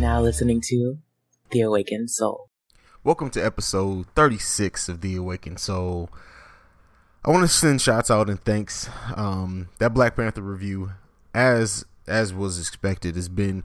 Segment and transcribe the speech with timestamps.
[0.00, 0.98] now listening to
[1.50, 2.50] The Awakened Soul.
[3.04, 6.10] Welcome to episode 36 of The Awakened Soul.
[7.24, 8.88] I want to send shouts out and thanks.
[9.16, 10.92] Um, that Black Panther review,
[11.34, 13.62] as as was expected, has been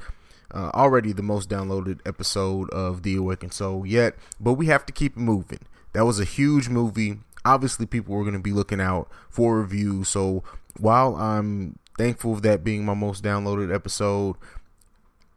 [0.54, 4.94] uh, already the most downloaded episode of The Awakened Soul yet, but we have to
[4.94, 5.66] keep it moving.
[5.94, 7.20] That was a huge movie.
[7.44, 10.10] Obviously, people were going to be looking out for reviews.
[10.10, 10.44] So
[10.78, 14.36] while I'm thankful of that being my most downloaded episode,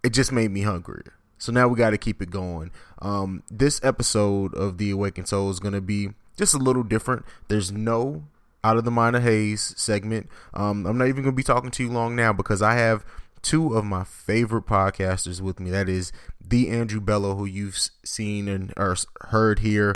[0.03, 1.15] it just made me hungrier.
[1.39, 2.71] So now we got to keep it going.
[3.01, 7.25] Um, this episode of The Awakened Soul is going to be just a little different.
[7.49, 8.25] There's no
[8.65, 10.29] out of the mind of Haize segment.
[10.55, 13.05] Um, I'm not even going to be talking too long now because I have
[13.43, 15.71] two of my favorite podcasters with me.
[15.71, 19.95] That is the Andrew Bello, who you've seen and or heard here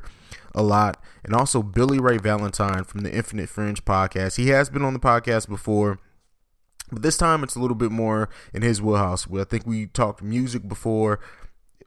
[0.54, 4.36] a lot, and also Billy Ray Valentine from the Infinite Fringe podcast.
[4.36, 6.00] He has been on the podcast before.
[6.90, 9.26] But this time it's a little bit more in his wheelhouse.
[9.32, 11.20] I think we talked music before.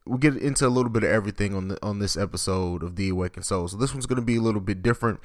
[0.05, 3.09] We get into a little bit of everything on the on this episode of The
[3.09, 3.67] Awakened Soul.
[3.67, 5.19] So this one's going to be a little bit different.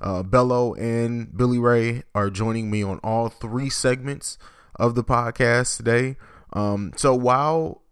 [0.00, 4.38] Uh, Bello and Billy Ray are joining me on all three segments
[4.76, 6.16] of the podcast today.
[6.52, 7.82] Um, so while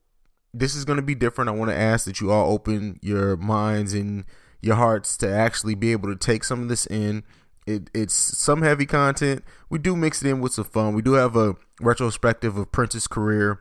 [0.55, 3.37] this is going to be different, I want to ask that you all open your
[3.37, 4.25] minds and
[4.61, 7.25] your hearts to actually be able to take some of this in
[7.67, 9.45] it, it's some heavy content.
[9.69, 10.95] We do mix it in with some fun.
[10.95, 13.61] We do have a retrospective of Prince's career.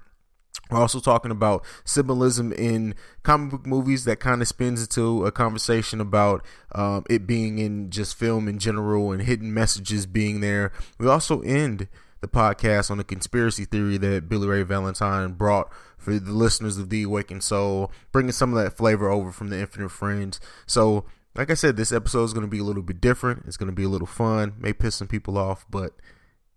[0.72, 5.31] We're also talking about symbolism in comic book movies that kind of spins into a
[5.31, 10.72] conversation about um, it being in just film in general and hidden messages being there.
[10.97, 11.88] We also end
[12.22, 16.90] the podcast on a conspiracy theory that Billy Ray Valentine brought for the listeners of
[16.90, 20.40] The Awakened Soul, bringing some of that flavor over from the Infinite Fringe.
[20.66, 23.44] So like I said, this episode is going to be a little bit different.
[23.45, 24.55] It's going to be a little fun.
[24.58, 25.94] May piss some people off, but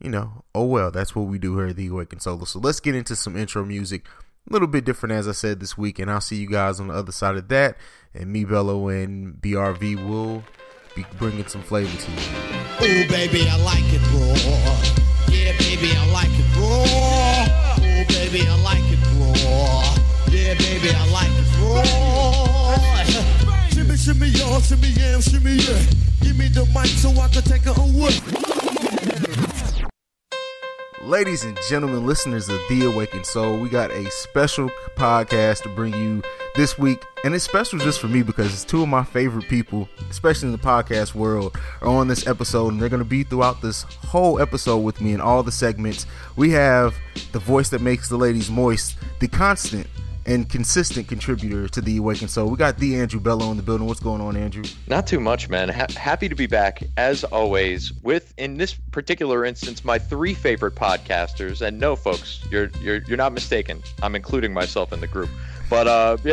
[0.01, 0.91] you know, oh well.
[0.91, 2.47] That's what we do here at the Awakened Soul.
[2.47, 4.07] So let's get into some intro music.
[4.49, 6.89] A little bit different, as I said this week, and I'll see you guys on
[6.89, 7.77] the other side of that.
[8.15, 10.43] And me, Bello, and BRV will
[10.95, 12.19] be bringing some flavor to you.
[12.81, 14.35] Oh, baby, I like it raw.
[15.29, 16.85] Yeah, baby, I like it raw.
[16.87, 20.33] Oh, baby, I like it raw.
[20.33, 23.48] Yeah, baby, I like it raw.
[23.79, 25.81] Shimmy, shimmy, y'all, shimmy, yeah, shimmy, yeah.
[26.21, 28.11] Give me the mic so I can take it away.
[31.09, 35.95] Ladies and gentlemen, listeners of The Awakened Soul, we got a special podcast to bring
[35.95, 36.25] you
[36.57, 37.05] this week.
[37.23, 40.53] And it's special just for me because it's two of my favorite people, especially in
[40.53, 42.73] the podcast world, are on this episode.
[42.73, 46.05] And they're going to be throughout this whole episode with me in all the segments.
[46.35, 46.97] We have
[47.31, 49.87] the voice that makes the ladies moist, the constant
[50.29, 52.51] and consistent contributor to the Awakened Soul.
[52.51, 53.87] We got the Andrew Bello in the building.
[53.87, 54.63] What's going on, Andrew?
[54.87, 55.71] Not too much, man.
[55.71, 60.75] Ha- happy to be back as always with, in this particular instance, my three favorite
[60.75, 61.63] podcasters.
[61.63, 63.83] And no, folks, you're you're you're not mistaken.
[64.03, 65.31] I'm including myself in the group.
[65.71, 66.17] But uh,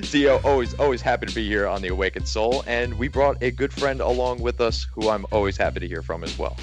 [0.00, 3.50] CEO, always always happy to be here on the Awakened Soul, and we brought a
[3.50, 6.56] good friend along with us, who I'm always happy to hear from as well.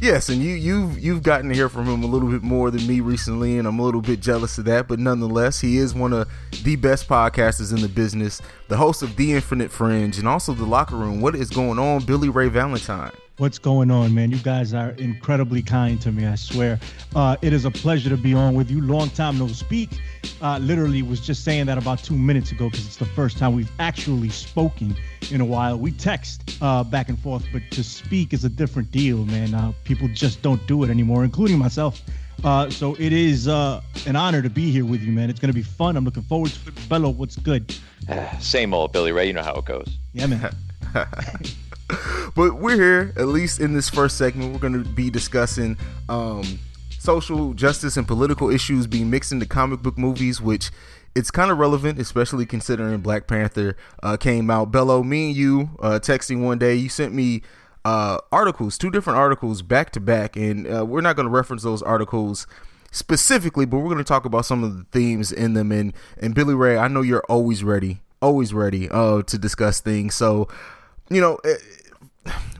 [0.00, 2.86] Yes, and you you've you've gotten to hear from him a little bit more than
[2.86, 4.86] me recently, and I'm a little bit jealous of that.
[4.86, 6.28] But nonetheless, he is one of
[6.62, 10.64] the best podcasters in the business, the host of The Infinite Fringe, and also The
[10.64, 11.20] Locker Room.
[11.20, 13.10] What is going on, Billy Ray Valentine?
[13.38, 14.32] What's going on, man?
[14.32, 16.26] You guys are incredibly kind to me.
[16.26, 16.80] I swear.
[17.14, 18.80] Uh, it is a pleasure to be on with you.
[18.80, 19.90] Long time no speak.
[20.42, 23.54] Uh, literally was just saying that about two minutes ago because it's the first time
[23.54, 24.96] we've actually spoken
[25.30, 25.78] in a while.
[25.78, 29.54] We text uh, back and forth, but to speak is a different deal, man.
[29.54, 32.02] Uh, people just don't do it anymore, including myself.
[32.42, 35.30] Uh, so it is uh, an honor to be here with you, man.
[35.30, 35.96] It's going to be fun.
[35.96, 36.88] I'm looking forward to it.
[36.88, 37.72] Bello, what's good?
[38.40, 39.28] Same old Billy Ray.
[39.28, 39.96] You know how it goes.
[40.12, 40.56] Yeah, man.
[42.34, 44.52] but we're here, at least in this first segment.
[44.52, 45.76] We're going to be discussing
[46.08, 46.58] um,
[46.98, 50.70] social justice and political issues being mixed into comic book movies, which
[51.14, 54.70] it's kind of relevant, especially considering Black Panther uh, came out.
[54.70, 57.42] Bello, me and you uh, texting one day, you sent me
[57.84, 61.62] uh, articles, two different articles back to back, and uh, we're not going to reference
[61.62, 62.46] those articles
[62.90, 65.72] specifically, but we're going to talk about some of the themes in them.
[65.72, 70.14] And and Billy Ray, I know you're always ready, always ready uh, to discuss things.
[70.14, 70.48] So
[71.10, 71.56] you know, eh,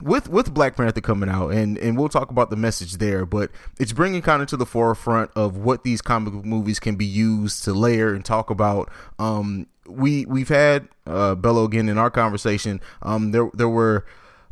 [0.01, 3.51] with with Black Panther coming out, and and we'll talk about the message there, but
[3.79, 7.63] it's bringing kind of to the forefront of what these comic movies can be used
[7.65, 8.91] to layer and talk about.
[9.17, 12.81] Um, we we've had uh, Bello again in our conversation.
[13.01, 14.05] Um, there there were.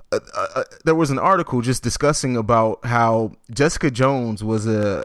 [0.10, 5.04] Uh, uh, uh there was an article just discussing about how Jessica Jones was a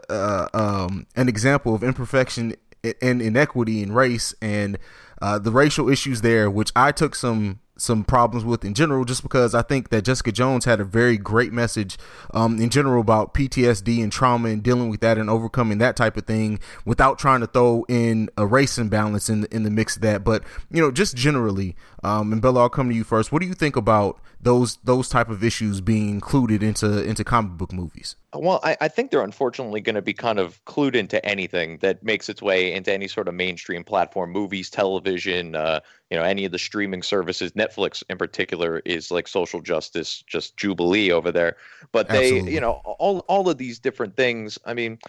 [0.53, 2.55] um, an example of imperfection
[3.01, 4.77] and inequity in race and
[5.21, 9.23] uh, the racial issues there, which I took some some problems with in general, just
[9.23, 11.97] because I think that Jessica Jones had a very great message
[12.33, 16.15] um, in general about PTSD and trauma and dealing with that and overcoming that type
[16.17, 19.95] of thing without trying to throw in a race imbalance in the, in the mix
[19.95, 20.23] of that.
[20.23, 23.31] But you know, just generally, um, and Bello, I'll come to you first.
[23.31, 27.53] What do you think about those those type of issues being included into into comic
[27.53, 28.15] book movies?
[28.35, 32.03] Well, I, I think they're unfortunately going to be kind of clued into anything that
[32.03, 35.79] makes its way into any sort of mainstream platform, movies, television, uh,
[36.09, 37.51] you know, any of the streaming services.
[37.53, 41.57] Netflix, in particular, is like social justice, just jubilee over there.
[41.91, 42.53] But they, Absolutely.
[42.53, 44.57] you know, all all of these different things.
[44.65, 44.99] I mean,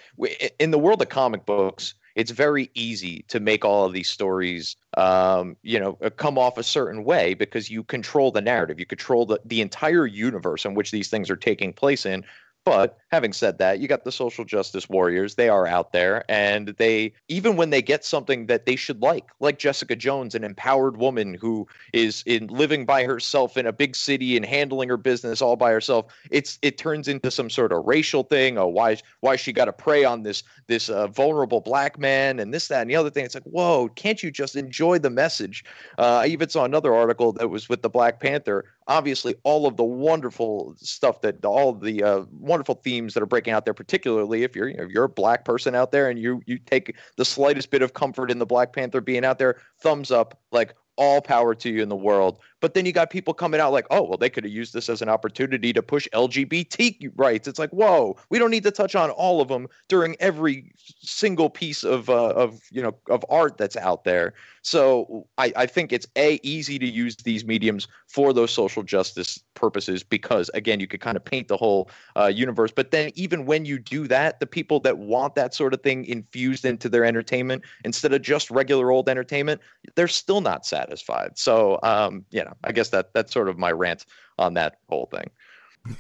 [0.59, 4.77] in the world of comic books, it's very easy to make all of these stories
[4.97, 8.79] um, you know uh, come off a certain way because you control the narrative.
[8.79, 12.25] You control the, the entire universe in which these things are taking place in
[12.65, 15.35] but having said that, you got the social justice warriors.
[15.35, 19.27] They are out there, and they even when they get something that they should like,
[19.41, 23.95] like Jessica Jones, an empowered woman who is in living by herself in a big
[23.95, 26.07] city and handling her business all by herself.
[26.31, 28.57] It's it turns into some sort of racial thing.
[28.57, 32.53] Oh, why why she got to prey on this this uh, vulnerable black man and
[32.53, 33.25] this that and the other thing.
[33.25, 35.65] It's like, whoa, can't you just enjoy the message?
[35.99, 39.77] Uh, I even saw another article that was with the Black Panther obviously all of
[39.77, 44.43] the wonderful stuff that all the uh, wonderful themes that are breaking out there particularly
[44.43, 47.71] if you're if you're a black person out there and you you take the slightest
[47.71, 51.55] bit of comfort in the black panther being out there thumbs up like all power
[51.55, 52.39] to you in the world.
[52.65, 54.89] But then you got people coming out like, oh, well, they could have used this
[54.89, 57.47] as an opportunity to push LGBT rights.
[57.47, 60.73] It's like, whoa, we don't need to touch on all of them during every
[61.03, 64.33] single piece of uh, of you know of art that's out there.
[64.63, 69.39] So I, I think it's a easy to use these mediums for those social justice
[69.53, 72.73] purposes because again, you could kind of paint the whole uh, universe.
[72.75, 76.07] But then even when you do that, the people that want that sort of thing
[76.07, 79.61] infused into their entertainment instead of just regular old entertainment,
[79.97, 81.37] they're still not satisfied.
[81.37, 84.07] So um, you know, I guess that that's sort of my rant
[84.39, 85.31] on that whole thing.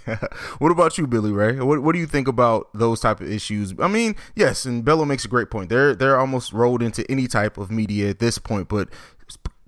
[0.58, 1.60] what about you, Billy Ray?
[1.60, 3.74] What What do you think about those type of issues?
[3.78, 5.68] I mean, yes, and Bello makes a great point.
[5.68, 8.88] They're they're almost rolled into any type of media at this point, but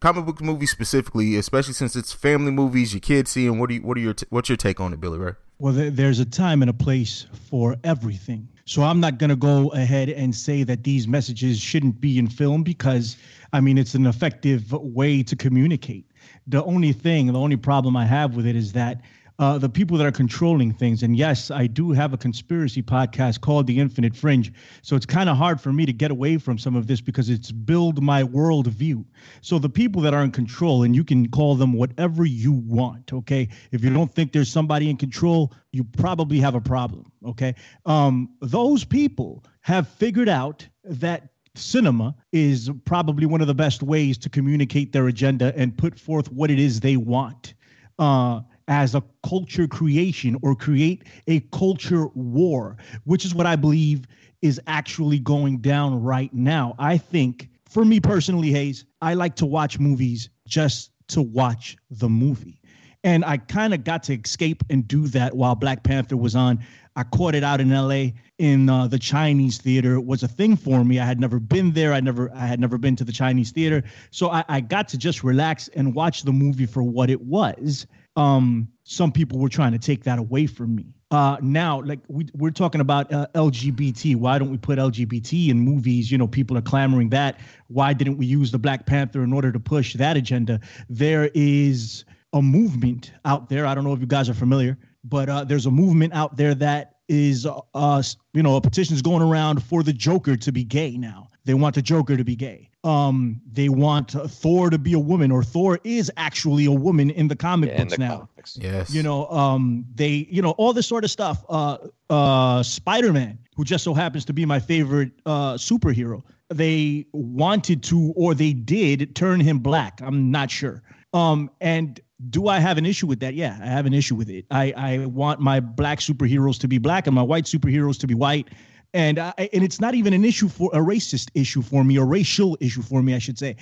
[0.00, 3.58] comic book movies specifically, especially since it's family movies, your kids see them.
[3.58, 5.32] What do you What are your t- What's your take on it, Billy Ray?
[5.58, 8.48] Well, there's a time and a place for everything.
[8.66, 12.28] So I'm not going to go ahead and say that these messages shouldn't be in
[12.28, 13.16] film because,
[13.52, 16.04] I mean, it's an effective way to communicate.
[16.46, 19.00] The only thing, the only problem I have with it is that
[19.38, 21.02] uh, the people that are controlling things.
[21.02, 24.52] And yes, I do have a conspiracy podcast called The Infinite Fringe.
[24.82, 27.28] So it's kind of hard for me to get away from some of this because
[27.28, 29.04] it's build my world view.
[29.42, 33.12] So the people that are in control, and you can call them whatever you want,
[33.12, 33.48] okay?
[33.72, 37.54] If you don't think there's somebody in control, you probably have a problem, okay?
[37.84, 44.18] Um, those people have figured out that cinema is probably one of the best ways
[44.18, 47.54] to communicate their agenda and put forth what it is they want.
[47.98, 54.06] Uh, as a culture creation or create a culture war, which is what I believe
[54.42, 56.74] is actually going down right now.
[56.78, 62.08] I think, for me personally, Haize, I like to watch movies just to watch the
[62.08, 62.60] movie.
[63.04, 66.58] And I kind of got to escape and do that while Black Panther was on.
[66.96, 68.06] I caught it out in LA
[68.38, 69.94] in uh, the Chinese theater.
[69.94, 70.98] It was a thing for me.
[70.98, 71.92] I had never been there.
[71.92, 73.84] I never I had never been to the Chinese theater.
[74.10, 77.86] So I, I got to just relax and watch the movie for what it was
[78.16, 80.86] um, some people were trying to take that away from me.
[81.10, 84.16] Uh, now, like we, we're talking about uh, LGBT.
[84.16, 86.10] Why don't we put LGBT in movies?
[86.10, 87.38] You know, people are clamoring that.
[87.68, 90.60] Why didn't we use the Black Panther in order to push that agenda?
[90.88, 93.66] There is a movement out there.
[93.66, 94.76] I don't know if you guys are familiar,
[95.08, 99.02] but uh, there's a movement out there that is, uh, you know, a petition is
[99.02, 101.30] going around for the Joker to be gay now.
[101.44, 102.70] They want the Joker to be gay.
[102.82, 107.28] Um, they want Thor to be a woman, or Thor is actually a woman in
[107.28, 108.16] the comic yeah, books the now.
[108.18, 108.58] Comics.
[108.60, 108.92] Yes.
[108.92, 111.44] You know, um, they, you know, all this sort of stuff.
[111.48, 111.78] Uh,
[112.10, 117.82] uh, Spider Man, who just so happens to be my favorite uh, superhero, they wanted
[117.84, 120.00] to, or they did, turn him black.
[120.02, 120.82] I'm not sure.
[121.16, 123.34] Um, and do I have an issue with that?
[123.34, 124.44] Yeah, I have an issue with it.
[124.50, 128.14] I, I want my black superheroes to be black and my white superheroes to be
[128.14, 128.48] white
[128.96, 132.04] and I, and it's not even an issue for a racist issue for me, a
[132.04, 133.56] racial issue for me, I should say.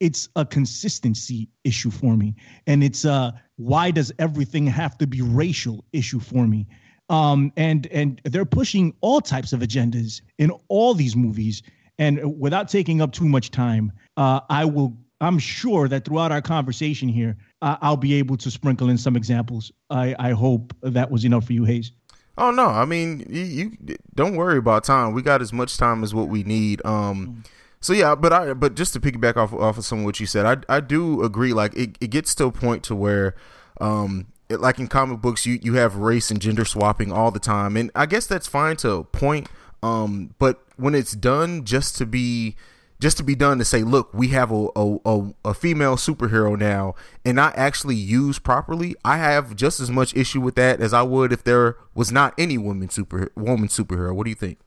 [0.00, 2.34] It's a consistency issue for me,
[2.66, 6.66] and it's a why does everything have to be racial issue for me?
[7.10, 11.62] Um, and and they're pushing all types of agendas in all these movies.
[11.98, 14.96] And without taking up too much time, uh, I will.
[15.20, 19.16] I'm sure that throughout our conversation here, uh, I'll be able to sprinkle in some
[19.16, 19.70] examples.
[19.90, 21.92] I, I hope that was enough for you, Haize.
[22.38, 25.12] Oh no, I mean you, you, don't worry about time.
[25.12, 26.84] We got as much time as what we need.
[26.86, 27.44] Um,
[27.80, 30.26] So yeah, but I but just to piggyback off off of some of what you
[30.26, 31.52] said, I I do agree.
[31.52, 33.34] Like it, it gets to a point to where,
[33.80, 37.40] um, it, like in comic books, you you have race and gender swapping all the
[37.40, 39.48] time, and I guess that's fine to a point.
[39.82, 42.54] Um, but when it's done just to be
[43.00, 46.56] just to be done to say, look, we have a, a, a, a, female superhero
[46.56, 50.92] now and not actually used properly, I have just as much issue with that as
[50.92, 54.14] I would if there was not any woman super woman superhero.
[54.14, 54.58] What do you think?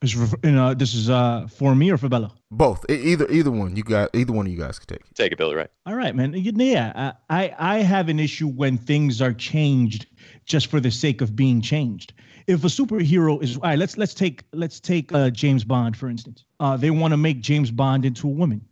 [0.00, 2.32] This, you know, this is uh, for me or for Bello?
[2.50, 2.84] Both.
[2.90, 3.76] Either either one.
[3.76, 5.14] You got either one of you guys could take.
[5.14, 5.54] Take it, Billy.
[5.54, 5.70] Right.
[5.86, 6.32] All right, man.
[6.34, 10.06] Yeah, I I have an issue when things are changed
[10.44, 12.14] just for the sake of being changed.
[12.46, 16.08] If a superhero is all right, let's let's take let's take uh, James Bond for
[16.08, 16.44] instance.
[16.60, 18.64] Uh, they want to make James Bond into a woman.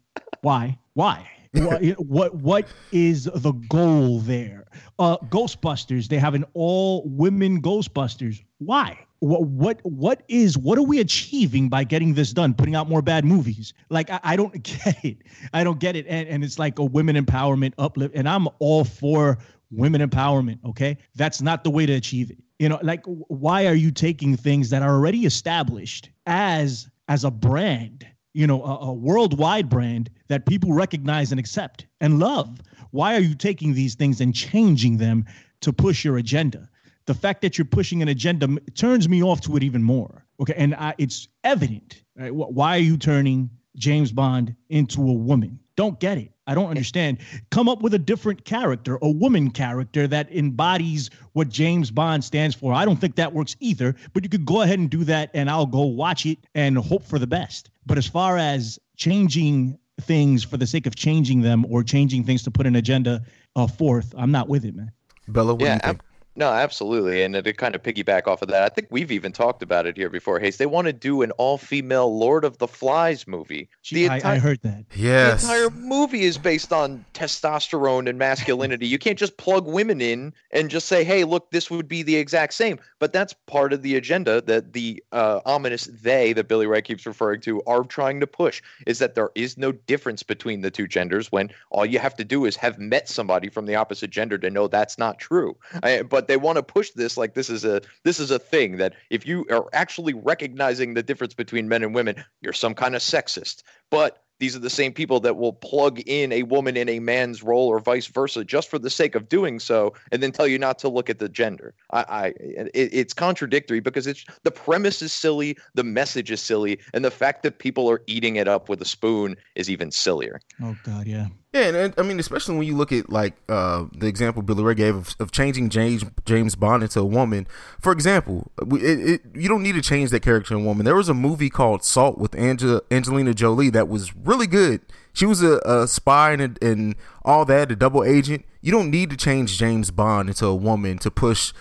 [0.42, 0.78] Why?
[0.94, 1.28] Why?
[1.52, 4.66] what, what what is the goal there?
[4.98, 6.08] Uh, Ghostbusters.
[6.08, 8.42] They have an all women Ghostbusters.
[8.58, 8.98] Why?
[9.20, 13.02] what what what is what are we achieving by getting this done putting out more
[13.02, 15.18] bad movies like i, I don't get it
[15.52, 18.84] i don't get it and, and it's like a women empowerment uplift and i'm all
[18.84, 19.38] for
[19.70, 23.74] women empowerment okay that's not the way to achieve it you know like why are
[23.74, 28.92] you taking things that are already established as as a brand you know a, a
[28.92, 32.60] worldwide brand that people recognize and accept and love
[32.92, 35.24] why are you taking these things and changing them
[35.60, 36.68] to push your agenda
[37.10, 40.24] the fact that you're pushing an agenda turns me off to it even more.
[40.40, 42.04] Okay, and I, it's evident.
[42.16, 42.32] Right?
[42.32, 45.58] Why are you turning James Bond into a woman?
[45.74, 46.30] Don't get it.
[46.50, 47.18] I don't understand.
[47.50, 52.56] Come up with a different character, a woman character that embodies what James Bond stands
[52.56, 52.72] for.
[52.74, 55.48] I don't think that works either, but you could go ahead and do that and
[55.48, 57.70] I'll go watch it and hope for the best.
[57.86, 62.42] But as far as changing things for the sake of changing them or changing things
[62.42, 63.22] to put an agenda
[63.54, 64.90] uh, forth, I'm not with it, man.
[65.28, 66.02] Bello, what yeah, do you think?
[66.36, 67.22] No, absolutely.
[67.24, 69.96] And to kind of piggyback off of that, I think we've even talked about it
[69.96, 70.38] here before.
[70.38, 73.68] Haize, they want to do an all female Lord of the Flies movie.
[73.90, 74.84] The I, I heard that.
[74.94, 75.42] Yes.
[75.42, 78.86] The entire movie is based on testosterone and masculinity.
[78.86, 82.16] you can't just plug women in and just say, hey, look, this would be the
[82.16, 82.78] exact same.
[83.00, 87.06] But that's part of the agenda that the uh, ominous they that Billy Ray keeps
[87.06, 90.86] referring to are trying to push is that there is no difference between the two
[90.86, 94.38] genders when all you have to do is have met somebody from the opposite gender
[94.38, 95.56] to know that's not true.
[95.82, 98.76] I, but they want to push this like this is a this is a thing
[98.78, 102.94] that if you are actually recognizing the difference between men and women, you're some kind
[102.94, 103.62] of sexist.
[103.90, 107.42] But these are the same people that will plug in a woman in a man's
[107.42, 110.58] role or vice versa just for the sake of doing so and then tell you
[110.58, 111.74] not to look at the gender.
[111.92, 112.26] I, I
[112.74, 117.10] it, it's contradictory because it's the premise is silly the message is silly and the
[117.10, 120.40] fact that people are eating it up with a spoon is even sillier.
[120.62, 124.06] Oh god yeah yeah, and, I mean, especially when you look at like uh, the
[124.06, 127.48] example Billy Ray gave of, of, changing James James Bond into a woman.
[127.80, 130.84] For example, it, it, you don't need to change that character in a woman.
[130.84, 134.80] There was a movie called Salt with Angela, Angelina Jolie that was really good.
[135.12, 138.44] She was a, a spy and, and all that, a double agent.
[138.60, 141.52] You don't need to change James Bond into a woman to push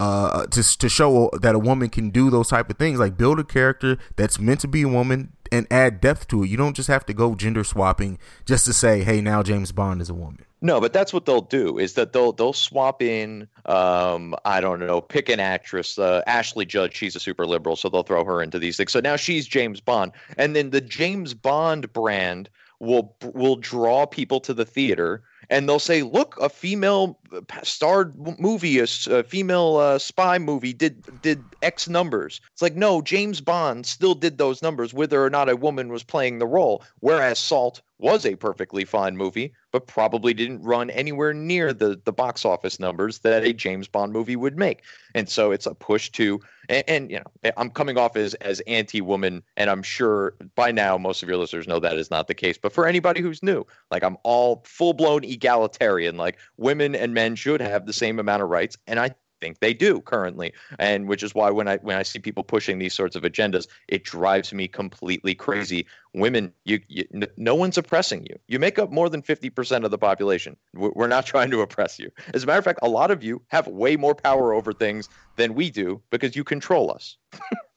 [0.00, 2.98] uh, to to show that a woman can do those type of things.
[2.98, 6.48] Like build a character that's meant to be a woman and add depth to it.
[6.48, 10.00] You don't just have to go gender swapping just to say, "Hey, now James Bond
[10.00, 13.48] is a woman." No, but that's what they'll do is that they'll they'll swap in
[13.66, 17.88] um, I don't know, pick an actress, uh, Ashley Judd, she's a super liberal, so
[17.88, 18.92] they'll throw her into these things.
[18.92, 20.12] So now she's James Bond.
[20.36, 22.50] And then the James Bond brand
[22.80, 27.17] will will draw people to the theater and they'll say, "Look, a female
[27.62, 33.02] starred movie, a, a female uh, spy movie did did X numbers." It's like, no,
[33.02, 36.82] James Bond still did those numbers, whether or not a woman was playing the role.
[37.00, 42.12] Whereas Salt was a perfectly fine movie, but probably didn't run anywhere near the the
[42.12, 44.82] box office numbers that a James Bond movie would make.
[45.14, 48.60] And so it's a push to and, and you know, I'm coming off as as
[48.60, 52.34] anti-woman and I'm sure by now most of your listeners know that is not the
[52.34, 57.34] case, but for anybody who's new, like I'm all full-blown egalitarian, like women and men
[57.34, 59.10] should have the same amount of rights and I
[59.40, 60.52] think they do currently.
[60.78, 63.66] And which is why when i when i see people pushing these sorts of agendas
[63.88, 65.86] it drives me completely crazy.
[66.14, 67.04] Women you, you
[67.36, 68.36] no one's oppressing you.
[68.46, 70.56] You make up more than 50% of the population.
[70.74, 72.10] We're not trying to oppress you.
[72.34, 75.08] As a matter of fact a lot of you have way more power over things
[75.36, 77.16] than we do because you control us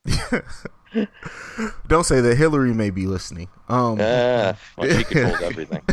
[1.87, 3.47] Don't say that Hillary may be listening.
[3.69, 5.81] Um, uh, well, she controls everything.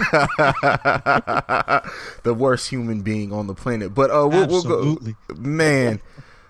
[2.25, 3.95] the worst human being on the planet.
[3.95, 4.99] But uh, we'll, we'll go.
[5.37, 6.01] Man,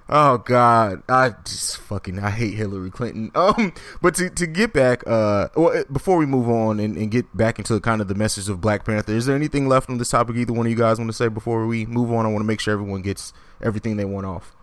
[0.08, 3.30] oh God, I just fucking I hate Hillary Clinton.
[3.38, 7.10] Um, but to, to get back, uh, well, eh, before we move on and, and
[7.10, 9.98] get back into kind of the message of Black Panther, is there anything left on
[9.98, 10.36] this topic?
[10.36, 12.26] Either one of you guys want to say before we move on?
[12.26, 14.54] I want to make sure everyone gets everything they want off.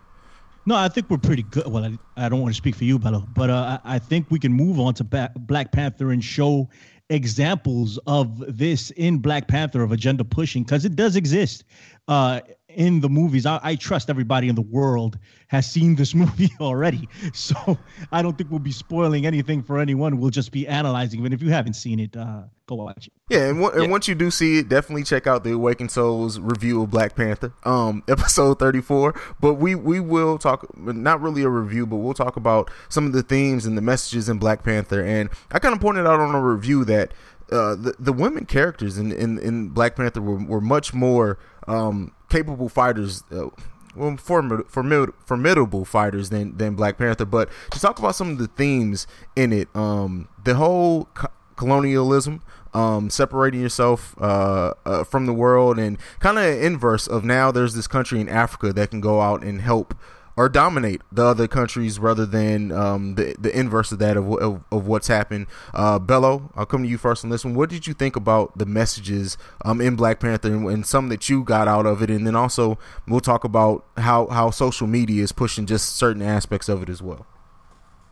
[0.68, 1.68] No, I think we're pretty good.
[1.68, 4.26] Well, I, I don't want to speak for you, Bello, but uh, I, I think
[4.30, 6.68] we can move on to ba- Black Panther and show
[7.08, 11.62] examples of this in Black Panther of agenda pushing because it does exist.
[12.08, 12.40] Uh,
[12.76, 13.46] in the movies.
[13.46, 15.18] I, I, trust everybody in the world
[15.48, 17.08] has seen this movie already.
[17.32, 17.78] So
[18.12, 20.18] I don't think we'll be spoiling anything for anyone.
[20.18, 21.32] We'll just be analyzing it.
[21.32, 23.12] If you haven't seen it, uh, go watch it.
[23.30, 23.82] Yeah, and, w- yeah.
[23.82, 27.16] and once you do see it, definitely check out the Awakened Souls review of Black
[27.16, 29.18] Panther, um, episode 34.
[29.40, 33.12] But we, we will talk, not really a review, but we'll talk about some of
[33.12, 35.02] the themes and the messages in Black Panther.
[35.02, 37.12] And I kind of pointed out on a review that
[37.50, 42.12] uh, the the women characters in in, in Black Panther were, were much more um,
[42.28, 43.22] capable fighters.
[43.30, 43.48] Uh,
[43.94, 47.24] well, formid- formid- formidable fighters than than Black Panther.
[47.24, 52.42] But to talk about some of the themes in it, um, the whole co- colonialism,
[52.74, 57.74] um, separating yourself uh, uh, from the world, and kind of inverse of now there's
[57.74, 59.94] this country in Africa that can go out and help
[60.36, 64.62] or dominate the other countries rather than um, the the inverse of that of, of,
[64.70, 65.46] of what's happened.
[65.72, 67.54] Uh, Bello, I'll come to you first on this one.
[67.54, 71.28] What did you think about the messages um, in Black Panther and, and, some that
[71.28, 72.78] you got out of it, and then also
[73.08, 77.02] we'll talk about how how social media is pushing just certain aspects of it as
[77.02, 77.26] well.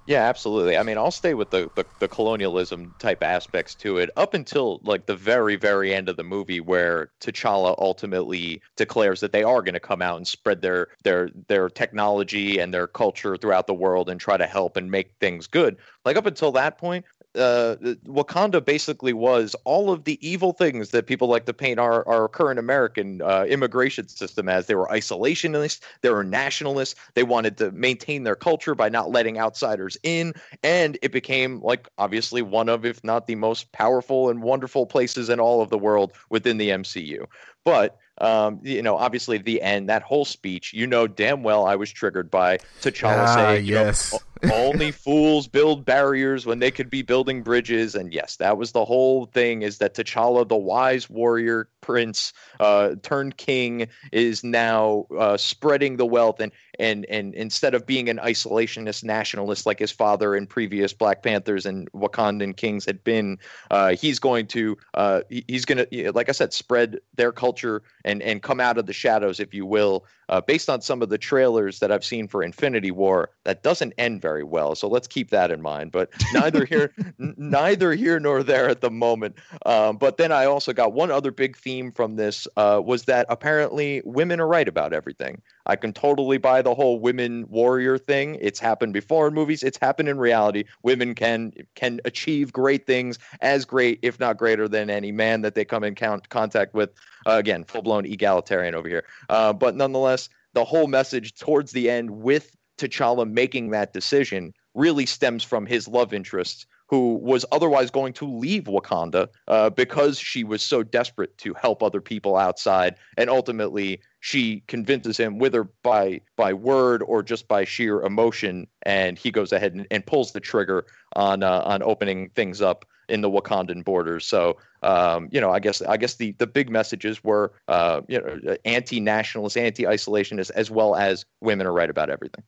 [0.06, 0.76] Yeah, absolutely.
[0.76, 4.80] I mean, I'll stay with the, the, the, colonialism type aspects to it up until
[4.82, 9.62] like the very, very end of the movie where T'Challa ultimately declares that they are
[9.62, 13.72] going to come out and spread their their their technology and their culture throughout the
[13.72, 15.78] world and try to help and make things good.
[16.04, 17.76] Like up until that point, uh,
[18.06, 22.28] Wakanda basically was all of the evil things that people like to paint our, our
[22.28, 24.66] current American uh, immigration system as.
[24.66, 29.38] They were isolationists, they were nationalists, they wanted to maintain their culture by not letting
[29.38, 34.42] outsiders in, and it became like obviously one of, if not the most powerful and
[34.42, 37.26] wonderful places in all of the world within the MCU.
[37.64, 41.74] But um, you know, obviously the end, that whole speech, you know damn well I
[41.74, 44.12] was triggered by T'Challa ah, saying, yes.
[44.12, 44.20] Know,
[44.52, 47.94] only fools build barriers when they could be building bridges.
[47.94, 52.96] And yes, that was the whole thing is that T'Challa, the wise warrior prince uh,
[53.02, 56.40] turned king, is now uh, spreading the wealth.
[56.40, 61.22] And, and, and instead of being an isolationist nationalist like his father and previous Black
[61.22, 63.38] Panthers and Wakandan kings had been,
[63.70, 68.22] uh, he's going to, uh, he's going to, like I said, spread their culture and,
[68.22, 71.18] and come out of the shadows, if you will, uh, based on some of the
[71.18, 74.74] trailers that I've seen for Infinity War, that doesn't end very well.
[74.74, 75.92] So let's keep that in mind.
[75.92, 79.36] But neither here, n- neither here nor there at the moment.
[79.66, 83.26] Um, but then I also got one other big theme from this uh, was that
[83.28, 85.42] apparently women are right about everything.
[85.66, 88.36] I can totally buy the whole women warrior thing.
[88.40, 89.62] It's happened before in movies.
[89.62, 90.64] It's happened in reality.
[90.82, 95.54] Women can can achieve great things, as great, if not greater, than any man that
[95.54, 96.90] they come in count, contact with.
[97.26, 99.04] Uh, again, full blown egalitarian over here.
[99.30, 100.23] Uh, but nonetheless,
[100.54, 105.86] the whole message towards the end with T'Challa making that decision really stems from his
[105.86, 111.36] love interest who was otherwise going to leave Wakanda uh, because she was so desperate
[111.38, 117.22] to help other people outside, and ultimately she convinces him, whether by by word or
[117.22, 120.84] just by sheer emotion, and he goes ahead and, and pulls the trigger
[121.16, 124.26] on uh, on opening things up in the Wakandan borders.
[124.26, 128.20] So, um, you know, I guess I guess the the big messages were, uh, you
[128.20, 132.44] know, anti-nationalist, anti-isolationist, as well as women are right about everything.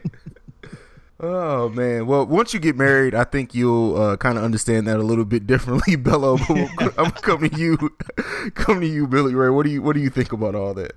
[1.24, 2.08] Oh man!
[2.08, 5.24] Well, once you get married, I think you'll uh, kind of understand that a little
[5.24, 6.36] bit differently, Bello.
[6.98, 7.76] I'm coming to you,
[8.54, 9.48] come to you, Billy Ray.
[9.48, 10.94] What do you What do you think about all that?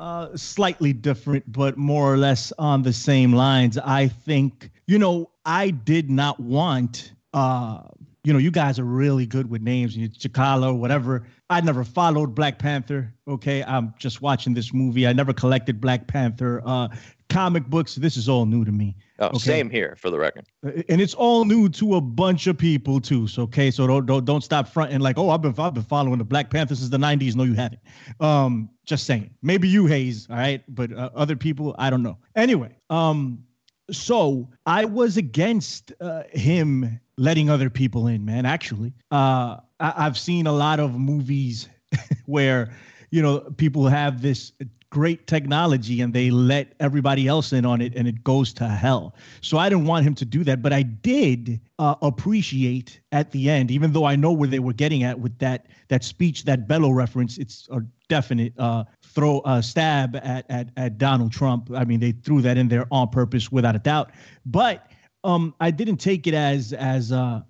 [0.00, 3.78] Uh, slightly different, but more or less on the same lines.
[3.78, 7.12] I think you know I did not want.
[7.32, 7.82] Uh,
[8.24, 11.26] you know, you guys are really good with names, Chikala or whatever.
[11.50, 13.14] I never followed Black Panther.
[13.26, 15.06] Okay, I'm just watching this movie.
[15.06, 16.60] I never collected Black Panther.
[16.64, 16.88] Uh,
[17.28, 17.94] comic books.
[17.94, 18.96] This is all new to me.
[19.18, 19.38] Oh, okay?
[19.38, 20.46] same here for the record.
[20.64, 23.26] Uh, and it's all new to a bunch of people too.
[23.26, 26.18] So okay, so don't don't, don't stop fronting like, oh, I've been I've been following
[26.18, 27.34] the Black Panther since the '90s.
[27.34, 27.80] No, you haven't.
[28.20, 29.30] Um, just saying.
[29.42, 30.28] Maybe you, Haize.
[30.28, 32.18] All right, but uh, other people, I don't know.
[32.36, 33.44] Anyway, um,
[33.90, 38.24] so I was against uh, him letting other people in.
[38.24, 41.68] Man, actually, uh, I- I've seen a lot of movies
[42.26, 42.72] where
[43.10, 44.52] you know people have this
[44.90, 49.14] great technology and they let everybody else in on it and it goes to hell.
[49.42, 53.50] So I didn't want him to do that, but I did uh, appreciate at the
[53.50, 56.68] end, even though I know where they were getting at with that that speech, that
[56.68, 57.38] Bello reference.
[57.38, 61.70] It's a definite uh, throw uh, stab at, at at Donald Trump.
[61.74, 64.10] I mean, they threw that in there on purpose, without a doubt.
[64.46, 64.90] But
[65.24, 67.42] um, I didn't take it as as uh,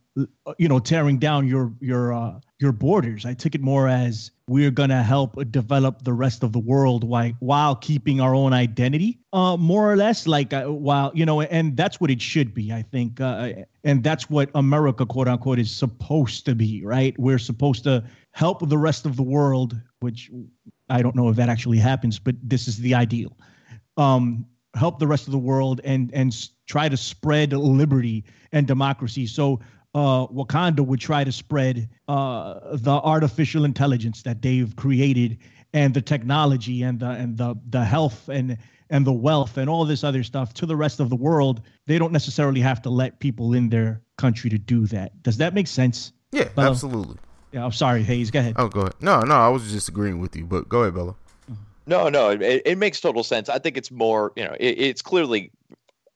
[0.58, 3.24] you know, tearing down your your uh, your borders.
[3.24, 7.32] I took it more as we're gonna help develop the rest of the world while
[7.40, 10.26] while keeping our own identity, uh, more or less.
[10.26, 12.72] Like uh, while you know, and that's what it should be.
[12.72, 13.52] I think, uh,
[13.84, 16.84] and that's what America, quote unquote, is supposed to be.
[16.84, 17.18] Right?
[17.18, 20.30] We're supposed to help the rest of the world, which
[20.88, 23.36] I don't know if that actually happens, but this is the ideal.
[23.96, 26.34] Um, help the rest of the world and and
[26.66, 29.26] try to spread liberty and democracy.
[29.26, 29.60] So
[29.94, 35.38] uh, Wakanda would try to spread uh, the artificial intelligence that they've created
[35.72, 38.58] and the technology and the and the the health and
[38.90, 41.62] and the wealth and all this other stuff to the rest of the world.
[41.86, 45.22] They don't necessarily have to let people in their country to do that.
[45.22, 46.12] Does that make sense?
[46.32, 46.70] Yeah, Bello?
[46.70, 47.16] absolutely.
[47.52, 48.30] Yeah, I'm sorry, Haize.
[48.30, 48.54] Go ahead.
[48.56, 48.94] Oh, go ahead.
[49.00, 51.16] No, no, I was just agreeing with you, but go ahead, Bello.
[51.86, 53.48] No, no, it, it makes total sense.
[53.48, 55.50] I think it's more, you know, it, it's clearly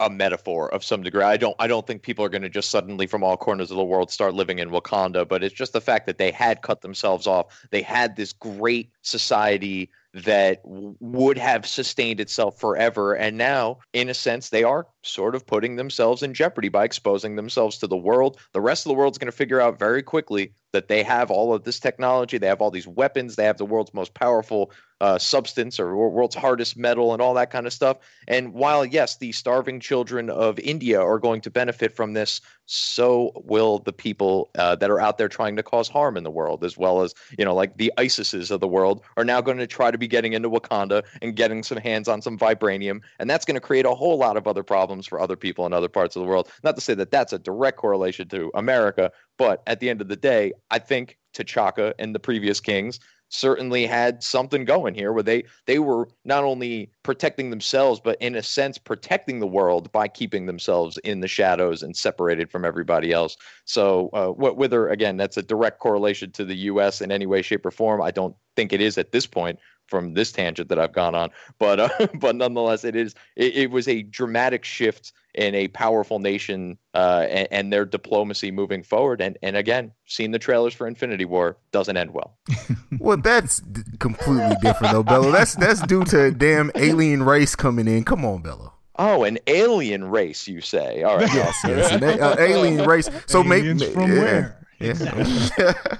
[0.00, 1.22] a metaphor of some degree.
[1.22, 3.76] I don't I don't think people are going to just suddenly from all corners of
[3.76, 6.82] the world start living in Wakanda, but it's just the fact that they had cut
[6.82, 7.66] themselves off.
[7.70, 13.14] They had this great society that would have sustained itself forever.
[13.14, 17.36] And now, in a sense, they are sort of putting themselves in jeopardy by exposing
[17.36, 18.38] themselves to the world.
[18.52, 21.52] The rest of the world's going to figure out very quickly that they have all
[21.52, 24.70] of this technology, they have all these weapons, they have the world's most powerful
[25.02, 27.98] uh, substance or world's hardest metal and all that kind of stuff.
[28.28, 33.32] And while, yes, the starving children of India are going to benefit from this, so
[33.34, 36.64] will the people uh, that are out there trying to cause harm in the world,
[36.64, 39.66] as well as, you know, like the ISISes of the world are now going to
[39.66, 43.00] try to be getting into Wakanda and getting some hands on some vibranium.
[43.18, 45.72] And that's going to create a whole lot of other problems for other people in
[45.72, 46.50] other parts of the world.
[46.62, 50.08] Not to say that that's a direct correlation to America, but at the end of
[50.08, 52.98] the day, I think T'Chaka and the previous kings
[53.32, 58.34] certainly had something going here where they they were not only protecting themselves but in
[58.34, 63.10] a sense protecting the world by keeping themselves in the shadows and separated from everybody
[63.10, 67.40] else so uh, whether again that's a direct correlation to the US in any way
[67.40, 69.58] shape or form I don't think it is at this point
[69.92, 71.28] from this tangent that I've gone on
[71.58, 76.18] but uh, but nonetheless it is it, it was a dramatic shift in a powerful
[76.18, 79.20] nation uh, and, and, their diplomacy moving forward.
[79.20, 82.36] And and again, seeing the trailers for Infinity War doesn't end well.
[82.98, 85.30] well, that's d- completely different though, Bello.
[85.30, 88.04] That's that's due to a damn alien race coming in.
[88.04, 88.74] Come on, Bello.
[88.98, 91.02] Oh, an alien race, you say?
[91.02, 91.32] All right.
[91.32, 93.08] yes, yes, an a- uh, alien race.
[93.26, 94.66] So maybe from yeah, where?
[94.78, 94.90] Yeah.
[94.90, 95.94] Exactly.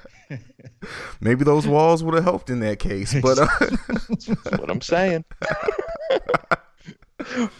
[1.20, 3.46] Maybe those walls would have helped in that case, but uh...
[4.08, 5.24] that's what I'm saying.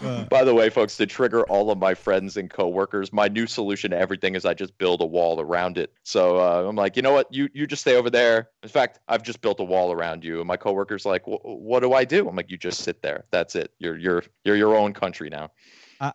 [0.03, 3.47] Uh, By the way, folks, to trigger all of my friends and coworkers, my new
[3.47, 5.93] solution to everything is I just build a wall around it.
[6.03, 7.33] So uh, I'm like, you know what?
[7.33, 8.49] You you just stay over there.
[8.63, 10.39] In fact, I've just built a wall around you.
[10.39, 12.29] And my coworkers like, what do I do?
[12.29, 13.25] I'm like, you just sit there.
[13.31, 13.73] That's it.
[13.79, 15.51] You're you're you're your own country now.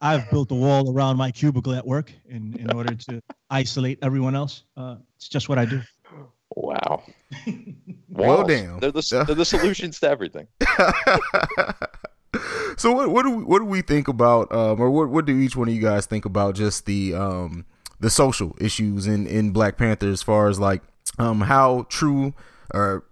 [0.02, 4.00] I, have built a wall around my cubicle at work in in order to isolate
[4.02, 4.63] everyone else.
[4.76, 5.82] Uh, it's just what I do.
[6.58, 7.04] Wow.
[8.10, 8.80] well, damn.
[8.80, 10.48] They're the, they're the solutions to everything.
[12.78, 15.38] so what what do we, what do we think about um, or what what do
[15.38, 17.65] each one of you guys think about just the um
[18.00, 20.82] the social issues in in Black Panther as far as like
[21.20, 22.34] um how true
[22.74, 23.04] or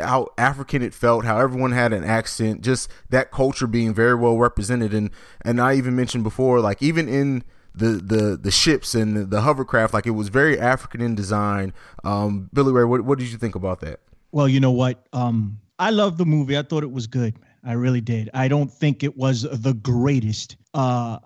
[0.00, 4.38] how African it felt, how everyone had an accent, just that culture being very well
[4.38, 5.10] represented and
[5.44, 7.44] and I even mentioned before like even in
[7.76, 11.72] the the the ships and the, the hovercraft like it was very African in design.
[12.04, 14.00] Um Billy Ray, what what did you think about that?
[14.32, 15.06] Well, you know what?
[15.12, 16.56] Um I love the movie.
[16.56, 17.38] I thought it was good.
[17.64, 18.30] I really did.
[18.32, 21.18] I don't think it was the greatest, uh,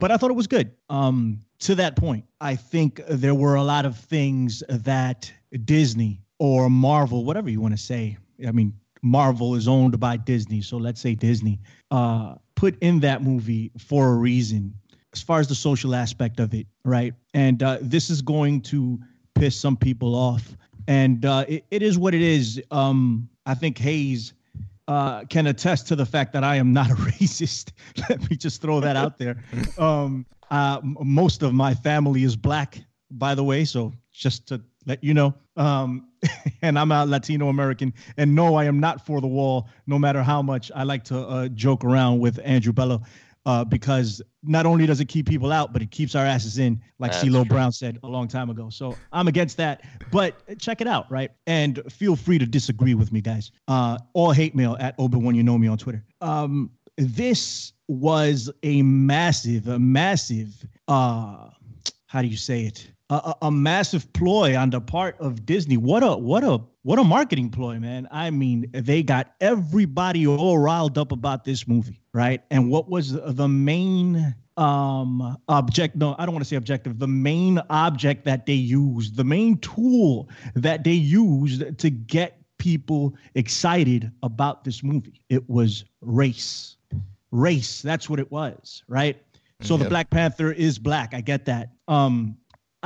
[0.00, 0.72] but I thought it was good.
[0.90, 5.32] Um, to that point, I think there were a lot of things that
[5.64, 10.60] Disney or Marvel, whatever you want to say, I mean, Marvel is owned by Disney,
[10.60, 14.74] so let's say Disney, uh, put in that movie for a reason,
[15.16, 17.14] as far as the social aspect of it, right?
[17.32, 18.98] And uh, this is going to
[19.34, 22.62] piss some people off, and uh, it, it is what it is.
[22.70, 24.34] Um, I think Haize
[24.88, 27.72] uh, can attest to the fact that I am not a racist.
[28.10, 29.42] Let me just throw that out there.
[29.78, 32.78] Um, uh, m- most of my family is black,
[33.10, 35.34] by the way, so just to let you know.
[35.56, 36.08] Um,
[36.62, 39.68] and I'm a Latino American, and no, I am not for the wall.
[39.86, 43.02] No matter how much I like to uh, joke around with Andrew Bello
[43.46, 46.80] uh, because not only does it keep people out, but it keeps our asses in,
[46.98, 48.68] like CeeLo Brown said a long time ago.
[48.70, 51.30] So I'm against that, but check it out, right?
[51.46, 53.52] And feel free to disagree with me, guys.
[53.68, 56.04] Uh, all hate mail at Obi when you know me on Twitter.
[56.20, 61.48] Um, this was a massive, a massive, uh,
[62.06, 62.90] how do you say it?
[63.10, 65.76] A, a massive ploy on the part of Disney.
[65.76, 68.08] What a what a what a marketing ploy, man.
[68.10, 72.42] I mean, they got everybody all riled up about this movie, right?
[72.50, 77.06] And what was the main um object no i don't want to say objective the
[77.06, 84.10] main object that they used the main tool that they used to get people excited
[84.22, 86.78] about this movie it was race
[87.32, 89.22] race that's what it was right
[89.60, 92.34] so the black panther is black i get that um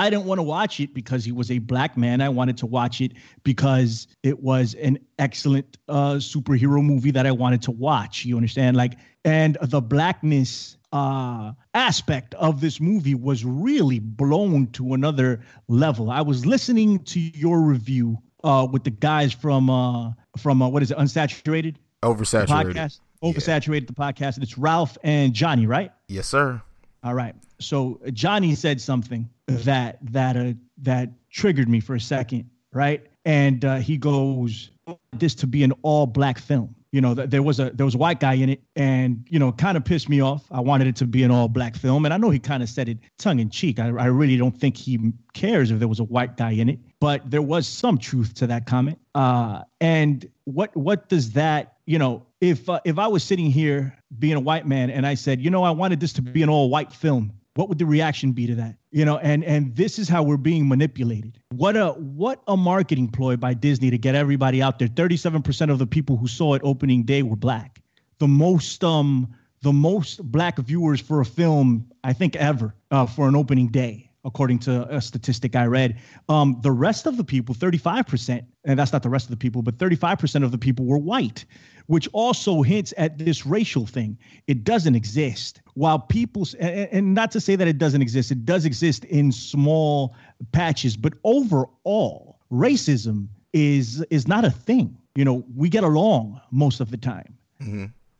[0.00, 2.22] I didn't want to watch it because he was a black man.
[2.22, 3.12] I wanted to watch it
[3.44, 8.24] because it was an excellent uh, superhero movie that I wanted to watch.
[8.24, 8.78] You understand?
[8.78, 16.10] Like, and the blackness uh, aspect of this movie was really blown to another level.
[16.10, 20.82] I was listening to your review uh, with the guys from uh, from uh, what
[20.82, 22.72] is it, Unsaturated the Oversaturated.
[22.72, 25.92] podcast, Oversaturated the podcast, and it's Ralph and Johnny, right?
[26.08, 26.62] Yes, sir.
[27.02, 27.34] All right.
[27.60, 33.06] So Johnny said something that that uh, that triggered me for a second, right?
[33.24, 34.70] And uh, he goes,
[35.12, 37.98] "This to be an all-black film." You know, th- there was a there was a
[37.98, 40.44] white guy in it, and you know, kind of pissed me off.
[40.50, 42.88] I wanted it to be an all-black film, and I know he kind of said
[42.88, 43.78] it tongue in cheek.
[43.78, 44.98] I, I really don't think he
[45.32, 48.46] cares if there was a white guy in it, but there was some truth to
[48.48, 48.98] that comment.
[49.14, 52.26] Uh, and what what does that you know?
[52.40, 55.50] If uh, if I was sitting here being a white man and I said, you
[55.50, 58.54] know, I wanted this to be an all-white film, what would the reaction be to
[58.54, 58.76] that?
[58.90, 61.38] You know, and and this is how we're being manipulated.
[61.50, 64.88] What a what a marketing ploy by Disney to get everybody out there.
[64.88, 67.82] Thirty-seven percent of the people who saw it opening day were black.
[68.18, 73.28] The most um the most black viewers for a film I think ever uh, for
[73.28, 75.98] an opening day according to a statistic I read.
[76.28, 79.62] Um, the rest of the people, 35%, and that's not the rest of the people,
[79.62, 81.44] but 35% of the people were white,
[81.86, 84.18] which also hints at this racial thing.
[84.46, 85.62] It doesn't exist.
[85.74, 90.14] While people, and not to say that it doesn't exist, it does exist in small
[90.52, 94.96] patches, but overall, racism is is not a thing.
[95.16, 97.36] You know, we get along most of the time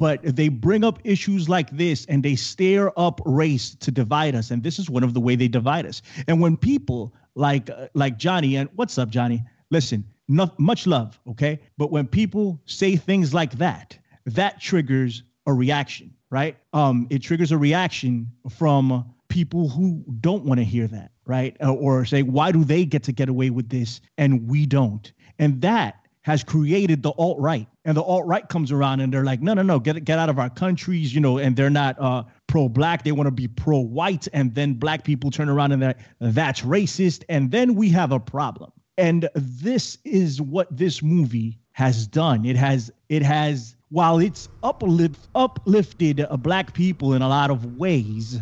[0.01, 4.51] but they bring up issues like this and they stir up race to divide us
[4.51, 6.01] and this is one of the way they divide us.
[6.27, 9.45] And when people like uh, like johnny and what's up johnny?
[9.71, 11.61] Listen not much love okay?
[11.77, 16.57] But when people say things like that that triggers a reaction right?
[16.73, 21.57] Um it triggers a reaction from people who don't want to hear that right?
[21.63, 25.13] Uh, or say why do they get to get away with this and we don't?
[25.39, 29.25] And that has created the alt right, and the alt right comes around and they're
[29.25, 31.99] like, no, no, no, get get out of our countries, you know, and they're not
[31.99, 35.73] uh, pro black, they want to be pro white, and then black people turn around
[35.73, 38.71] and they're that's racist, and then we have a problem.
[38.99, 42.45] And this is what this movie has done.
[42.45, 47.79] It has it has while it's uplift uplifted uh, black people in a lot of
[47.79, 48.39] ways,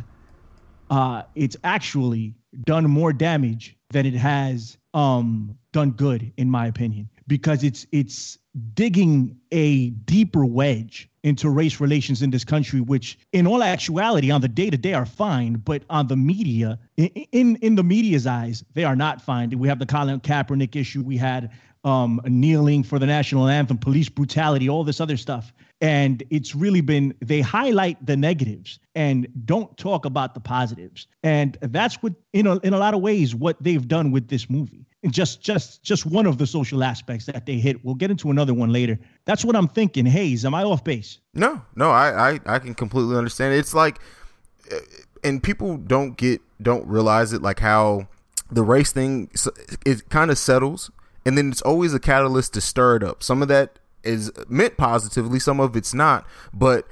[0.91, 7.09] uh, it's actually done more damage than it has um, done good, in my opinion,
[7.29, 8.39] because it's it's
[8.75, 14.41] digging a deeper wedge into race relations in this country, which, in all actuality, on
[14.41, 18.65] the day to day are fine, but on the media, in, in the media's eyes,
[18.75, 19.57] they are not fine.
[19.57, 21.03] We have the Colin Kaepernick issue.
[21.03, 21.51] We had
[21.85, 25.53] um, kneeling for the national anthem, police brutality, all this other stuff.
[25.81, 31.07] And it's really been, they highlight the negatives and don't talk about the positives.
[31.23, 34.51] And that's what, in a, in a lot of ways, what they've done with this
[34.51, 34.87] movie.
[35.05, 37.85] And just, just, just one of the social aspects that they hit.
[37.85, 38.99] We'll get into another one later.
[39.25, 40.05] That's what I'm thinking.
[40.05, 41.21] Haize, am I off base?
[41.33, 43.55] No, no, I, I, I can completely understand.
[43.55, 44.01] It's like,
[44.73, 44.79] uh,
[45.23, 48.09] and people don't get, don't realize it, like how
[48.51, 49.31] the race thing,
[49.87, 50.91] it kind of settles,
[51.25, 53.23] and then it's always a catalyst to stir it up.
[53.23, 56.87] Some of that is meant positively, some of it's not, but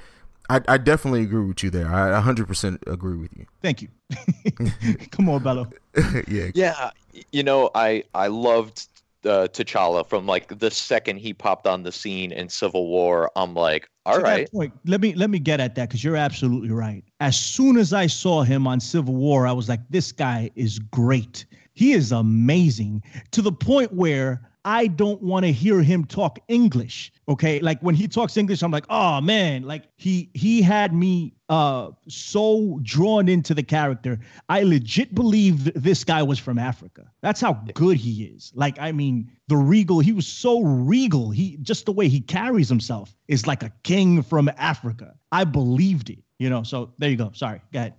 [0.49, 1.87] I, I definitely agree with you there.
[1.87, 3.45] I 100% agree with you.
[3.61, 3.89] Thank you.
[5.11, 5.67] Come on, Bello.
[6.27, 6.91] yeah, Yeah,
[7.31, 8.87] you know, I I loved
[9.25, 13.29] uh, T'Challa from like the second he popped on the scene in Civil War.
[13.35, 16.15] I'm like, all To right, point, let me let me get at that because you're
[16.15, 17.03] absolutely right.
[17.19, 20.79] As soon as I saw him on Civil War, I was like, this guy is
[20.79, 21.45] great.
[21.73, 27.13] He is amazing to the point where I don't want to hear him talk English.
[27.29, 31.33] Okay, like when he talks English, I'm like, oh man, like he he had me
[31.47, 34.19] uh so drawn into the character.
[34.49, 37.09] I legit believed this guy was from Africa.
[37.21, 38.51] That's how good he is.
[38.55, 41.31] Like, I mean, the regal, he was so regal.
[41.31, 45.15] He just the way he carries himself is like a king from Africa.
[45.31, 46.63] I believed it, you know.
[46.63, 47.31] So there you go.
[47.33, 47.93] Sorry, go ahead.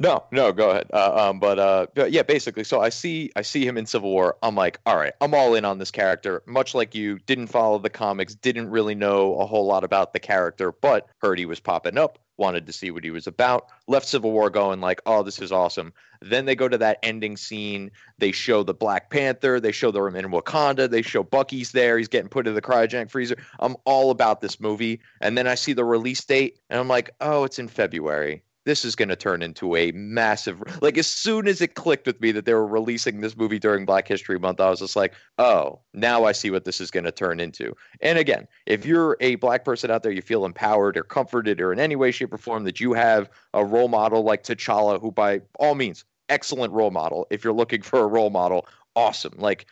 [0.00, 0.86] No, no, go ahead.
[0.92, 4.10] Uh, um, but uh, but yeah, basically, so I see I see him in Civil
[4.10, 4.36] War.
[4.44, 6.42] I'm like, all right, I'm all in on this character.
[6.46, 10.20] Much like you, didn't follow the comics, didn't really know a whole lot about the
[10.20, 12.20] character, but heard he was popping up.
[12.36, 13.66] wanted to see what he was about.
[13.88, 15.92] Left Civil War going like, oh, this is awesome.
[16.22, 17.90] Then they go to that ending scene.
[18.18, 19.58] They show the Black Panther.
[19.58, 20.88] They show them in Wakanda.
[20.88, 21.98] They show Bucky's there.
[21.98, 23.36] He's getting put in the cryogenic freezer.
[23.58, 25.00] I'm all about this movie.
[25.20, 28.84] And then I see the release date, and I'm like, oh, it's in February this
[28.84, 32.30] is going to turn into a massive like as soon as it clicked with me
[32.32, 35.80] that they were releasing this movie during black history month i was just like oh
[35.94, 37.74] now i see what this is going to turn into.
[38.02, 41.72] And again if you're a black person out there you feel empowered or comforted or
[41.72, 45.10] in any way shape or form that you have a role model like t'challa who
[45.12, 48.66] by all means excellent role model if you're looking for a role model
[48.98, 49.34] awesome.
[49.38, 49.66] Like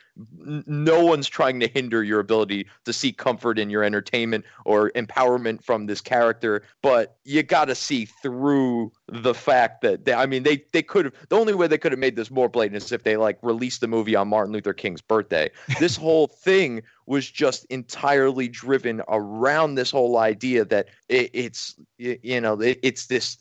[0.47, 4.93] n- no one's trying to hinder your ability to seek comfort in your entertainment or
[4.93, 10.27] empowerment from this character, but you got to see through the fact that they, I
[10.27, 12.81] mean they they could have the only way they could have made this more blatant
[12.83, 15.51] is if they like released the movie on Martin Luther King's birthday.
[15.81, 22.41] This whole thing was just entirely driven around this whole idea that it, it's you
[22.41, 23.37] know it, it's this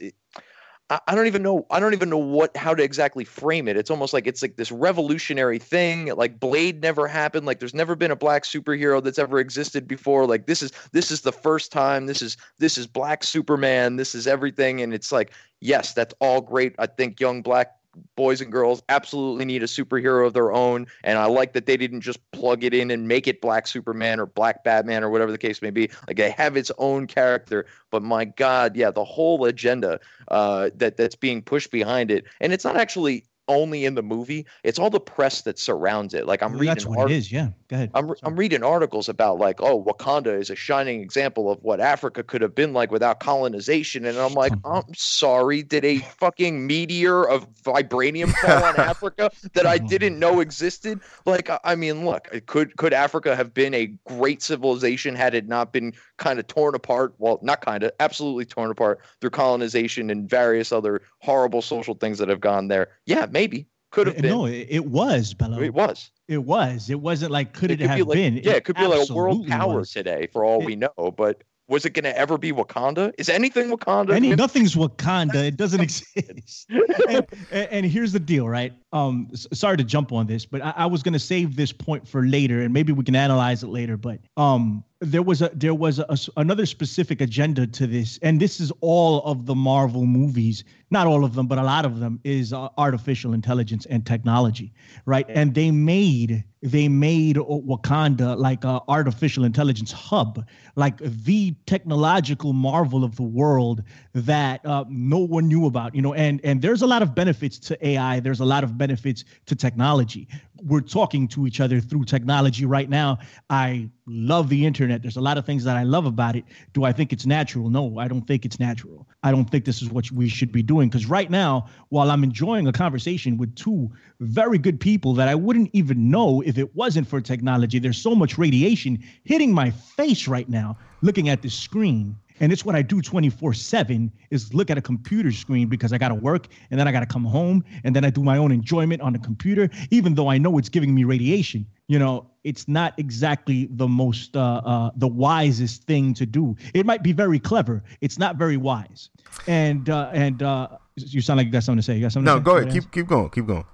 [0.90, 1.66] it, I don't even know.
[1.72, 3.78] I don't even know what how to exactly frame it.
[3.78, 6.08] It's almost like it's like this revolutionary thing.
[6.16, 7.46] Like Blade never happened.
[7.46, 10.28] Like there's never been a black superhero that's ever existed before.
[10.28, 12.06] Like this is this is the first time.
[12.06, 13.96] This is this is Black Superman.
[13.96, 14.82] This is everything.
[14.82, 16.76] And it's like yes, that's all great.
[16.78, 17.76] I think young black
[18.16, 20.88] boys and girls absolutely need a superhero of their own.
[21.04, 24.20] And I like that they didn't just plug it in and make it Black Superman
[24.20, 25.90] or Black Batman or whatever the case may be.
[26.08, 27.66] Like they have its own character.
[27.92, 32.54] But my God, yeah, the whole agenda uh, that that's being pushed behind it, and
[32.54, 34.46] it's not actually only in the movie.
[34.64, 36.26] It's all the press that surrounds it.
[36.26, 36.74] Like I'm Well, reading.
[36.74, 37.32] that's what art- it is.
[37.32, 37.50] Yeah.
[37.68, 37.92] Go ahead.
[37.94, 42.24] I'm, I'm reading articles about like, oh, Wakanda is a shining example of what Africa
[42.24, 47.28] could have been like without colonization, and I'm like, I'm sorry, did a fucking meteor
[47.28, 51.00] of vibranium fall on Africa that I oh, didn't know existed?
[51.26, 55.48] Like, I- I mean, look, could could Africa have been a great civilization had it
[55.48, 57.16] not been kind of torn apart?
[57.18, 62.20] Well, not kind of, absolutely torn apart through colonization and various other horrible social things
[62.20, 62.90] that have gone there.
[63.06, 64.32] Yeah, maybe could have been.
[64.32, 65.62] No, it, it was, Bello.
[65.62, 66.12] it was.
[66.28, 66.90] It was.
[66.90, 68.38] It wasn't like could it, could have be like, been?
[68.38, 69.92] Yeah, it could be like a world power was.
[69.92, 71.14] today for all It- we know.
[71.16, 73.12] But was it going to ever be Wakanda?
[73.18, 74.14] Is anything Wakanda?
[74.14, 75.48] Any, nothing's Wakanda.
[75.48, 76.70] It doesn't exist.
[77.10, 78.74] and, and- here's the deal, right?
[78.94, 82.26] Um, sorry to jump on this, but I, I was gonna save this point for
[82.26, 83.98] later, and maybe we can analyze it later.
[83.98, 88.60] But um, there was a there was a, another specific agenda to this, and this
[88.60, 92.20] is all of the Marvel movies, not all of them, but a lot of them
[92.24, 94.74] is uh, artificial intelligence and technology,
[95.06, 95.26] right?
[95.30, 103.04] And they made they made Wakanda like a artificial intelligence hub, like the technological marvel
[103.04, 106.14] of the world that uh, no one knew about, you know.
[106.14, 108.20] And and there's a lot of benefits to AI.
[108.20, 110.28] There's a lot of benefits to technology.
[110.64, 113.20] We're talking to each other through technology right now.
[113.50, 115.02] I love the internet.
[115.02, 116.46] There's a lot of things that I love about it.
[116.74, 117.70] Do I think it's natural?
[117.70, 119.08] No, I don't think it's natural.
[119.24, 120.90] I don't think this is what we should be doing.
[120.90, 125.36] Because right now, while I'm enjoying a conversation with two very good people that I
[125.36, 130.28] wouldn't even know if it wasn't for technology, there's so much radiation hitting my face
[130.28, 132.16] right now looking at this screen.
[132.40, 135.98] And it's what I do 24 7 is look at a computer screen because I
[135.98, 138.38] got to work and then I got to come home and then I do my
[138.38, 141.66] own enjoyment on the computer, even though I know it's giving me radiation.
[141.88, 146.56] You know, it's not exactly the most, uh, uh, the wisest thing to do.
[146.74, 147.84] It might be very clever.
[148.02, 149.10] It's not very wise.
[149.48, 150.68] And, uh, and, uh,
[150.98, 151.96] you sound like you got something to say.
[151.96, 152.44] You got something No, to say?
[152.44, 152.72] go ahead.
[152.72, 153.30] Keep keep going.
[153.30, 153.66] Keep going.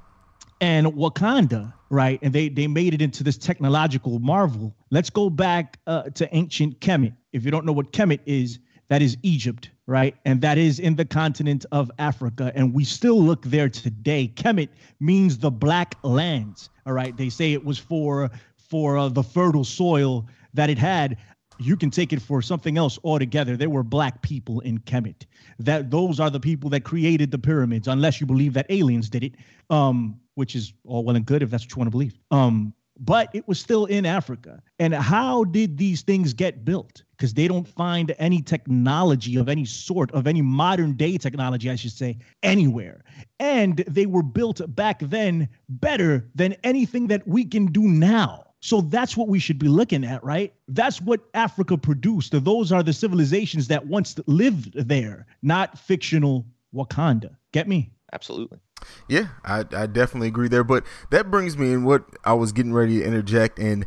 [0.61, 2.19] And Wakanda, right?
[2.21, 4.73] And they they made it into this technological marvel.
[4.91, 7.13] Let's go back uh, to ancient Kemet.
[7.33, 10.15] If you don't know what Kemet is, that is Egypt, right?
[10.23, 14.31] And that is in the continent of Africa, and we still look there today.
[14.35, 14.69] Kemet
[14.99, 16.69] means the black lands.
[16.85, 18.29] All right, they say it was for
[18.69, 21.17] for uh, the fertile soil that it had
[21.61, 23.55] you can take it for something else altogether.
[23.55, 25.25] There were black people in Kemet.
[25.59, 29.23] That those are the people that created the pyramids, unless you believe that aliens did
[29.23, 29.35] it,
[29.69, 32.17] um, which is all well and good if that's what you want to believe.
[32.31, 34.61] Um, but it was still in Africa.
[34.77, 37.03] And how did these things get built?
[37.17, 41.75] Because they don't find any technology of any sort, of any modern day technology, I
[41.75, 43.03] should say, anywhere.
[43.39, 48.50] And they were built back then better than anything that we can do now.
[48.61, 50.53] So that's what we should be looking at, right?
[50.67, 52.31] That's what Africa produced.
[52.43, 57.35] Those are the civilizations that once lived there, not fictional Wakanda.
[57.51, 57.91] Get me?
[58.13, 58.59] Absolutely.
[59.07, 60.63] Yeah, I, I definitely agree there.
[60.63, 63.57] But that brings me in what I was getting ready to interject.
[63.57, 63.85] And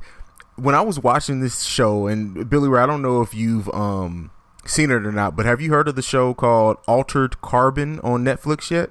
[0.56, 4.30] when I was watching this show, and Billy Ray, I don't know if you've um
[4.66, 8.24] seen it or not, but have you heard of the show called Altered Carbon on
[8.24, 8.90] Netflix yet?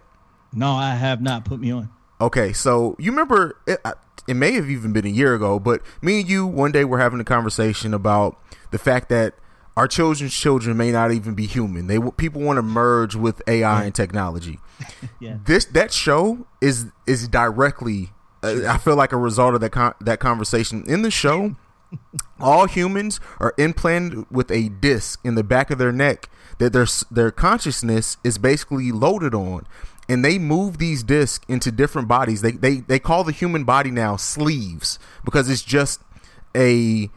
[0.54, 1.46] No, I have not.
[1.46, 1.89] Put me on.
[2.23, 3.81] Okay, so you remember it,
[4.29, 6.99] it may have even been a year ago, but me and you one day were
[6.99, 9.36] having a conversation about the fact that
[9.76, 11.88] our children's children may not even be human.
[11.88, 14.59] They people want to merge with AI and technology.
[15.19, 15.38] Yeah.
[15.45, 18.11] This that show is is directly.
[18.41, 21.55] Uh, I feel like a result of that con- that conversation in the show.
[22.39, 26.88] all humans are implanted with a disc in the back of their neck that their
[27.11, 29.65] their consciousness is basically loaded on
[30.10, 33.91] and they move these discs into different bodies they they they call the human body
[33.91, 36.01] now sleeves because it's just
[36.56, 37.10] a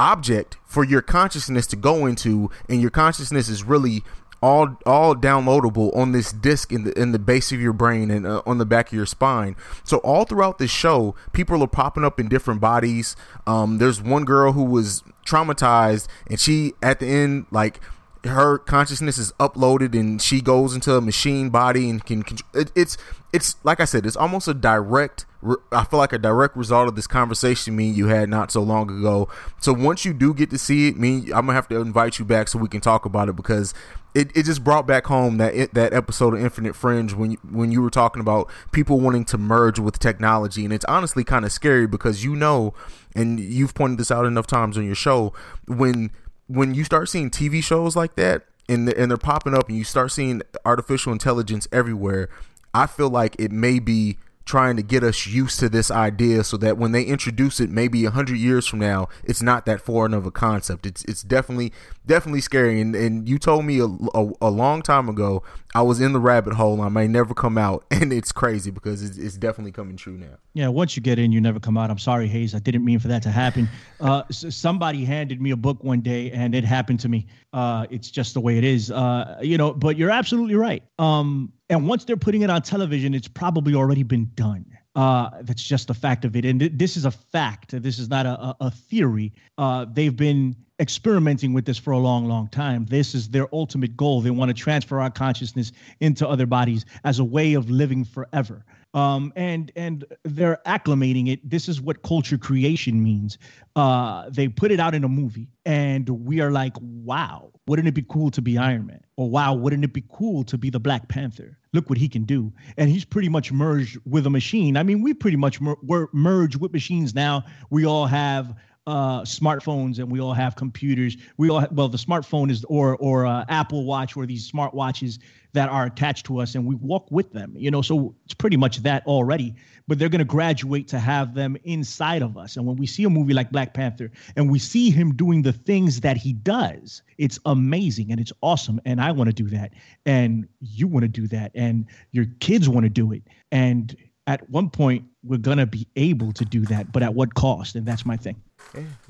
[0.00, 4.02] object for your consciousness to go into and your consciousness is really
[4.42, 8.26] all all downloadable on this disc in the in the base of your brain and
[8.26, 9.54] uh, on the back of your spine.
[9.84, 13.14] So all throughout the show, people are popping up in different bodies.
[13.46, 17.80] Um, there's one girl who was traumatized, and she at the end like
[18.24, 22.22] her consciousness is uploaded and she goes into a machine body and can,
[22.54, 22.96] it, it's
[23.32, 25.24] it's like I said, it's almost a direct.
[25.72, 28.90] I feel like a direct result of this conversation me you had not so long
[28.90, 29.28] ago.
[29.58, 32.24] So once you do get to see it, me I'm gonna have to invite you
[32.24, 33.74] back so we can talk about it because
[34.14, 37.38] it, it just brought back home that it, that episode of Infinite Fringe when you,
[37.50, 41.44] when you were talking about people wanting to merge with technology, and it's honestly kind
[41.46, 42.74] of scary because you know,
[43.16, 45.32] and you've pointed this out enough times on your show
[45.66, 46.10] when
[46.52, 49.84] when you start seeing TV shows like that and and they're popping up and you
[49.84, 52.28] start seeing artificial intelligence everywhere,
[52.74, 56.56] I feel like it may be trying to get us used to this idea so
[56.56, 60.26] that when they introduce it maybe 100 years from now it's not that foreign of
[60.26, 60.86] a concept.
[60.86, 61.72] It's it's definitely
[62.06, 62.80] definitely scary.
[62.80, 65.42] And, and you told me a, a, a long time ago
[65.74, 66.82] i was in the rabbit hole.
[66.82, 67.84] I may never come out.
[68.02, 70.36] And it's crazy because it's, it's definitely coming true now.
[70.54, 71.90] Yeah once you get in you never come out.
[71.90, 72.54] I'm sorry Haize.
[72.54, 73.68] I didn't mean for that to happen.
[74.00, 78.10] Uh, somebody handed me a book one day and it happened to me uh, it's
[78.10, 82.04] just the way it is uh, you know but you're absolutely right um, and once
[82.04, 84.66] they're putting it on television, it's probably already been done.
[84.94, 86.44] Uh, that's just a fact of it.
[86.44, 87.70] And th- this is a fact.
[87.82, 89.32] This is not a, a theory.
[89.56, 92.84] Uh, they've been experimenting with this for a long, long time.
[92.84, 94.20] This is their ultimate goal.
[94.20, 98.66] They want to transfer our consciousness into other bodies as a way of living forever.
[98.94, 101.48] Um, and and they're acclimating it.
[101.48, 103.38] This is what culture creation means.
[103.74, 107.94] Uh, they put it out in a movie, and we are like, wow, wouldn't it
[107.94, 109.00] be cool to be Iron Man?
[109.16, 111.58] Or wow, wouldn't it be cool to be the Black Panther?
[111.72, 112.52] Look what he can do.
[112.76, 114.76] And he's pretty much merged with a machine.
[114.76, 117.44] I mean, we pretty much mer- we're merged with machines now.
[117.70, 118.54] We all have
[118.86, 121.16] uh, smartphones and we all have computers.
[121.36, 124.74] We all have, well, the smartphone is or or uh, Apple Watch or these smart
[124.74, 125.18] watches
[125.52, 127.54] that are attached to us, and we walk with them.
[127.56, 129.54] You know, so it's pretty much that already.
[129.86, 132.56] But they're going to graduate to have them inside of us.
[132.56, 135.52] And when we see a movie like Black Panther and we see him doing the
[135.52, 138.80] things that he does, it's amazing and it's awesome.
[138.84, 139.72] And I want to do that,
[140.06, 144.48] and you want to do that, and your kids want to do it, and at
[144.50, 147.74] one point we're gonna be able to do that, but at what cost?
[147.74, 148.36] And that's my thing.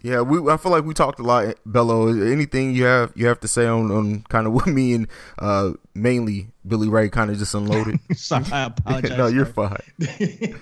[0.02, 0.50] Yeah, we.
[0.50, 2.08] I feel like we talked a lot, Bello.
[2.08, 5.08] Anything you have you have to say on, on kind of what me and
[5.38, 7.98] uh, mainly Billy Ray kind of just unloaded.
[8.16, 9.10] sorry, I apologize.
[9.18, 9.78] no, you're fine.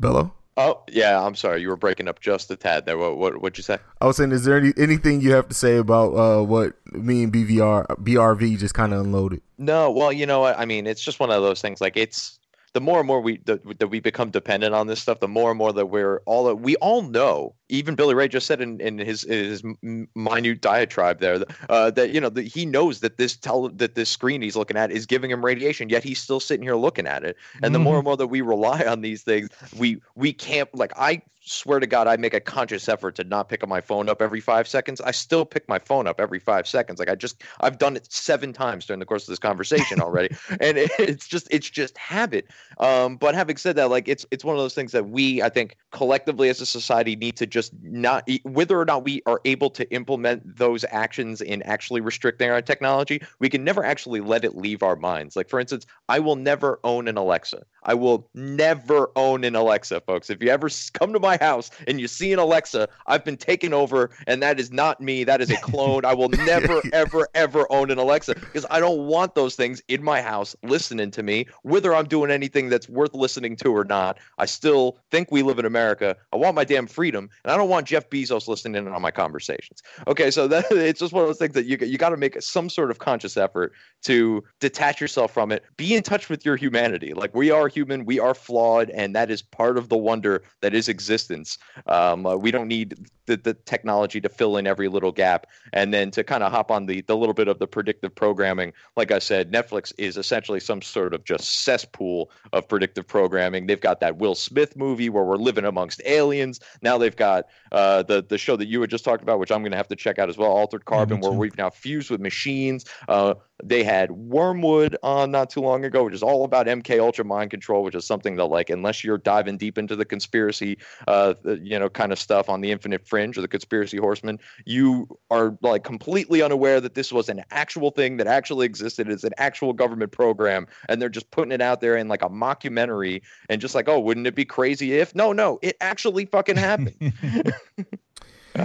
[0.00, 0.32] Bello.
[0.58, 1.60] Oh yeah, I'm sorry.
[1.60, 2.96] You were breaking up just a tad there.
[2.96, 3.78] What what what'd you say?
[4.00, 7.24] I was saying, is there any anything you have to say about uh, what me
[7.24, 9.42] and BVR BRV just kind of unloaded?
[9.58, 10.58] No, well, you know what?
[10.58, 11.82] I mean, it's just one of those things.
[11.82, 12.38] Like it's
[12.76, 15.50] the more and more we that, that we become dependent on this stuff, the more
[15.50, 17.54] and more that we're all we all know.
[17.68, 22.20] Even Billy Ray just said in, in his his minute diatribe there uh, that you
[22.20, 25.30] know that he knows that this tell that this screen he's looking at is giving
[25.30, 27.36] him radiation, yet he's still sitting here looking at it.
[27.54, 27.72] And mm-hmm.
[27.72, 27.98] the more mm-hmm.
[27.98, 31.86] and more that we rely on these things, we we can't like I swear to
[31.86, 34.66] God, I make a conscious effort to not pick up my phone up every five
[34.66, 35.00] seconds.
[35.00, 36.98] I still pick my phone up every five seconds.
[36.98, 40.34] Like I just, I've done it seven times during the course of this conversation already,
[40.60, 42.48] and it, it's just, it's just habit.
[42.78, 45.48] Um, but having said that, like it's, it's one of those things that we, I
[45.48, 49.70] think, collectively as a society, need to just not, whether or not we are able
[49.70, 54.54] to implement those actions in actually restricting our technology, we can never actually let it
[54.54, 55.36] leave our minds.
[55.36, 57.64] Like for instance, I will never own an Alexa.
[57.86, 60.28] I will never own an Alexa, folks.
[60.28, 63.72] If you ever come to my house and you see an Alexa, I've been taken
[63.72, 65.24] over, and that is not me.
[65.24, 66.04] That is a clone.
[66.04, 70.02] I will never, ever, ever own an Alexa because I don't want those things in
[70.02, 74.18] my house listening to me, whether I'm doing anything that's worth listening to or not.
[74.36, 76.16] I still think we live in America.
[76.32, 79.12] I want my damn freedom, and I don't want Jeff Bezos listening in on my
[79.12, 79.82] conversations.
[80.08, 82.40] Okay, so that it's just one of those things that you you got to make
[82.42, 83.72] some sort of conscious effort
[84.02, 85.64] to detach yourself from it.
[85.76, 87.14] Be in touch with your humanity.
[87.14, 90.74] Like we are human, we are flawed, and that is part of the wonder that
[90.74, 91.56] is existence.
[91.86, 95.46] Um, uh, we don't need the, the technology to fill in every little gap.
[95.72, 98.72] And then to kind of hop on the, the little bit of the predictive programming,
[98.96, 103.66] like I said, Netflix is essentially some sort of just cesspool of predictive programming.
[103.66, 106.60] They've got that Will Smith movie where we're living amongst aliens.
[106.82, 107.35] Now they've got
[107.72, 109.88] uh, the, the show that you had just talked about, which I'm going to have
[109.88, 112.84] to check out as well, Altered Carbon, where we've now fused with machines.
[113.08, 117.24] Uh, they had Wormwood on not too long ago, which is all about MK Ultra
[117.24, 120.76] mind control, which is something that, like, unless you're diving deep into the conspiracy,
[121.08, 125.08] uh, you know, kind of stuff on the Infinite Fringe or the Conspiracy Horseman, you
[125.30, 129.08] are like completely unaware that this was an actual thing that actually existed.
[129.08, 132.28] It's an actual government program, and they're just putting it out there in like a
[132.28, 135.14] mockumentary, and just like, oh, wouldn't it be crazy if?
[135.14, 136.94] No, no, it actually fucking happened.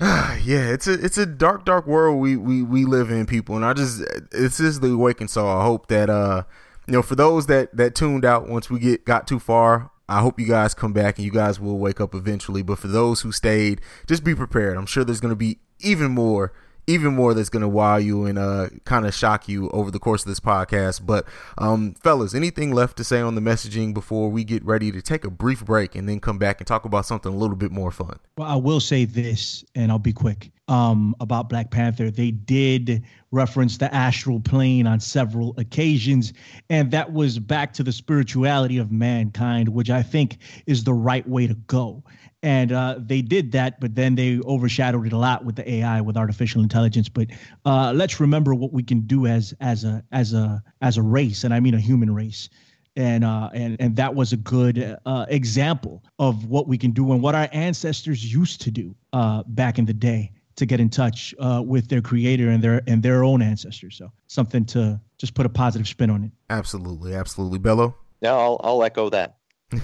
[0.00, 3.64] yeah, it's a it's a dark, dark world we, we we live in, people, and
[3.64, 5.28] I just this is the awakening.
[5.28, 6.44] So I hope that uh
[6.86, 10.20] you know for those that that tuned out once we get got too far, I
[10.20, 12.62] hope you guys come back and you guys will wake up eventually.
[12.62, 14.76] But for those who stayed, just be prepared.
[14.76, 16.52] I'm sure there's going to be even more
[16.88, 19.98] even more that's going to wow you and uh, kind of shock you over the
[19.98, 21.04] course of this podcast.
[21.04, 21.26] But,
[21.58, 25.24] um, fellas, anything left to say on the messaging before we get ready to take
[25.24, 27.90] a brief break and then come back and talk about something a little bit more
[27.90, 28.18] fun?
[28.38, 32.10] Well, I will say this, and I'll be quick um, about Black Panther.
[32.10, 36.32] They did reference the astral plane on several occasions,
[36.70, 41.28] and that was back to the spirituality of mankind, which I think is the right
[41.28, 42.02] way to go
[42.42, 46.00] and uh, they did that, but then they overshadowed it a lot with the AI,
[46.00, 47.08] with artificial intelligence.
[47.08, 47.28] But
[47.64, 51.44] uh, let's remember what we can do as as a as a as a race,
[51.44, 52.48] and I mean a human race.
[52.96, 57.12] And uh, and and that was a good uh, example of what we can do
[57.12, 60.90] and what our ancestors used to do uh, back in the day to get in
[60.90, 63.96] touch uh, with their creator and their and their own ancestors.
[63.96, 66.30] So something to just put a positive spin on it.
[66.50, 67.96] Absolutely, absolutely, Bello.
[68.20, 69.36] Yeah, I'll I'll echo that.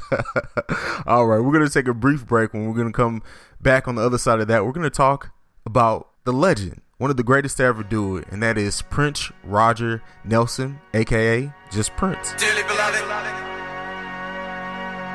[1.06, 2.52] All right, we're going to take a brief break.
[2.52, 3.22] When we're going to come
[3.60, 5.30] back on the other side of that, we're going to talk
[5.66, 9.30] about the legend, one of the greatest to ever do it, and that is Prince
[9.44, 12.34] Roger Nelson, aka just Prince.
[12.38, 13.02] Dearly beloved,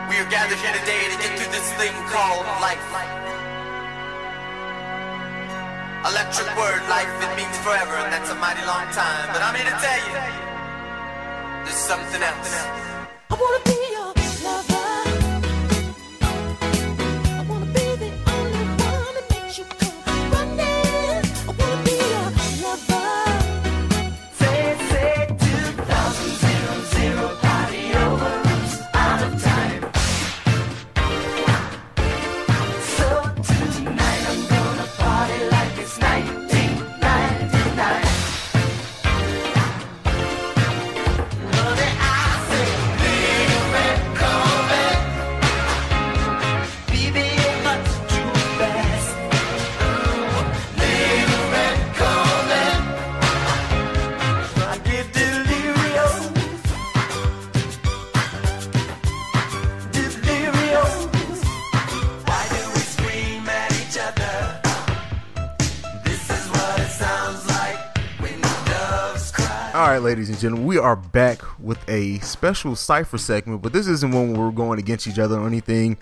[0.10, 2.80] we are gathered here today to get through this thing called life.
[6.08, 9.28] Electric word, life, it means forever, and that's a mighty long time.
[9.34, 10.16] But I'm here to tell you,
[11.66, 12.56] there's something else.
[13.30, 13.78] I wanna be
[69.84, 74.12] right, ladies and gentlemen, we are back with a special cipher segment, but this isn't
[74.12, 75.98] one where we're going against each other or anything.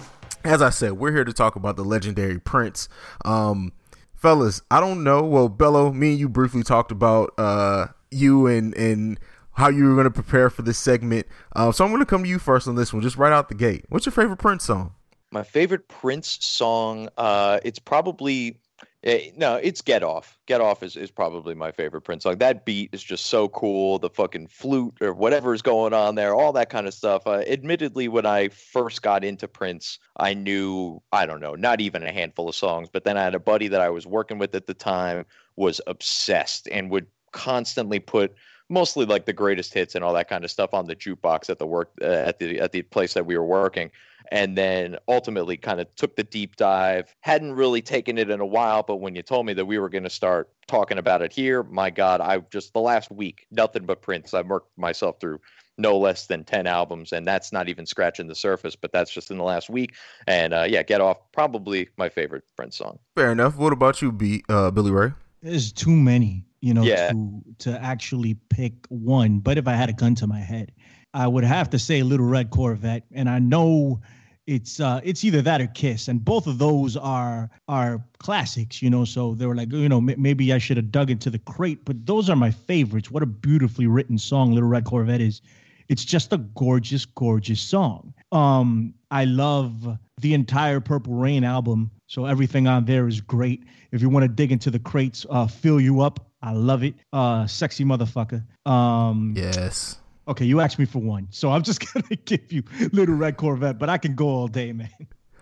[0.45, 2.87] As I said, we're here to talk about the legendary Prince.
[3.25, 3.73] Um,
[4.15, 5.23] fellas, I don't know.
[5.23, 9.19] Well, Bello, me and you briefly talked about uh, you and and
[9.53, 11.25] how you were going to prepare for this segment.
[11.55, 13.49] Uh, so I'm going to come to you first on this one, just right out
[13.49, 13.85] the gate.
[13.89, 14.93] What's your favorite Prince song?
[15.31, 18.57] My favorite Prince song, uh, it's probably
[19.05, 20.39] Eh, no, it's Get Off.
[20.47, 22.39] Get Off is, is probably my favorite Prince song.
[22.39, 23.99] That beat is just so cool.
[23.99, 27.27] The fucking flute or whatever is going on there, all that kind of stuff.
[27.27, 32.01] Uh, admittedly, when I first got into Prince, I knew, I don't know, not even
[32.01, 32.89] a handful of songs.
[32.91, 35.25] But then I had a buddy that I was working with at the time
[35.55, 38.33] was obsessed and would constantly put
[38.69, 41.59] mostly like the greatest hits and all that kind of stuff on the jukebox at
[41.59, 43.91] the work uh, at the at the place that we were working
[44.31, 47.13] and then ultimately kind of took the deep dive.
[47.21, 49.89] Hadn't really taken it in a while, but when you told me that we were
[49.89, 53.85] going to start talking about it here, my God, I just the last week, nothing
[53.85, 54.33] but Prince.
[54.33, 55.39] I've worked myself through
[55.77, 59.29] no less than 10 albums, and that's not even scratching the surface, but that's just
[59.29, 59.93] in the last week.
[60.27, 62.99] And uh, yeah, Get Off, probably my favorite Prince song.
[63.15, 63.57] Fair enough.
[63.57, 65.11] What about you, B, uh, Billy Ray?
[65.41, 67.11] There's too many, you know, yeah.
[67.11, 69.39] to, to actually pick one.
[69.39, 70.71] But if I had a gun to my head,
[71.13, 73.03] I would have to say Little Red Corvette.
[73.11, 74.01] And I know
[74.47, 78.91] it's uh it's either that or kiss and both of those are are classics you
[78.91, 81.39] know so they were like you know m- maybe i should have dug into the
[81.39, 85.41] crate but those are my favorites what a beautifully written song little red corvette is
[85.87, 88.13] It's just a gorgeous, gorgeous song.
[88.31, 91.91] Um, I love the entire Purple Rain album.
[92.07, 93.63] So everything on there is great.
[93.91, 96.25] If you want to dig into the crates, uh, fill you up.
[96.45, 96.93] I love it.
[97.11, 98.43] Uh, sexy motherfucker.
[98.69, 99.97] Um, Yes.
[100.27, 103.77] Okay, you asked me for one, so I'm just gonna give you Little Red Corvette,
[103.77, 104.89] but I can go all day, man.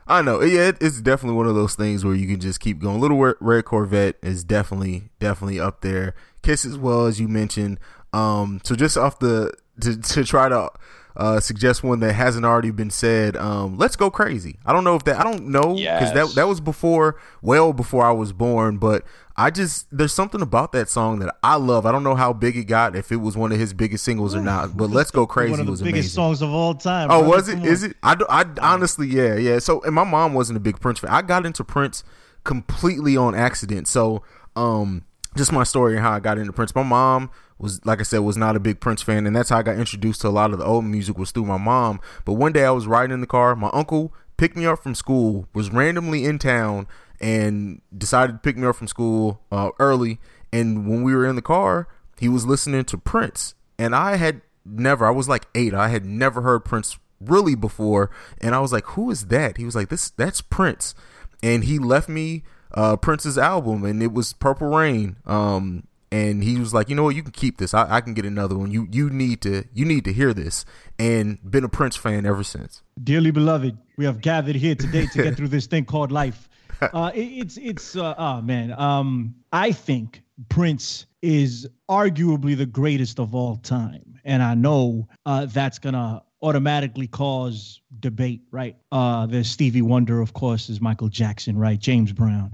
[0.07, 0.41] I know.
[0.41, 2.99] Yeah, it's definitely one of those things where you can just keep going.
[2.99, 6.15] Little Red- Corvette is definitely definitely up there.
[6.41, 7.79] Kiss as well as you mentioned.
[8.11, 10.69] Um, so just off the to, to try to
[11.15, 13.37] uh, suggest one that hasn't already been said.
[13.37, 14.57] Um, let's go crazy.
[14.65, 15.19] I don't know if that.
[15.19, 16.35] I don't know because that Yes.
[16.35, 18.77] that was before, well before I was born.
[18.77, 19.03] But
[19.35, 21.85] I just there's something about that song that I love.
[21.85, 24.33] I don't know how big it got, if it was one of his biggest singles
[24.35, 24.75] or not.
[24.75, 26.15] But let's go crazy One of the was biggest amazing.
[26.15, 27.09] songs of all time.
[27.11, 27.27] Oh, brother.
[27.27, 27.55] was it?
[27.55, 27.89] Come Is on.
[27.91, 27.97] it?
[28.03, 29.59] I, I honestly, yeah, yeah.
[29.59, 31.11] So, and my mom wasn't a big Prince fan.
[31.11, 32.03] I got into Prince
[32.43, 33.87] completely on accident.
[33.87, 34.23] So,
[34.55, 35.03] um,
[35.35, 36.75] just my story and how I got into Prince.
[36.75, 39.59] My mom was, like I said, was not a big Prince fan, and that's how
[39.59, 41.99] I got introduced to a lot of the old music was through my mom.
[42.25, 43.55] But one day I was riding in the car.
[43.55, 45.47] My uncle picked me up from school.
[45.53, 46.87] Was randomly in town
[47.19, 50.19] and decided to pick me up from school uh, early.
[50.51, 51.87] And when we were in the car,
[52.19, 55.05] he was listening to Prince, and I had never.
[55.05, 55.73] I was like eight.
[55.73, 59.65] I had never heard Prince really before, and I was like, "Who is that?" He
[59.65, 60.93] was like, "This that's Prince,"
[61.41, 62.43] and he left me
[62.73, 65.17] uh, Prince's album, and it was Purple Rain.
[65.25, 67.15] Um, and he was like, "You know what?
[67.15, 67.73] You can keep this.
[67.73, 68.71] I, I can get another one.
[68.71, 70.65] You you need to you need to hear this."
[70.99, 72.81] And been a Prince fan ever since.
[73.03, 76.47] Dearly beloved, we have gathered here today to get through this thing called life.
[76.81, 78.73] Uh, it- it's it's uh, oh man.
[78.73, 85.45] Um, I think Prince is arguably the greatest of all time, and I know uh,
[85.45, 88.75] that's gonna automatically cause debate, right?
[88.91, 91.79] Uh, there's Stevie Wonder, of course, is Michael Jackson, right?
[91.79, 92.51] James Brown.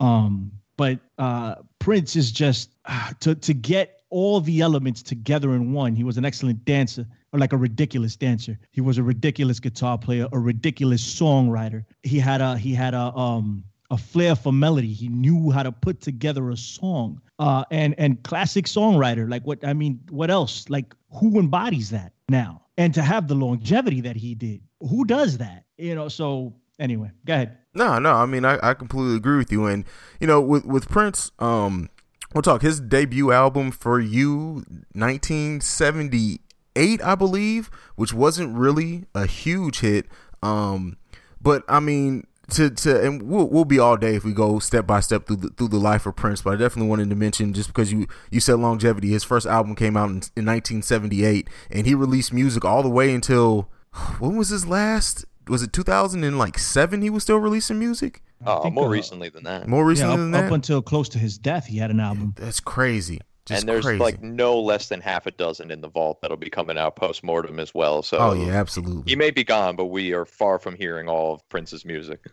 [0.00, 5.72] Um, but uh, Prince is just ah, to to get all the elements together in
[5.72, 5.94] one.
[5.94, 8.58] He was an excellent dancer, or like a ridiculous dancer.
[8.70, 11.84] He was a ridiculous guitar player, a ridiculous songwriter.
[12.02, 14.92] He had a he had a um a flair for melody.
[14.92, 17.20] He knew how to put together a song.
[17.38, 19.28] Uh, and and classic songwriter.
[19.30, 20.68] Like what I mean, what else?
[20.68, 22.62] Like who embodies that now?
[22.76, 25.64] And to have the longevity that he did, who does that?
[25.76, 26.08] You know.
[26.08, 27.58] So anyway, go ahead.
[27.74, 28.14] No, no.
[28.14, 29.66] I mean, I, I completely agree with you.
[29.66, 29.84] And
[30.20, 31.88] you know, with with Prince, um,
[32.34, 39.80] we'll talk his debut album for you, 1978, I believe, which wasn't really a huge
[39.80, 40.06] hit.
[40.42, 40.96] Um,
[41.40, 44.86] but I mean, to to and we'll we'll be all day if we go step
[44.86, 46.42] by step through the, through the life of Prince.
[46.42, 49.74] But I definitely wanted to mention just because you you said longevity, his first album
[49.74, 53.68] came out in, in 1978, and he released music all the way until
[54.18, 55.24] when was his last?
[55.48, 57.02] Was it 2000 and like seven?
[57.02, 58.22] He was still releasing music.
[58.46, 59.66] Oh, think, more uh, recently than that.
[59.66, 60.44] More Yeah, recently up, than that.
[60.44, 62.34] up until close to his death, he had an album.
[62.36, 63.20] That's crazy.
[63.46, 63.98] Just and there's crazy.
[63.98, 67.24] like no less than half a dozen in the vault that'll be coming out post
[67.24, 68.02] mortem as well.
[68.02, 69.04] So oh yeah, absolutely.
[69.10, 72.26] he may be gone, but we are far from hearing all of Prince's music.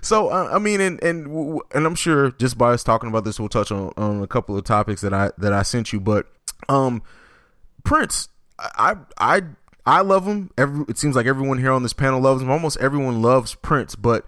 [0.00, 3.08] So uh, I mean, and and w- w- and I'm sure just by us talking
[3.08, 5.92] about this, we'll touch on, on a couple of topics that I that I sent
[5.92, 5.98] you.
[5.98, 6.28] But
[6.68, 7.02] um,
[7.82, 8.28] Prince,
[8.60, 9.42] I I
[9.86, 10.50] I love him.
[10.58, 12.50] Every it seems like everyone here on this panel loves him.
[12.50, 13.94] Almost everyone loves Prince.
[13.94, 14.26] But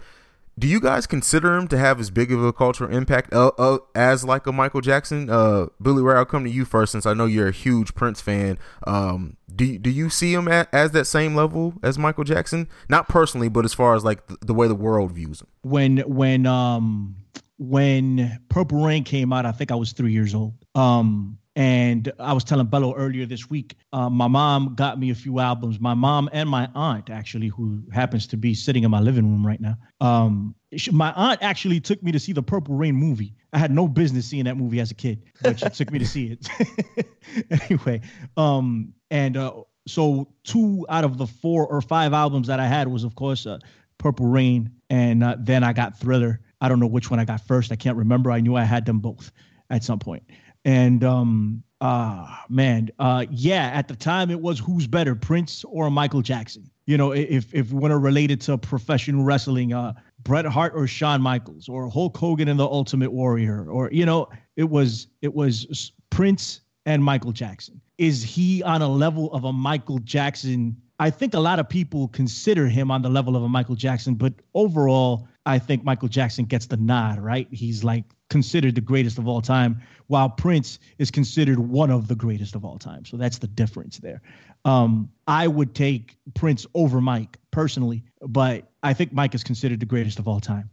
[0.57, 3.77] do you guys consider him to have as big of a cultural impact uh, uh,
[3.95, 5.29] as like a Michael Jackson?
[5.29, 8.21] Uh, Billy Ray, I'll come to you first since I know you're a huge Prince
[8.21, 8.57] fan.
[8.85, 12.67] Um, do do you see him at, as that same level as Michael Jackson?
[12.89, 15.47] Not personally, but as far as like the, the way the world views him.
[15.61, 17.15] when when um
[17.57, 20.53] when Purple Rain came out, I think I was three years old.
[20.75, 25.15] Um, and I was telling Bello earlier this week, uh, my mom got me a
[25.15, 25.77] few albums.
[25.77, 29.45] My mom and my aunt, actually, who happens to be sitting in my living room
[29.45, 29.75] right now.
[29.99, 30.55] Um,
[30.93, 33.35] my aunt actually took me to see the Purple Rain movie.
[33.51, 36.07] I had no business seeing that movie as a kid, but she took me to
[36.07, 37.05] see it.
[37.69, 37.99] anyway,
[38.37, 39.51] um, and uh,
[39.85, 43.45] so two out of the four or five albums that I had was, of course,
[43.45, 43.59] uh,
[43.97, 46.39] Purple Rain, and uh, then I got Thriller.
[46.61, 47.73] I don't know which one I got first.
[47.73, 48.31] I can't remember.
[48.31, 49.33] I knew I had them both
[49.69, 50.23] at some point.
[50.69, 55.89] And um, ah, man, uh, yeah, at the time it was who's better, Prince or
[55.89, 56.69] Michael Jackson.
[56.85, 60.73] You know, if if we want to relate it to professional wrestling, uh, Bret Hart
[60.75, 65.07] or Shawn Michaels or Hulk Hogan and the Ultimate Warrior, or you know, it was
[65.23, 67.81] it was Prince and Michael Jackson.
[67.97, 70.77] Is he on a level of a Michael Jackson?
[70.99, 74.13] I think a lot of people consider him on the level of a Michael Jackson,
[74.13, 77.47] but overall, I think Michael Jackson gets the nod, right?
[77.49, 82.15] He's like considered the greatest of all time, while Prince is considered one of the
[82.15, 83.05] greatest of all time.
[83.05, 84.21] So that's the difference there.
[84.65, 89.85] Um, I would take Prince over Mike personally, but I think Mike is considered the
[89.85, 90.69] greatest of all time.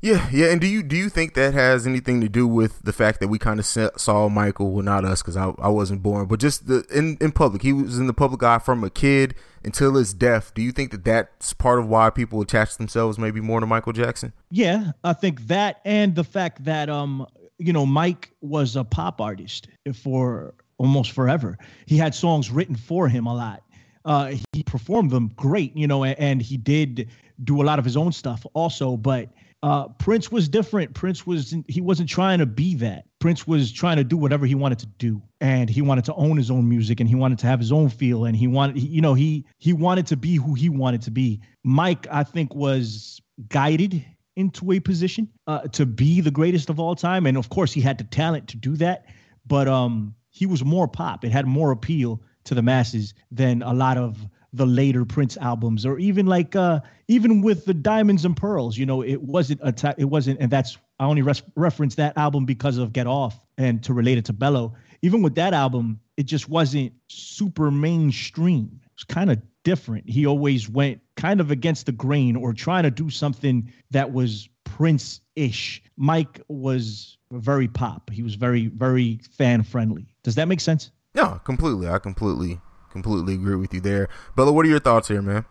[0.00, 0.46] Yeah, yeah.
[0.46, 3.28] And do you do you think that has anything to do with the fact that
[3.28, 6.68] we kind of saw Michael, well, not us, because I, I wasn't born, but just
[6.68, 9.34] the in in public, he was in the public eye from a kid
[9.64, 10.54] until his death.
[10.54, 13.92] Do you think that that's part of why people attach themselves maybe more to Michael
[13.92, 14.32] Jackson?
[14.50, 17.26] Yeah, I think that, and the fact that um,
[17.58, 19.66] you know, Mike was a pop artist
[20.02, 21.58] for almost forever.
[21.86, 23.62] He had songs written for him a lot.
[24.04, 27.10] Uh, he performed them great, you know, and, and he did
[27.42, 29.28] do a lot of his own stuff also, but
[29.62, 30.94] uh, Prince was different.
[30.94, 33.04] Prince was he wasn't trying to be that.
[33.18, 36.36] Prince was trying to do whatever he wanted to do, and he wanted to own
[36.36, 39.00] his own music, and he wanted to have his own feel, and he wanted, you
[39.00, 41.40] know, he he wanted to be who he wanted to be.
[41.64, 44.04] Mike, I think, was guided
[44.36, 47.80] into a position uh, to be the greatest of all time, and of course, he
[47.80, 49.06] had the talent to do that.
[49.44, 51.24] But um, he was more pop.
[51.24, 54.18] It had more appeal to the masses than a lot of
[54.52, 58.76] the later Prince albums, or even like uh, even with the Diamonds and Pearls.
[58.78, 62.16] You know, it wasn't a ta- it wasn't, and that's I only res- reference that
[62.16, 64.74] album because of Get Off and to relate it to Bello.
[65.02, 68.80] Even with that album, it just wasn't super mainstream.
[68.94, 70.08] It's kind of different.
[70.08, 74.48] He always went kind of against the grain or trying to do something that was
[74.64, 75.82] Prince ish.
[75.96, 78.10] Mike was very pop.
[78.10, 80.06] He was very, very fan friendly.
[80.24, 80.90] Does that make sense?
[81.14, 81.88] Yeah, completely.
[81.88, 82.60] I completely
[82.90, 84.08] completely agree with you there.
[84.36, 85.44] Bello, what are your thoughts here, man?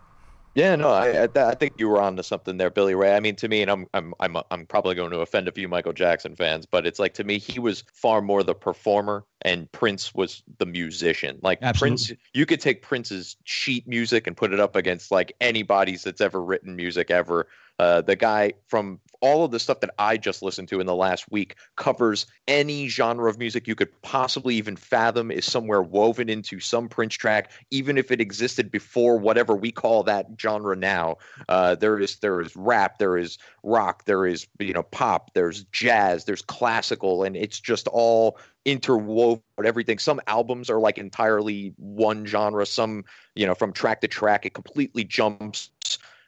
[0.57, 3.15] Yeah, no, I, I think you were on to something there, Billy Ray.
[3.15, 5.67] I mean, to me, and I'm I'm I'm I'm probably going to offend a few
[5.67, 9.71] Michael Jackson fans, but it's like to me, he was far more the performer, and
[9.71, 11.37] Prince was the musician.
[11.43, 12.07] Like Absolutely.
[12.07, 16.21] Prince, you could take Prince's sheet music and put it up against like anybody's that's
[16.21, 17.47] ever written music ever.
[17.77, 20.95] Uh, the guy from all of the stuff that I just listened to in the
[20.95, 26.29] last week covers any genre of music you could possibly even fathom is somewhere woven
[26.29, 31.17] into some Prince track, even if it existed before whatever we call that genre now.
[31.49, 35.63] Uh, there is there is rap, there is rock, there is you know pop, there's
[35.65, 42.25] jazz, there's classical, and it's just all interwoven everything some albums are like entirely one
[42.25, 43.03] genre some
[43.33, 45.71] you know from track to track it completely jumps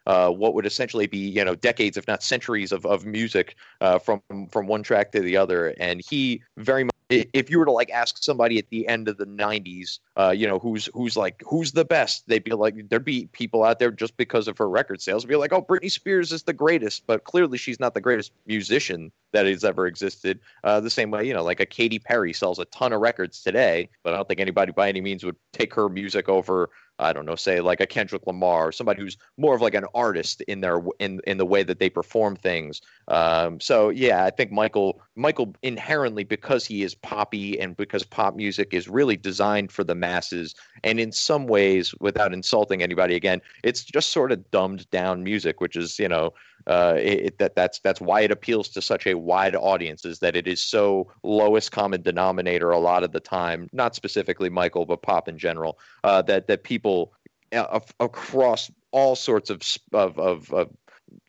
[0.09, 3.99] uh, what would essentially be you know decades, if not centuries, of of music uh,
[3.99, 5.75] from from one track to the other.
[5.79, 9.17] And he very much, if you were to like ask somebody at the end of
[9.17, 13.05] the '90s, uh, you know, who's who's like who's the best, they'd be like, there'd
[13.05, 16.31] be people out there just because of her record sales, be like, oh, Britney Spears
[16.31, 20.39] is the greatest, but clearly she's not the greatest musician that has ever existed.
[20.63, 23.43] Uh, the same way, you know, like a Katy Perry sells a ton of records
[23.43, 27.13] today, but I don't think anybody by any means would take her music over I
[27.13, 30.41] don't know, say like a Kendrick Lamar, or somebody who's more of like an artist
[30.41, 32.81] in their in in the way that they perform things.
[33.07, 38.35] Um, so yeah, I think Michael Michael inherently because he is poppy and because pop
[38.35, 43.41] music is really designed for the masses, and in some ways, without insulting anybody, again,
[43.63, 46.33] it's just sort of dumbed down music, which is you know
[46.67, 50.35] uh, it, that that's that's why it appeals to such a wide audience is that
[50.35, 55.01] it is so lowest common denominator a lot of the time, not specifically Michael, but
[55.01, 57.13] pop in general, uh, that that people
[57.53, 59.61] uh, across all sorts of
[59.93, 60.69] of, of, of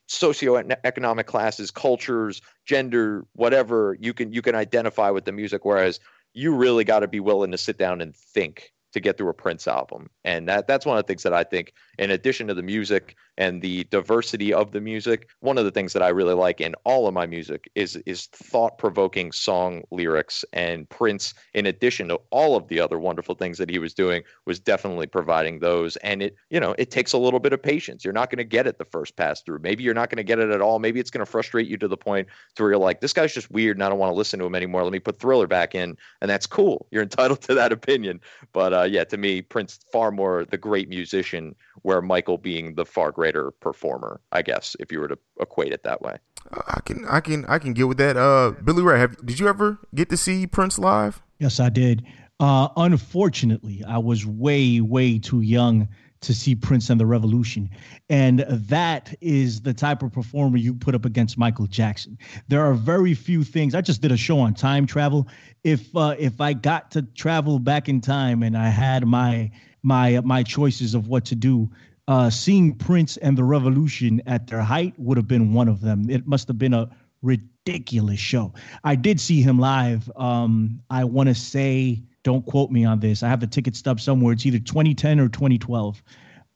[0.09, 5.65] socioeconomic classes, cultures, gender, whatever you can you can identify with the music.
[5.65, 5.99] Whereas
[6.33, 9.33] you really got to be willing to sit down and think to get through a
[9.33, 12.53] Prince album, and that that's one of the things that I think, in addition to
[12.53, 15.29] the music and the diversity of the music.
[15.39, 18.27] One of the things that I really like in all of my music is is
[18.27, 20.45] thought provoking song lyrics.
[20.53, 24.23] And Prince, in addition to all of the other wonderful things that he was doing,
[24.45, 25.95] was definitely providing those.
[25.97, 28.03] And it, you know, it takes a little bit of patience.
[28.03, 29.59] You're not going to get it the first pass through.
[29.59, 30.79] Maybe you're not going to get it at all.
[30.79, 33.33] Maybe it's going to frustrate you to the point to where you're like, this guy's
[33.33, 34.83] just weird and I don't want to listen to him anymore.
[34.83, 35.97] Let me put Thriller back in.
[36.21, 36.87] And that's cool.
[36.91, 38.19] You're entitled to that opinion.
[38.53, 42.85] But uh, yeah, to me, Prince far more the great musician, where Michael being the
[42.85, 44.21] far greater performer.
[44.31, 46.17] I guess if you were to equate it that way.
[46.51, 48.17] I can I can I can get with that.
[48.17, 51.21] Uh, Billy Ray, have did you ever get to see Prince live?
[51.39, 52.05] Yes, I did.
[52.39, 55.87] Uh, unfortunately, I was way way too young
[56.21, 57.69] to see Prince and the Revolution,
[58.09, 62.17] and that is the type of performer you put up against Michael Jackson.
[62.47, 63.73] There are very few things.
[63.73, 65.27] I just did a show on time travel.
[65.63, 69.51] If uh, if I got to travel back in time and I had my
[69.83, 71.69] my my choices of what to do
[72.07, 76.09] uh, seeing Prince and the Revolution at their height would have been one of them.
[76.09, 76.89] It must have been a
[77.21, 78.53] ridiculous show.
[78.83, 80.11] I did see him live.
[80.15, 83.23] Um, I want to say, don't quote me on this.
[83.23, 84.33] I have the ticket stub somewhere.
[84.33, 86.03] It's either 2010 or 2012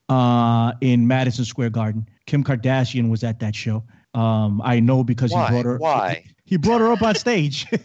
[0.09, 2.07] uh, in Madison Square Garden.
[2.25, 3.83] Kim Kardashian was at that show.
[4.13, 5.45] Um, I know because Why?
[5.45, 5.77] he brought her.
[5.77, 6.25] Why?
[6.45, 7.65] He brought her up on stage.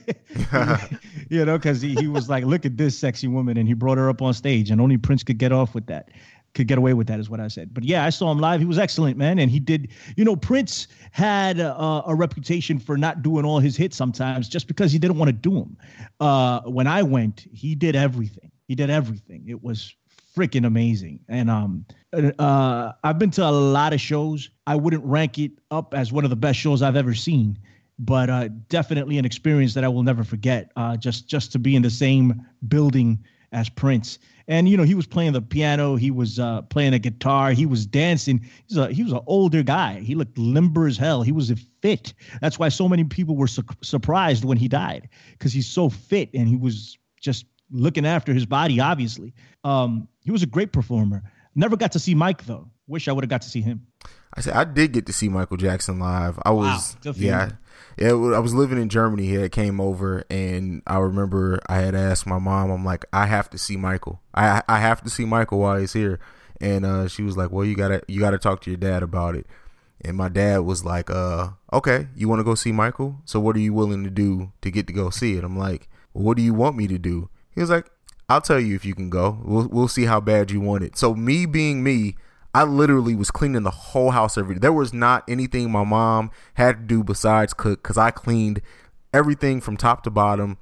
[1.30, 3.98] you know, because he, he was like, "Look at this sexy woman," and he brought
[3.98, 6.10] her up on stage, and only Prince could get off with that.
[6.54, 7.72] could get away with that, is what I said.
[7.72, 8.60] But yeah, I saw him live.
[8.60, 9.38] He was excellent, man.
[9.38, 13.76] And he did, you know, Prince had a, a reputation for not doing all his
[13.76, 15.76] hits sometimes just because he didn't want to do them.
[16.18, 18.50] Uh, when I went, he did everything.
[18.68, 19.44] He did everything.
[19.48, 19.94] It was
[20.36, 21.20] freaking amazing.
[21.28, 24.50] And um, uh, I've been to a lot of shows.
[24.66, 27.58] I wouldn't rank it up as one of the best shows I've ever seen,
[28.00, 30.72] but uh, definitely an experience that I will never forget.
[30.74, 33.22] Uh, just just to be in the same building
[33.52, 36.98] as Prince, and you know he was playing the piano, he was uh, playing a
[36.98, 38.40] guitar, he was dancing.
[38.66, 40.00] He's a he was an older guy.
[40.00, 41.22] He looked limber as hell.
[41.22, 42.14] He was fit.
[42.40, 46.30] That's why so many people were su- surprised when he died because he's so fit
[46.32, 48.80] and he was just looking after his body.
[48.80, 51.22] Obviously, um, he was a great performer.
[51.54, 52.70] Never got to see Mike though.
[52.86, 53.86] Wish I would have got to see him.
[54.32, 56.38] I said I did get to see Michael Jackson live.
[56.44, 57.50] I was Wow, good for yeah.
[57.98, 59.24] Yeah, I was living in Germany.
[59.24, 62.70] He had came over, and I remember I had asked my mom.
[62.70, 64.20] I'm like, I have to see Michael.
[64.34, 66.20] I I have to see Michael while he's here.
[66.60, 69.34] And uh, she was like, Well, you gotta you gotta talk to your dad about
[69.34, 69.46] it.
[70.02, 73.16] And my dad was like, uh, Okay, you want to go see Michael?
[73.24, 75.44] So what are you willing to do to get to go see it?
[75.44, 77.28] I'm like, well, What do you want me to do?
[77.54, 77.90] He was like,
[78.28, 79.40] I'll tell you if you can go.
[79.42, 80.96] We'll we'll see how bad you want it.
[80.96, 82.16] So me being me,
[82.54, 84.60] I literally was cleaning the whole house every day.
[84.60, 88.60] There was not anything my mom had to do besides cook because I cleaned
[89.14, 90.58] everything from top to bottom,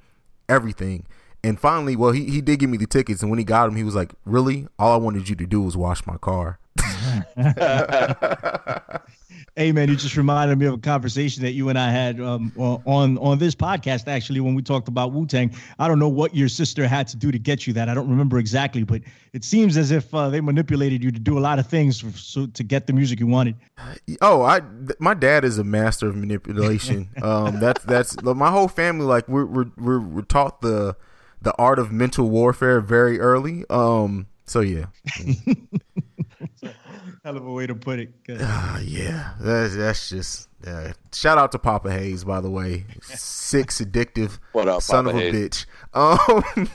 [0.49, 1.07] everything.
[1.43, 3.22] And finally, well, he, he did give me the tickets.
[3.22, 4.66] And when he got them, he was like, Really?
[4.78, 6.59] All I wanted you to do was wash my car.
[9.57, 12.53] Hey man, you just reminded me of a conversation that you and I had um,
[12.57, 15.55] on on this podcast actually when we talked about Wu Tang.
[15.79, 17.89] I don't know what your sister had to do to get you that.
[17.89, 21.39] I don't remember exactly, but it seems as if uh, they manipulated you to do
[21.39, 23.57] a lot of things for, so, to get the music you wanted.
[24.21, 27.09] Oh, I th- my dad is a master of manipulation.
[27.23, 29.07] um, that's that's my whole family.
[29.07, 30.97] Like we're we're we're, we're taught the
[31.43, 33.65] the art of mental warfare very early.
[33.71, 34.87] Um, so yeah,
[37.24, 38.12] Hell of a way to put it.
[38.28, 43.80] Uh, yeah, that's that's just uh, shout out to Papa Haize by the way, Six
[43.80, 45.66] addictive What up, son Papa of a Haize?
[45.95, 46.57] bitch.
[46.59, 46.68] Um,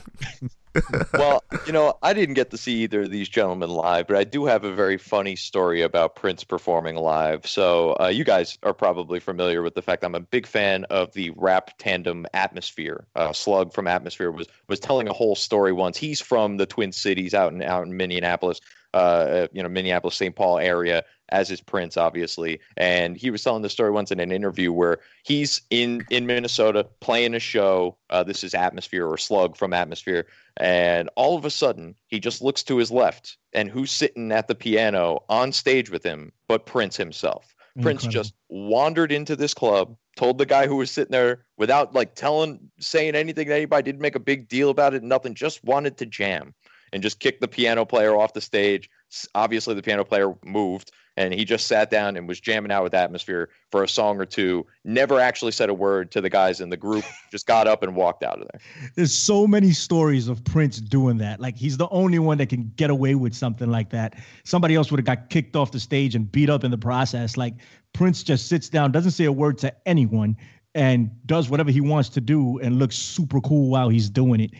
[1.14, 4.24] well, you know, I didn't get to see either of these gentlemen live, but I
[4.24, 7.46] do have a very funny story about Prince performing live.
[7.46, 11.12] So, uh, you guys are probably familiar with the fact I'm a big fan of
[11.12, 13.06] the rap tandem Atmosphere.
[13.14, 15.96] Uh, Slug from Atmosphere was was telling a whole story once.
[15.96, 18.60] He's from the Twin Cities, out in out in Minneapolis,
[18.94, 20.34] uh, you know, Minneapolis, St.
[20.34, 22.60] Paul area, as is Prince, obviously.
[22.76, 26.86] And he was telling the story once in an interview where he's in in Minnesota
[27.00, 27.96] playing a show.
[28.10, 30.26] Uh, this is Atmosphere or Slug from Atmosphere,
[30.58, 34.46] and all of a sudden he just looks to his left, and who's sitting at
[34.46, 37.54] the piano on stage with him but Prince himself.
[37.82, 42.14] Prince just wandered into this club, told the guy who was sitting there without like
[42.14, 45.96] telling, saying anything to anybody, didn't make a big deal about it, nothing, just wanted
[45.96, 46.54] to jam
[46.94, 48.88] and just kicked the piano player off the stage.
[49.34, 52.94] Obviously, the piano player moved and he just sat down and was jamming out with
[52.94, 54.64] Atmosphere for a song or two.
[54.84, 57.96] Never actually said a word to the guys in the group, just got up and
[57.96, 58.60] walked out of there.
[58.94, 61.40] There's so many stories of Prince doing that.
[61.40, 64.16] Like he's the only one that can get away with something like that.
[64.44, 67.36] Somebody else would have got kicked off the stage and beat up in the process.
[67.36, 67.54] Like
[67.92, 70.36] Prince just sits down, doesn't say a word to anyone,
[70.76, 74.52] and does whatever he wants to do and looks super cool while he's doing it.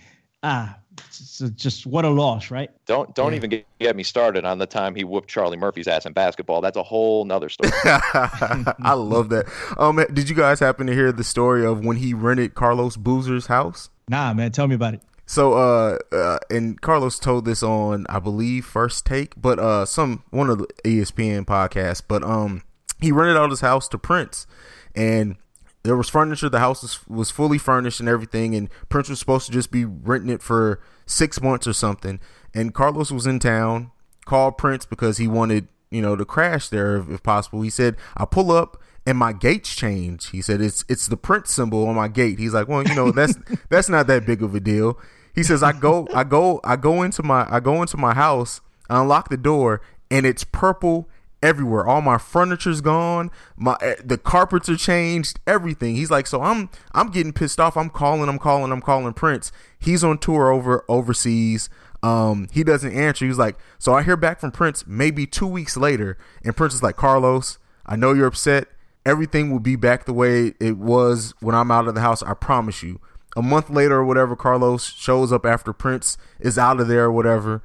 [0.44, 0.78] Ah,
[1.20, 2.70] it's it's just what a loss, right?
[2.86, 6.06] Don't don't even get, get me started on the time he whooped Charlie Murphy's ass
[6.06, 6.60] in basketball.
[6.60, 7.70] That's a whole nother story.
[7.84, 9.46] I love that.
[9.78, 13.46] Um, did you guys happen to hear the story of when he rented Carlos Boozer's
[13.46, 13.90] house?
[14.08, 15.02] Nah, man, tell me about it.
[15.26, 20.24] So uh, uh and Carlos told this on I believe first take, but uh some
[20.30, 22.62] one of the ESPN podcasts, but um
[23.00, 24.46] he rented out his house to Prince
[24.94, 25.36] and
[25.84, 29.46] there was furniture, the house was, was fully furnished and everything, and Prince was supposed
[29.46, 32.18] to just be renting it for six months or something.
[32.54, 33.92] And Carlos was in town,
[34.24, 37.60] called Prince because he wanted, you know, to crash there if, if possible.
[37.60, 40.30] He said, I pull up and my gates change.
[40.30, 42.38] He said it's it's the Prince symbol on my gate.
[42.38, 43.34] He's like, well, you know, that's
[43.68, 44.98] that's not that big of a deal.
[45.34, 48.60] He says, I go I go I go into my I go into my house,
[48.88, 51.08] I unlock the door, and it's purple
[51.44, 51.86] everywhere.
[51.86, 53.30] All my furniture's gone.
[53.56, 55.38] My eh, the carpets are changed.
[55.46, 55.94] Everything.
[55.94, 57.76] He's like, so I'm I'm getting pissed off.
[57.76, 58.28] I'm calling.
[58.28, 58.72] I'm calling.
[58.72, 59.52] I'm calling Prince.
[59.78, 61.68] He's on tour over overseas.
[62.02, 63.26] Um, he doesn't answer.
[63.26, 66.82] He's like, so I hear back from Prince maybe two weeks later, and Prince is
[66.82, 68.68] like, Carlos, I know you're upset.
[69.06, 72.22] Everything will be back the way it was when I'm out of the house.
[72.22, 73.00] I promise you.
[73.36, 77.12] A month later or whatever, Carlos shows up after Prince is out of there or
[77.12, 77.62] whatever.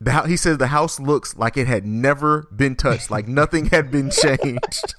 [0.00, 3.90] The, he says the house looks like it had never been touched, like nothing had
[3.90, 4.94] been changed.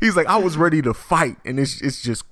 [0.00, 2.24] He's like, I was ready to fight, and it's it's just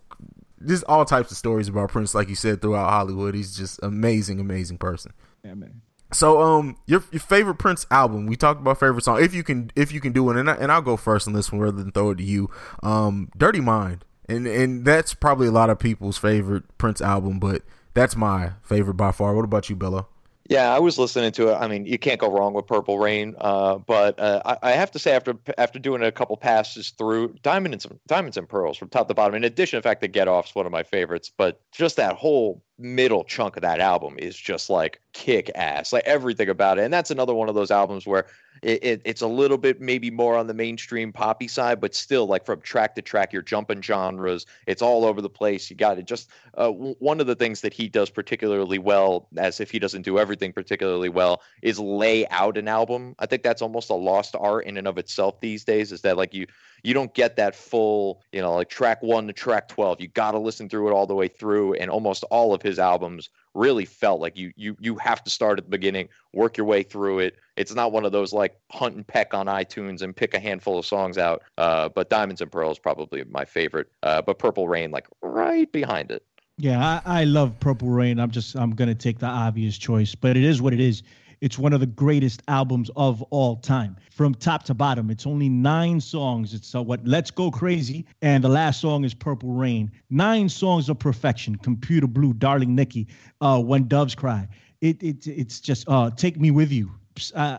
[0.67, 3.35] just all types of stories about Prince, like you said, throughout Hollywood.
[3.35, 5.13] He's just amazing, amazing person.
[5.45, 5.83] Yeah, man.
[6.13, 8.27] So um your your favorite Prince album.
[8.27, 9.23] We talked about favorite song.
[9.23, 11.33] If you can if you can do it and I, and I'll go first on
[11.33, 12.51] this one rather than throw it to you.
[12.83, 14.05] Um Dirty Mind.
[14.29, 17.63] And and that's probably a lot of people's favorite Prince album, but
[17.95, 19.35] that's my favorite by far.
[19.35, 20.09] What about you, Bello?
[20.51, 21.55] Yeah, I was listening to it.
[21.55, 23.35] I mean, you can't go wrong with Purple Rain.
[23.39, 27.35] Uh, but uh, I, I, have to say, after after doing a couple passes through
[27.43, 30.29] Diamonds and Diamonds and Pearls from top to bottom, in addition, in fact, the Get
[30.29, 31.33] Off's one of my favorites.
[31.35, 36.05] But just that whole middle chunk of that album is just like kick ass, like
[36.05, 36.83] everything about it.
[36.85, 38.27] And that's another one of those albums where
[38.63, 42.27] it, it, it's a little bit maybe more on the mainstream poppy side, but still
[42.27, 44.47] like from track to track, you're jumping genres.
[44.67, 45.71] It's all over the place.
[45.71, 46.07] You got it.
[46.07, 49.79] Just uh, w- one of the things that he does particularly well, as if he
[49.79, 53.15] doesn't do everything particularly well, is lay out an album.
[53.19, 55.93] I think that's almost a lost art in and of itself these days.
[55.93, 56.47] Is that like you
[56.85, 60.03] you don't get that full, you know, like track one to track 12.
[60.03, 61.75] You got to listen through it all the way through.
[61.75, 65.59] And almost all of his albums really felt like you, you, you have to start
[65.59, 67.37] at the beginning, work your way through it.
[67.57, 70.79] It's not one of those like hunt and peck on iTunes and pick a handful
[70.79, 71.43] of songs out.
[71.57, 73.89] Uh, but Diamonds and Pearls probably my favorite.
[74.03, 76.23] Uh, but Purple Rain, like right behind it.
[76.59, 78.21] Yeah, I, I love Purple Rain.
[78.21, 81.03] I'm just I'm gonna take the obvious choice, but it is what it is.
[81.41, 85.11] It's one of the greatest albums of all time, from top to bottom.
[85.11, 86.55] It's only nine songs.
[86.55, 89.91] It's uh, what Let's Go Crazy, and the last song is Purple Rain.
[90.11, 91.57] Nine songs of perfection.
[91.57, 93.09] Computer Blue, Darling Nikki,
[93.41, 94.49] uh, When Doves Cry.
[94.81, 96.93] It, it it's just uh, Take Me With You.
[97.35, 97.59] Uh,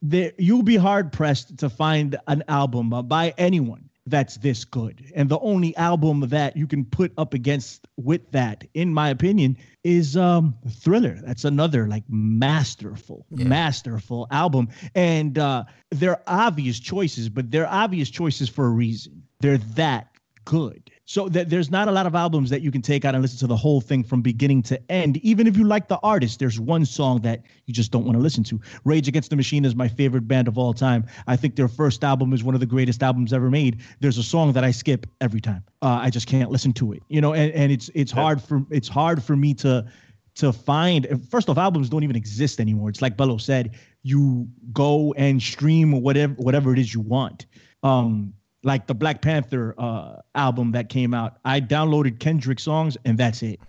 [0.00, 5.10] there, you'll be hard pressed to find an album uh, by anyone that's this good.
[5.14, 9.56] And the only album that you can put up against with that, in my opinion,
[9.84, 11.18] is um Thriller.
[11.24, 13.44] That's another like masterful, yeah.
[13.44, 14.68] masterful album.
[14.94, 19.22] And uh they're obvious choices, but they're obvious choices for a reason.
[19.40, 20.08] They're that
[20.44, 20.90] good.
[21.04, 23.38] So th- there's not a lot of albums that you can take out and listen
[23.40, 25.16] to the whole thing from beginning to end.
[25.18, 28.22] Even if you like the artist, there's one song that you just don't want to
[28.22, 28.60] listen to.
[28.84, 31.04] Rage Against the Machine is my favorite band of all time.
[31.26, 33.80] I think their first album is one of the greatest albums ever made.
[34.00, 35.64] There's a song that I skip every time.
[35.82, 37.02] Uh, I just can't listen to it.
[37.08, 39.84] You know, and, and it's it's hard for it's hard for me to
[40.36, 41.26] to find.
[41.28, 42.88] First off, albums don't even exist anymore.
[42.88, 47.46] It's like Bello said, you go and stream whatever whatever it is you want.
[47.82, 48.34] Um,
[48.64, 51.38] like the Black Panther uh, album that came out.
[51.44, 53.60] I downloaded Kendrick songs and that's it.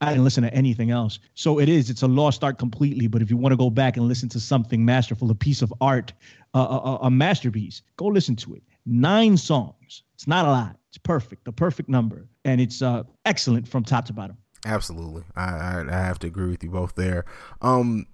[0.00, 1.20] I didn't listen to anything else.
[1.34, 3.06] So it is, it's a lost art completely.
[3.06, 5.72] But if you want to go back and listen to something masterful, a piece of
[5.80, 6.12] art,
[6.54, 8.62] uh, a, a, masterpiece, go listen to it.
[8.84, 10.02] Nine songs.
[10.14, 10.76] It's not a lot.
[10.88, 12.26] It's perfect, the perfect number.
[12.44, 14.36] And it's uh, excellent from top to bottom.
[14.66, 15.22] Absolutely.
[15.36, 17.24] I, I, I have to agree with you both there.
[17.60, 18.06] Um,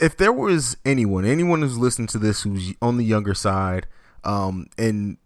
[0.00, 3.86] if there was anyone, anyone who's listening to this who's on the younger side,
[4.24, 5.16] um, and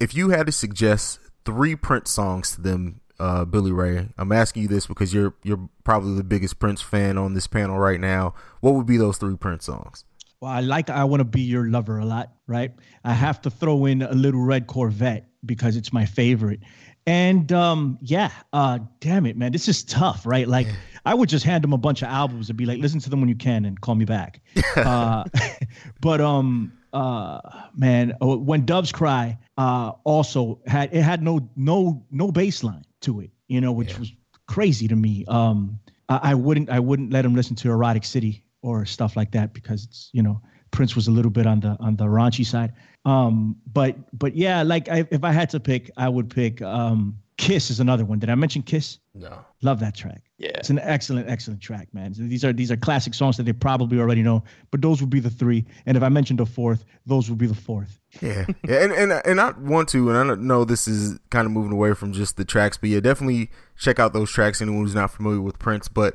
[0.00, 4.62] if you had to suggest three Prince songs to them, uh, Billy Ray, I'm asking
[4.62, 8.34] you this because you're you're probably the biggest Prince fan on this panel right now.
[8.60, 10.04] What would be those three Prince songs?
[10.40, 12.72] Well, I like I want to be your lover a lot, right?
[13.04, 16.60] I have to throw in a little red Corvette because it's my favorite.
[17.06, 20.48] And um, yeah, uh, damn it, man, this is tough, right?
[20.48, 20.66] Like,
[21.04, 23.20] I would just hand them a bunch of albums and be like, listen to them
[23.20, 24.40] when you can and call me back.
[24.76, 25.24] uh,
[26.00, 27.40] but um, uh
[27.74, 33.20] man uh, when doves cry uh also had it had no no no bassline to
[33.20, 33.98] it you know which yeah.
[33.98, 34.12] was
[34.46, 35.24] crazy to me.
[35.28, 35.78] Um
[36.08, 39.54] I, I, wouldn't i wouldn't let him listen to erotic city or stuff like that
[39.54, 40.40] because it's you know
[40.70, 42.72] prince was a little bit on the on the raunchy side.
[43.04, 47.18] Um but but yeah like I, if i had to pick i would pick um
[47.36, 48.18] kiss is another one.
[48.18, 48.98] Did i mention kiss?
[49.14, 49.38] No.
[49.62, 52.12] Love that track yeah, it's an excellent, excellent track, man.
[52.14, 55.18] These are these are classic songs that they probably already know, but those would be
[55.20, 55.64] the three.
[55.86, 57.98] And if I mentioned a fourth, those would be the fourth.
[58.20, 61.52] Yeah, yeah, and and and I want to, and I know this is kind of
[61.52, 64.60] moving away from just the tracks, but yeah, definitely check out those tracks.
[64.60, 66.14] Anyone who's not familiar with Prince, but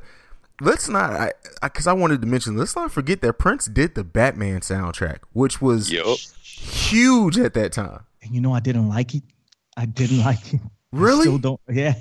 [0.60, 3.96] let's not, I because I, I, wanted to mention, let's not forget that Prince did
[3.96, 6.06] the Batman soundtrack, which was yep.
[6.06, 8.04] huge at that time.
[8.22, 9.24] And you know, I didn't like it.
[9.76, 10.60] I didn't like it.
[10.92, 11.22] Really?
[11.22, 11.60] still don't.
[11.70, 11.94] Yeah.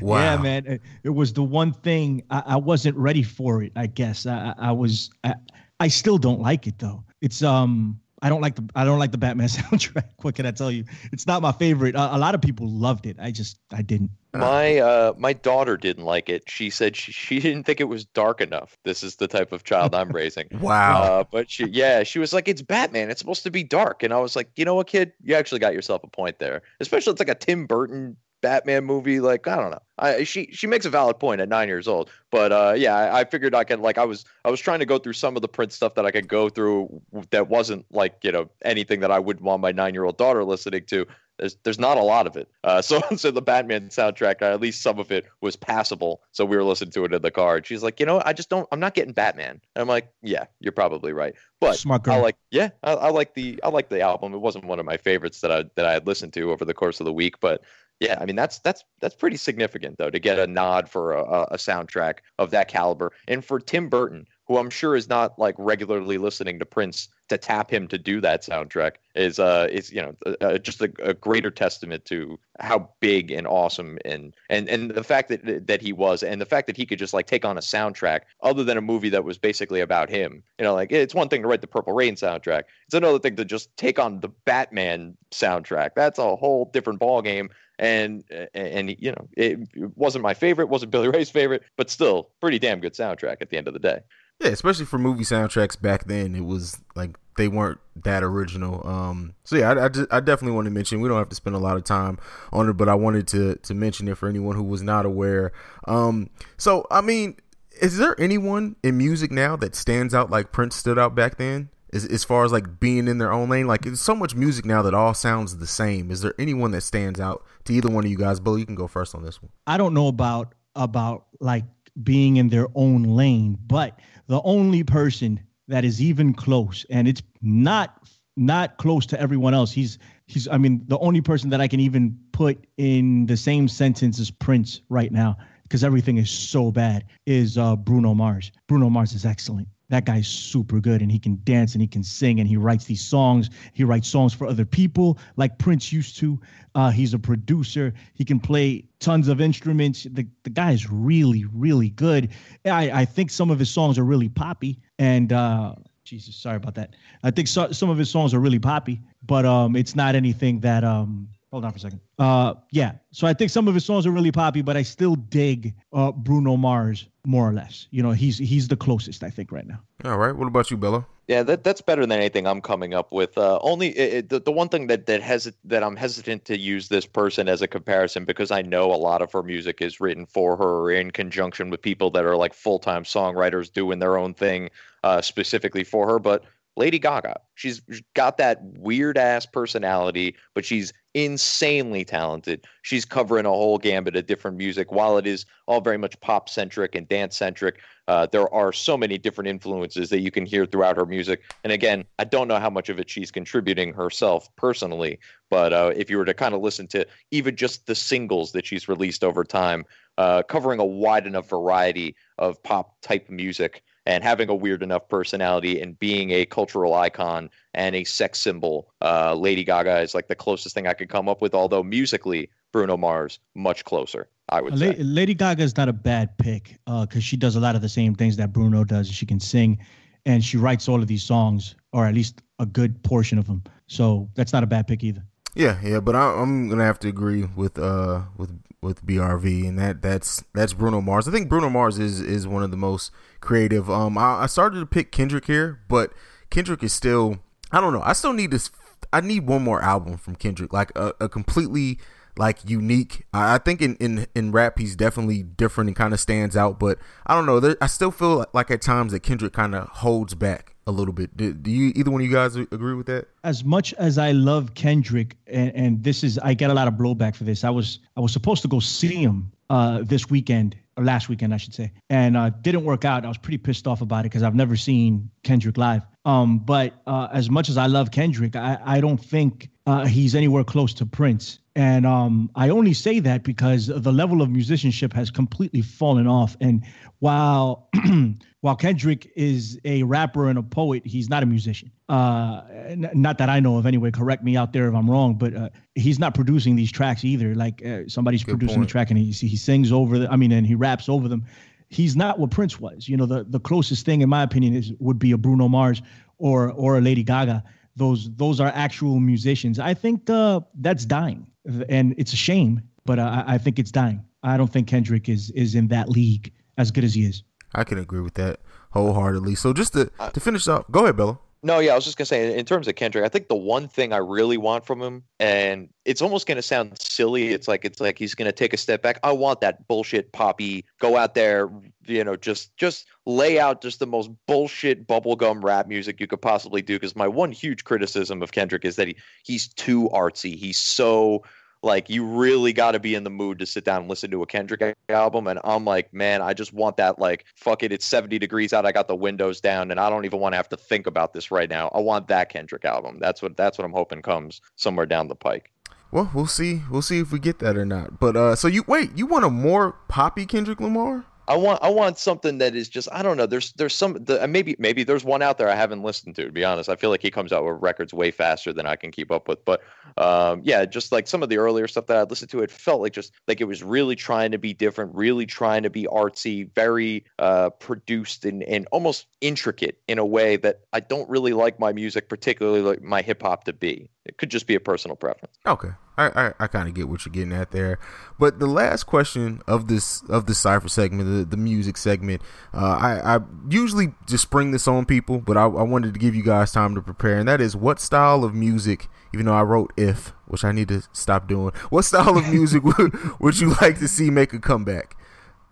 [0.00, 0.18] Wow.
[0.18, 0.66] Yeah, man.
[0.66, 3.72] It, it, was the one thing I, I, wasn't ready for it.
[3.76, 5.10] I guess I, I was.
[5.24, 5.34] I,
[5.78, 7.04] I still don't like it though.
[7.20, 8.00] It's um.
[8.22, 10.08] I don't like the I don't like the Batman soundtrack.
[10.20, 10.84] What can I tell you?
[11.10, 11.96] It's not my favorite.
[11.96, 13.16] Uh, a lot of people loved it.
[13.18, 14.10] I just I didn't.
[14.34, 16.44] My uh my daughter didn't like it.
[16.46, 18.76] She said she, she didn't think it was dark enough.
[18.84, 20.48] This is the type of child I'm raising.
[20.60, 21.02] wow.
[21.02, 23.10] Uh, but she yeah, she was like it's Batman.
[23.10, 24.02] It's supposed to be dark.
[24.02, 25.12] And I was like, "You know what, kid?
[25.22, 26.60] You actually got yourself a point there.
[26.78, 29.20] Especially it's like a Tim Burton Batman movie.
[29.20, 29.82] Like I don't know.
[29.98, 33.20] I, she she makes a valid point at nine years old, but uh, yeah, I,
[33.20, 35.42] I figured I could like I was I was trying to go through some of
[35.42, 39.10] the Prince stuff that I could go through that wasn't like you know anything that
[39.10, 41.06] I wouldn't want my nine year old daughter listening to.
[41.38, 42.48] There's there's not a lot of it.
[42.64, 46.22] Uh, so so the Batman soundtrack, at least some of it was passable.
[46.32, 48.32] So we were listening to it in the car, and she's like, you know, I
[48.32, 48.66] just don't.
[48.72, 49.60] I'm not getting Batman.
[49.74, 51.34] And I'm like, yeah, you're probably right.
[51.60, 51.72] But.
[52.14, 54.32] I like yeah, I, I like the I like the album.
[54.32, 56.74] It wasn't one of my favorites that I that I had listened to over the
[56.74, 57.62] course of the week, but
[58.00, 61.42] yeah, I mean that's that's that's pretty significant though to get a nod for a,
[61.50, 65.54] a soundtrack of that caliber, and for Tim Burton, who I'm sure is not like
[65.58, 70.00] regularly listening to Prince to tap him to do that soundtrack, is uh is you
[70.00, 74.92] know uh, just a, a, greater testament to how big and awesome and and and
[74.92, 77.44] the fact that that he was, and the fact that he could just like take
[77.44, 80.42] on a soundtrack other than a movie that was basically about him.
[80.58, 83.36] You know, like it's one thing to write the Purple Rain soundtrack, it's another thing
[83.36, 85.90] to just take on the Batman soundtrack.
[85.94, 88.24] That's a whole different ball game and
[88.54, 89.58] and you know it
[89.96, 93.56] wasn't my favorite, wasn't Billy Ray's favorite, but still pretty damn good soundtrack at the
[93.56, 94.00] end of the day.
[94.40, 98.86] Yeah, especially for movie soundtracks back then, it was like they weren't that original.
[98.86, 101.00] Um, so yeah, I, I, just, I, definitely want to mention.
[101.00, 102.18] We don't have to spend a lot of time
[102.52, 105.52] on it, but I wanted to to mention it for anyone who was not aware.
[105.88, 106.28] Um,
[106.58, 107.36] so I mean,
[107.80, 111.70] is there anyone in music now that stands out like Prince stood out back then?
[111.92, 114.64] As, as far as like being in their own lane like it's so much music
[114.64, 116.10] now that all sounds the same.
[116.10, 118.40] Is there anyone that stands out to either one of you guys?
[118.40, 119.50] Bill you can go first on this one.
[119.66, 121.64] I don't know about about like
[122.02, 127.22] being in their own lane but the only person that is even close and it's
[127.42, 127.96] not
[128.36, 129.72] not close to everyone else.
[129.72, 129.98] He's
[130.30, 134.18] he's i mean the only person that i can even put in the same sentence
[134.20, 138.50] as prince right now because everything is so bad is uh, bruno mars.
[138.68, 142.02] Bruno mars is excellent that guy's super good and he can dance and he can
[142.02, 143.50] sing and he writes these songs.
[143.74, 146.40] He writes songs for other people like Prince used to.
[146.74, 147.92] Uh, he's a producer.
[148.14, 150.04] He can play tons of instruments.
[150.04, 152.30] The, the guy is really, really good.
[152.64, 154.78] I, I think some of his songs are really poppy.
[154.98, 155.74] And uh,
[156.04, 156.94] Jesus, sorry about that.
[157.22, 160.60] I think so, some of his songs are really poppy, but um, it's not anything
[160.60, 162.00] that um, Hold on for a second.
[162.18, 162.92] Uh, yeah.
[163.10, 166.12] So I think some of his songs are really poppy, but I still dig uh,
[166.12, 167.88] Bruno Mars more or less.
[167.90, 169.80] You know, he's he's the closest I think right now.
[170.04, 170.34] All right.
[170.34, 171.06] What about you, Bello?
[171.26, 173.36] Yeah, that that's better than anything I'm coming up with.
[173.36, 176.88] Uh, only it, the the one thing that that has that I'm hesitant to use
[176.88, 180.26] this person as a comparison because I know a lot of her music is written
[180.26, 184.16] for her or in conjunction with people that are like full time songwriters doing their
[184.16, 184.70] own thing
[185.02, 186.18] uh, specifically for her.
[186.18, 186.44] But
[186.80, 187.38] Lady Gaga.
[187.56, 187.82] She's
[188.14, 192.64] got that weird ass personality, but she's insanely talented.
[192.80, 194.90] She's covering a whole gambit of different music.
[194.90, 198.96] While it is all very much pop centric and dance centric, uh, there are so
[198.96, 201.42] many different influences that you can hear throughout her music.
[201.64, 205.18] And again, I don't know how much of it she's contributing herself personally,
[205.50, 208.64] but uh, if you were to kind of listen to even just the singles that
[208.64, 209.84] she's released over time,
[210.16, 215.08] uh, covering a wide enough variety of pop type music and having a weird enough
[215.08, 218.92] personality and being a cultural icon and a sex symbol.
[219.00, 222.50] Uh, Lady Gaga is like the closest thing I could come up with, although musically,
[222.72, 224.28] Bruno Mars much closer.
[224.48, 224.96] I would La- say.
[224.98, 227.88] Lady Gaga is not a bad pick because uh, she does a lot of the
[227.88, 229.08] same things that Bruno does.
[229.08, 229.78] She can sing,
[230.26, 233.62] and she writes all of these songs, or at least a good portion of them.
[233.86, 235.24] So that's not a bad pick either.
[235.54, 239.78] Yeah, yeah, but I, am gonna have to agree with uh with with BRV, and
[239.78, 241.28] that that's that's Bruno Mars.
[241.28, 243.90] I think Bruno Mars is is one of the most creative.
[243.90, 246.12] Um, I, I started to pick Kendrick here, but
[246.50, 247.38] Kendrick is still
[247.72, 248.02] I don't know.
[248.02, 248.70] I still need this.
[249.12, 251.98] I need one more album from Kendrick, like a, a completely
[252.38, 253.26] like unique.
[253.34, 256.78] I, I think in, in in rap he's definitely different and kind of stands out,
[256.78, 257.60] but I don't know.
[257.60, 261.12] There, I still feel like at times that Kendrick kind of holds back a little
[261.14, 261.36] bit.
[261.36, 263.28] Do, do, you either one of you guys agree with that?
[263.44, 266.94] As much as I love Kendrick, and, and this is I get a lot of
[266.94, 267.64] blowback for this.
[267.64, 271.54] I was I was supposed to go see him uh, this weekend or last weekend,
[271.54, 273.24] I should say, and uh, didn't work out.
[273.24, 276.02] I was pretty pissed off about it because I've never seen Kendrick live.
[276.24, 280.34] Um, but uh, as much as I love Kendrick, I, I don't think uh, he's
[280.34, 281.58] anywhere close to Prince.
[281.76, 286.56] And um, I only say that because the level of musicianship has completely fallen off.
[286.60, 286.84] And
[287.20, 287.88] while
[288.60, 291.90] while Kendrick is a rapper and a poet, he's not a musician.
[292.08, 294.10] Uh, n- not that I know of, anyway.
[294.10, 297.54] Correct me out there if I'm wrong, but uh, he's not producing these tracks either.
[297.54, 298.88] Like uh, somebody's Good producing point.
[298.88, 300.30] the track and he he sings over the.
[300.30, 301.46] I mean, and he raps over them.
[301.88, 303.08] He's not what Prince was.
[303.08, 306.02] You know, the the closest thing, in my opinion, is would be a Bruno Mars
[306.38, 307.62] or or a Lady Gaga
[307.96, 309.78] those those are actual musicians.
[309.78, 311.46] I think uh, that's dying,
[311.88, 314.24] and it's a shame, but I, I think it's dying.
[314.42, 317.42] I don't think Kendrick is is in that league as good as he is.
[317.74, 318.60] I can agree with that
[318.92, 319.54] wholeheartedly.
[319.54, 321.40] So just to to finish up, go ahead, Bello.
[321.62, 323.86] No, yeah, I was just gonna say in terms of Kendrick, I think the one
[323.86, 327.48] thing I really want from him, and it's almost gonna sound silly.
[327.48, 329.20] It's like it's like he's gonna take a step back.
[329.22, 331.68] I want that bullshit poppy, go out there,
[332.06, 336.40] you know, just just lay out just the most bullshit bubblegum rap music you could
[336.40, 336.96] possibly do.
[336.96, 340.56] Because my one huge criticism of Kendrick is that he he's too artsy.
[340.56, 341.42] He's so
[341.82, 344.42] like you really got to be in the mood to sit down and listen to
[344.42, 345.46] a Kendrick album.
[345.46, 347.18] And I'm like, man, I just want that.
[347.18, 348.86] Like, fuck it, it's 70 degrees out.
[348.86, 351.32] I got the windows down, and I don't even want to have to think about
[351.32, 351.90] this right now.
[351.94, 353.18] I want that Kendrick album.
[353.20, 355.70] That's what that's what I'm hoping comes somewhere down the pike.
[356.12, 356.82] Well, we'll see.
[356.90, 358.18] We'll see if we get that or not.
[358.18, 361.24] But uh, so you wait, you want a more poppy Kendrick Lamar?
[361.48, 363.46] I want I want something that is just I don't know.
[363.46, 366.44] There's there's some the, maybe maybe there's one out there I haven't listened to.
[366.44, 368.96] To be honest, I feel like he comes out with records way faster than I
[368.96, 369.64] can keep up with.
[369.64, 369.82] But
[370.16, 373.00] um, yeah, just like some of the earlier stuff that I listened to, it felt
[373.00, 376.72] like just like it was really trying to be different, really trying to be artsy,
[376.74, 381.80] very uh, produced and and almost intricate in a way that I don't really like
[381.80, 384.08] my music, particularly like my hip hop, to be.
[384.30, 385.58] It could just be a personal preference.
[385.66, 387.98] Okay, I I, I kind of get what you're getting at there.
[388.38, 392.40] But the last question of this of the cipher segment, the, the music segment,
[392.72, 396.36] uh, I I usually just spring this on people, but I, I wanted to give
[396.36, 399.08] you guys time to prepare, and that is what style of music.
[399.34, 401.72] Even though I wrote if, which I need to stop doing.
[401.88, 405.16] What style of music would would you like to see make a comeback?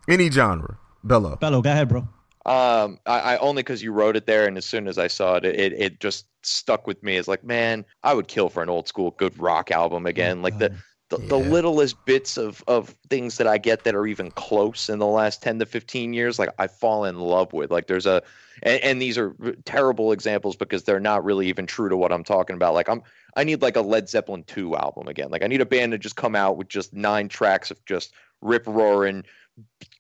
[0.09, 1.37] Any genre, Bello.
[1.37, 2.09] Bello, go ahead, bro.
[2.49, 5.37] Um, I, I only because you wrote it there, and as soon as I saw
[5.37, 7.19] it, it it just stuck with me.
[7.19, 10.41] As like, man, I would kill for an old school good rock album again.
[10.41, 10.75] like the
[11.11, 14.99] the, the littlest bits of of things that I get that are even close in
[14.99, 17.71] the last ten to fifteen years, like I fall in love with.
[17.71, 18.23] Like there's a,
[18.63, 19.35] and, and these are
[19.67, 22.73] terrible examples because they're not really even true to what I'm talking about.
[22.73, 23.03] Like I'm,
[23.37, 25.31] I need like a Led Zeppelin two album again.
[25.31, 28.15] Like I need a band to just come out with just nine tracks of just
[28.41, 29.25] rip roaring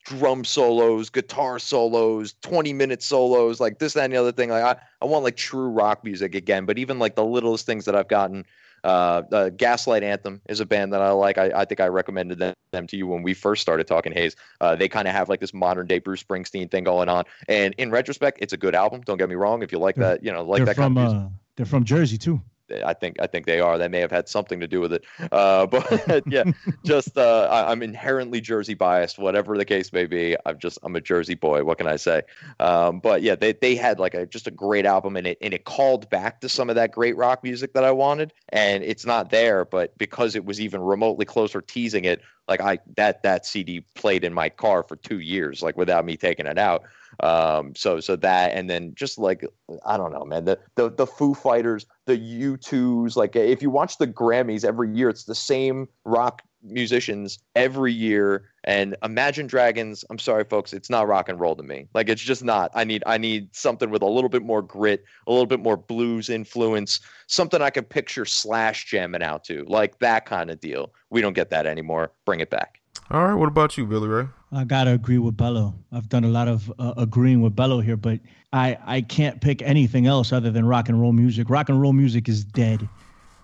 [0.05, 4.49] drum solos, guitar solos, 20 minute solos, like this, that, and the other thing.
[4.49, 7.85] Like I, I want like true rock music again, but even like the littlest things
[7.85, 8.45] that I've gotten.
[8.85, 11.37] Uh, uh, Gaslight Anthem is a band that I like.
[11.37, 14.37] I, I think I recommended them, them to you when we first started talking Haize.
[14.61, 17.25] Uh, they kind of have like this modern day Bruce Springsteen thing going on.
[17.49, 19.01] And in retrospect, it's a good album.
[19.01, 19.65] Don't get me wrong.
[19.65, 21.27] If you like that, you know, like they're that from kind of music.
[21.27, 22.41] uh, they're from Jersey too.
[22.85, 23.78] I think I think they are.
[23.78, 25.05] They may have had something to do with it.
[25.32, 26.45] Uh, but yeah,
[26.85, 30.36] just uh, I, I'm inherently Jersey biased, whatever the case may be.
[30.47, 31.65] I'm just I'm a Jersey boy.
[31.65, 32.23] What can I say?
[32.61, 35.55] Um, but yeah, they they had like a just a great album, and it and
[35.55, 39.07] it called back to some of that great rock music that I wanted, and it's
[39.07, 39.65] not there.
[39.65, 43.81] But because it was even remotely close or teasing it, like I that that CD
[43.95, 46.85] played in my car for two years, like without me taking it out.
[47.20, 49.45] Um, so so that and then just like
[49.85, 50.45] I don't know, man.
[50.45, 55.09] The the the Foo Fighters, the U2s, like if you watch the Grammys every year,
[55.09, 58.51] it's the same rock musicians every year.
[58.65, 61.86] And Imagine Dragons, I'm sorry, folks, it's not rock and roll to me.
[61.95, 62.70] Like it's just not.
[62.74, 65.77] I need I need something with a little bit more grit, a little bit more
[65.77, 70.93] blues influence, something I can picture Slash jamming out to, like that kind of deal.
[71.11, 72.12] We don't get that anymore.
[72.24, 72.78] Bring it back.
[73.11, 74.27] All right, what about you, Billy Ray?
[74.53, 75.75] I gotta agree with Bello.
[75.93, 78.21] I've done a lot of uh, agreeing with Bello here, but
[78.53, 81.49] I I can't pick anything else other than rock and roll music.
[81.49, 82.87] Rock and roll music is dead.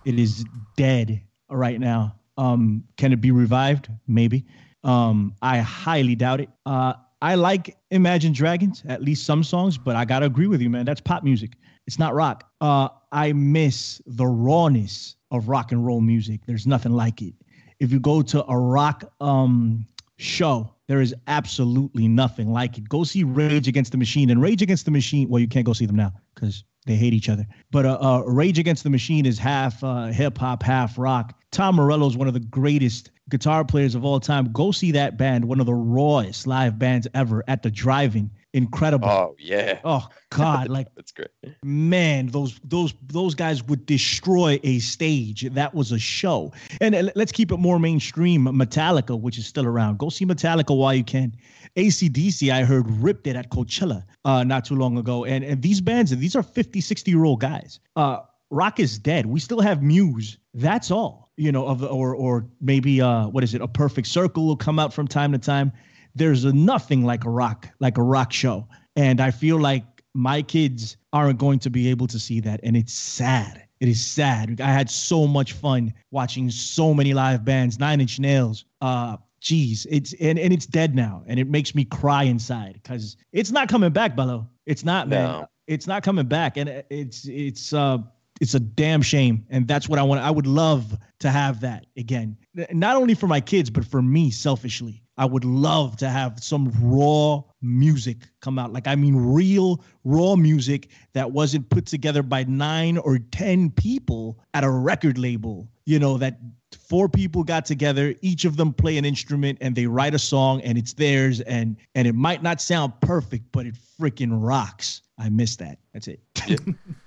[0.05, 0.45] It is
[0.77, 1.19] dead
[1.49, 2.15] right now.
[2.37, 3.89] Um, can it be revived?
[4.07, 4.45] Maybe.
[4.83, 6.49] Um, I highly doubt it.
[6.67, 6.93] Uh,
[7.23, 10.85] I like Imagine Dragons, at least some songs, but I gotta agree with you, man.
[10.85, 11.53] That's pop music.
[11.87, 12.47] It's not rock.
[12.61, 16.41] Uh, I miss the rawness of rock and roll music.
[16.45, 17.33] There's nothing like it.
[17.79, 19.85] If you go to a rock um
[20.17, 22.87] show, there is absolutely nothing like it.
[22.87, 25.29] Go see Rage Against the Machine and Rage Against the Machine.
[25.29, 27.45] Well, you can't go see them now because they hate each other.
[27.71, 31.33] But uh, uh, Rage Against the Machine is half uh, hip hop, half rock.
[31.51, 34.51] Tom Morello is one of the greatest guitar players of all time.
[34.51, 38.29] Go see that band, one of the rawest live bands ever at the drive-in.
[38.55, 39.09] Incredible.
[39.09, 41.27] Oh yeah, oh God, like that's great.
[41.61, 45.41] man, those those those guys would destroy a stage.
[45.51, 46.53] That was a show.
[46.79, 48.45] And uh, let's keep it more mainstream.
[48.45, 49.99] Metallica, which is still around.
[49.99, 51.35] Go see Metallica while you can.
[51.75, 55.25] ACDC, I heard ripped it at Coachella uh, not too long ago.
[55.25, 57.81] And and these bands, these are 50, 60 year old guys.
[57.97, 58.19] Uh,
[58.51, 59.25] rock is dead.
[59.25, 60.37] We still have Muse.
[60.53, 61.29] That's all.
[61.35, 63.59] You know, of or or maybe uh, what is it?
[63.59, 65.73] A Perfect Circle will come out from time to time.
[66.15, 69.83] There's a, nothing like a rock like a rock show, and I feel like
[70.13, 73.67] my kids aren't going to be able to see that, and it's sad.
[73.81, 74.61] It is sad.
[74.61, 78.65] I had so much fun watching so many live bands, Nine Inch Nails.
[78.79, 83.17] Uh, geez, it's and, and it's dead now, and it makes me cry inside because
[83.33, 84.49] it's not coming back, Bello.
[84.65, 85.23] It's not, man.
[85.23, 85.47] No.
[85.67, 87.97] It's not coming back, and it's it's uh
[88.41, 90.21] it's a damn shame, and that's what I want.
[90.21, 92.37] I would love to have that again,
[92.71, 95.01] not only for my kids, but for me selfishly.
[95.17, 98.73] I would love to have some raw music come out.
[98.73, 104.39] Like, I mean, real raw music that wasn't put together by nine or 10 people
[104.53, 106.39] at a record label, you know, that
[106.77, 110.61] four people got together each of them play an instrument and they write a song
[110.61, 115.01] and it's theirs and and it might not sound perfect but it freaking rocks.
[115.17, 115.79] I miss that.
[115.93, 116.19] That's it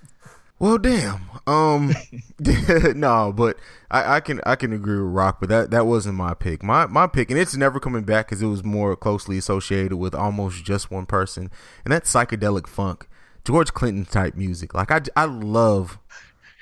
[0.59, 1.21] Well, damn.
[1.47, 1.95] Um,
[2.95, 3.59] no, but
[3.91, 6.63] I, I can I can agree with Rock, but that that wasn't my pick.
[6.63, 10.15] My my pick, and it's never coming back because it was more closely associated with
[10.15, 11.51] almost just one person,
[11.85, 13.09] and that's psychedelic funk,
[13.45, 14.75] George Clinton type music.
[14.75, 15.99] Like I I love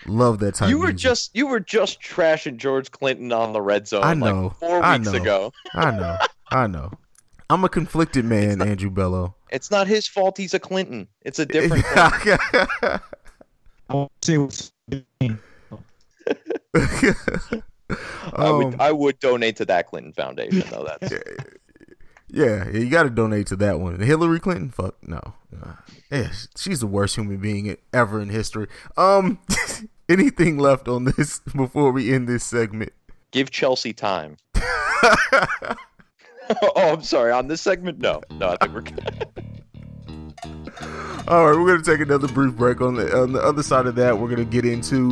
[0.06, 0.68] love that type.
[0.68, 1.00] You were music.
[1.00, 4.42] just you were just trashing George Clinton on the red zone I know.
[4.44, 5.18] like four I weeks know.
[5.18, 5.52] ago.
[5.74, 6.18] I know.
[6.50, 6.92] I know.
[7.48, 9.34] I'm a conflicted man, Andrew Bello.
[9.50, 11.08] It's not his fault he's a Clinton.
[11.22, 12.98] It's a different thing.
[13.88, 14.72] I won't say what's
[18.36, 20.84] I would Um, I would donate to that Clinton Foundation though.
[20.84, 21.14] That's
[22.28, 24.00] Yeah, you got to donate to that one.
[24.00, 25.20] Hillary Clinton, fuck no.
[25.62, 25.74] Uh,
[26.10, 28.66] yeah, she's the worst human being ever in history.
[28.96, 29.38] Um,
[30.08, 32.92] anything left on this before we end this segment?
[33.36, 34.36] give Chelsea time.
[34.54, 35.76] oh,
[36.76, 37.32] I'm sorry.
[37.32, 38.48] On this segment, no, no.
[38.48, 39.26] I think we're good.
[41.28, 42.80] All right, we're gonna take another brief break.
[42.80, 45.10] On the on the other side of that, we're gonna get into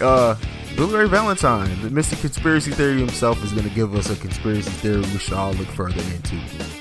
[0.00, 0.36] uh,
[0.76, 2.20] Billy Ray Valentine, the Mr.
[2.20, 6.00] Conspiracy Theory himself, is gonna give us a conspiracy theory we should all look further
[6.00, 6.73] into.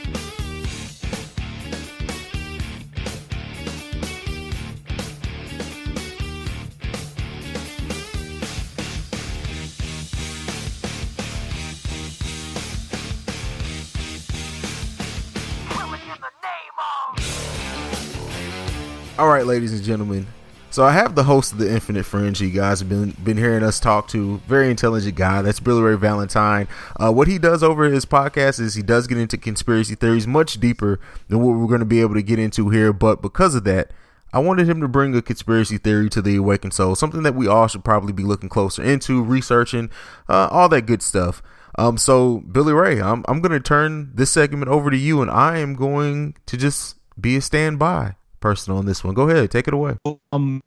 [19.23, 20.27] All right, ladies and gentlemen.
[20.69, 22.41] So I have the host of the Infinite Fringe.
[22.41, 25.41] You guys have been been hearing us talk to very intelligent guy.
[25.41, 26.67] That's Billy Ray Valentine.
[27.01, 30.59] Uh, what he does over his podcast is he does get into conspiracy theories much
[30.59, 32.91] deeper than what we're going to be able to get into here.
[32.91, 33.91] But because of that,
[34.33, 37.47] I wanted him to bring a conspiracy theory to the Awakened Soul, something that we
[37.47, 39.89] all should probably be looking closer into, researching,
[40.27, 41.41] uh, all that good stuff.
[41.75, 45.31] Um, so Billy Ray, I'm I'm going to turn this segment over to you, and
[45.31, 49.13] I am going to just be a standby person on this one.
[49.13, 49.95] Go ahead, take it away.
[50.33, 50.61] um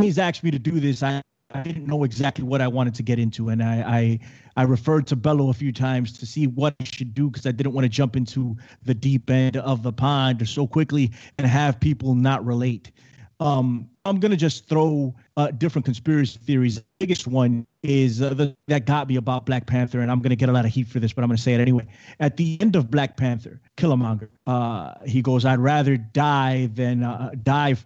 [0.00, 3.02] he's asked me to do this i I didn't know exactly what I wanted to
[3.02, 4.18] get into, and I I,
[4.56, 7.50] I referred to Bello a few times to see what I should do because I
[7.50, 11.80] didn't want to jump into the deep end of the pond so quickly and have
[11.80, 12.92] people not relate.
[13.40, 16.76] Um, I'm gonna just throw uh, different conspiracy theories.
[16.76, 20.36] The biggest one is uh, the, that got me about Black Panther, and I'm gonna
[20.36, 21.86] get a lot of heat for this, but I'm gonna say it anyway.
[22.20, 27.30] At the end of Black Panther, Killmonger, uh, he goes, "I'd rather die than uh,
[27.42, 27.76] die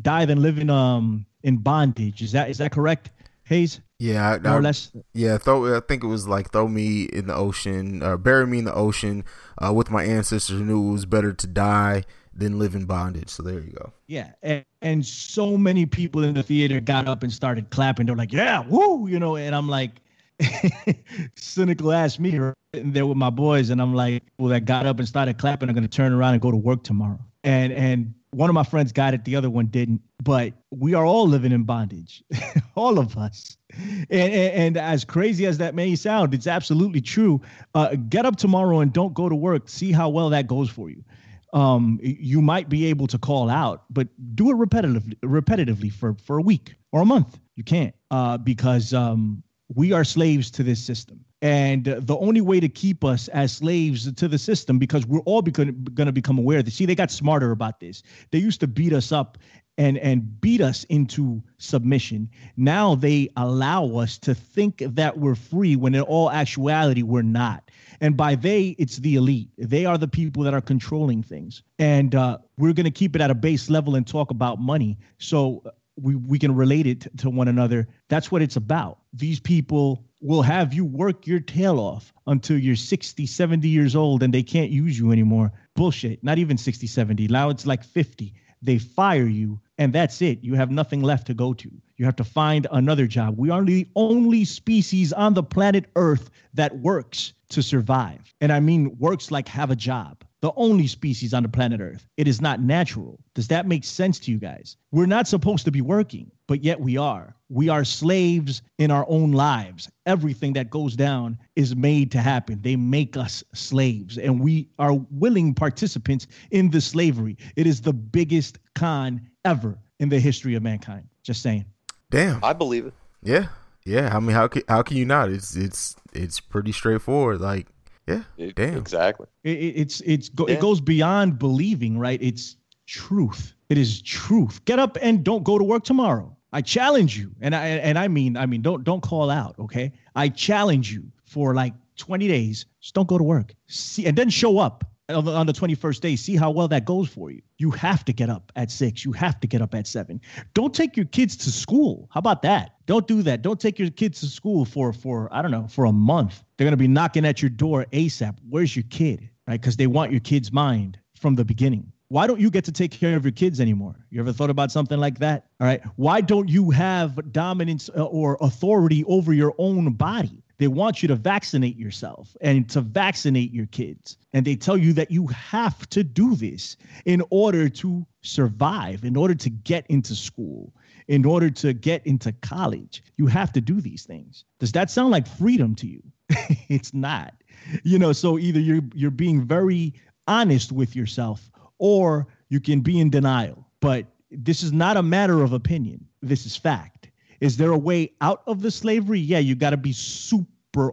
[0.00, 3.10] die than live in um in bondage." Is that is that correct,
[3.44, 3.80] Haize?
[3.98, 4.90] Yeah, I, More I- or less.
[5.14, 5.36] yeah.
[5.38, 5.76] Throw.
[5.76, 8.74] I think it was like throw me in the ocean, or bury me in the
[8.74, 9.24] ocean
[9.62, 13.28] uh, with my ancestors knew it was better to die than live in bondage.
[13.28, 13.92] So there you go.
[14.06, 18.06] Yeah, and, and so many people in the theater got up and started clapping.
[18.06, 20.00] They're like, "Yeah, woo!" You know, and I'm like,
[21.36, 24.98] cynical ass me right there with my boys, and I'm like, "Well, that got up
[24.98, 28.48] and started clapping going to turn around and go to work tomorrow." And and one
[28.48, 30.00] of my friends got it, the other one didn't.
[30.22, 32.22] But we are all living in bondage,
[32.76, 33.56] all of us.
[33.74, 37.40] And, and and as crazy as that may sound, it's absolutely true.
[37.74, 39.68] Uh, get up tomorrow and don't go to work.
[39.68, 41.04] See how well that goes for you
[41.52, 46.38] um, you might be able to call out, but do it repetitively, repetitively for, for
[46.38, 47.38] a week or a month.
[47.56, 49.42] You can't uh, because um,
[49.74, 51.24] we are slaves to this system.
[51.42, 55.20] And uh, the only way to keep us as slaves to the system, because we're
[55.20, 56.74] all going to become aware of this.
[56.74, 58.02] See, they got smarter about this.
[58.30, 59.38] They used to beat us up
[59.78, 62.28] and and beat us into submission.
[62.56, 67.70] Now they allow us to think that we're free when in all actuality we're not.
[68.02, 69.50] And by they, it's the elite.
[69.56, 71.62] They are the people that are controlling things.
[71.78, 74.98] And uh, we're going to keep it at a base level and talk about money.
[75.18, 75.62] So
[75.96, 77.86] we, we can relate it to one another.
[78.08, 78.98] That's what it's about.
[79.12, 84.24] These people will have you work your tail off until you're 60, 70 years old
[84.24, 85.52] and they can't use you anymore.
[85.76, 86.24] Bullshit.
[86.24, 87.28] Not even 60, 70.
[87.28, 88.34] Now it's like 50.
[88.62, 90.42] They fire you and that's it.
[90.42, 91.70] You have nothing left to go to.
[91.96, 93.38] You have to find another job.
[93.38, 98.34] We are the only species on the planet Earth that works to survive.
[98.40, 100.24] And I mean, works like have a job.
[100.40, 102.08] The only species on the planet Earth.
[102.16, 103.20] It is not natural.
[103.34, 104.76] Does that make sense to you guys?
[104.90, 107.36] We're not supposed to be working, but yet we are.
[107.48, 109.88] We are slaves in our own lives.
[110.04, 112.60] Everything that goes down is made to happen.
[112.60, 117.36] They make us slaves, and we are willing participants in the slavery.
[117.54, 121.06] It is the biggest con ever in the history of mankind.
[121.22, 121.66] Just saying.
[122.10, 122.42] Damn.
[122.42, 122.94] I believe it.
[123.22, 123.46] Yeah,
[123.84, 124.14] yeah.
[124.14, 125.30] I mean, how can how can you not?
[125.30, 127.40] It's it's it's pretty straightforward.
[127.40, 127.66] Like
[128.06, 128.22] Yeah.
[128.36, 128.76] It- Damn.
[128.78, 129.26] Exactly.
[129.44, 130.54] It, it- it's it's go, Yeah.
[130.54, 132.20] it goes beyond believing, right?
[132.22, 132.56] It's
[132.86, 133.54] truth.
[133.68, 134.64] It is truth.
[134.64, 136.36] Get up and don't go to work tomorrow.
[136.52, 139.92] I challenge you, and I and I mean I mean don't don't call out, okay?
[140.14, 142.66] I challenge you for like 20 days.
[142.80, 143.54] Just don't go to work.
[143.68, 146.16] See, and then show up on the, 21st day.
[146.16, 147.42] See how well that goes for you.
[147.58, 149.04] You have to get up at six.
[149.04, 150.20] You have to get up at seven.
[150.54, 152.08] Don't take your kids to school.
[152.10, 152.76] How about that?
[152.86, 153.42] Don't do that.
[153.42, 156.42] Don't take your kids to school for for I don't know for a month.
[156.56, 158.38] They're gonna be knocking at your door asap.
[158.48, 159.28] Where's your kid?
[159.46, 159.60] Right?
[159.60, 161.92] Because they want your kid's mind from the beginning.
[162.12, 163.96] Why don't you get to take care of your kids anymore?
[164.10, 165.46] You ever thought about something like that?
[165.60, 165.80] All right.
[165.96, 170.41] Why don't you have dominance uh, or authority over your own body?
[170.62, 174.16] They want you to vaccinate yourself and to vaccinate your kids.
[174.32, 179.16] And they tell you that you have to do this in order to survive, in
[179.16, 180.72] order to get into school,
[181.08, 183.02] in order to get into college.
[183.16, 184.44] You have to do these things.
[184.60, 186.00] Does that sound like freedom to you?
[186.68, 187.34] it's not.
[187.82, 189.94] You know, so either you're you're being very
[190.28, 193.66] honest with yourself or you can be in denial.
[193.80, 196.06] But this is not a matter of opinion.
[196.22, 197.10] This is fact.
[197.40, 199.18] Is there a way out of the slavery?
[199.18, 200.46] Yeah, you got to be super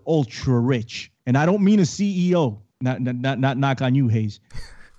[0.07, 1.11] ultra rich.
[1.26, 2.61] And I don't mean a CEO.
[2.81, 4.39] Not not not, not knock on you, Haize.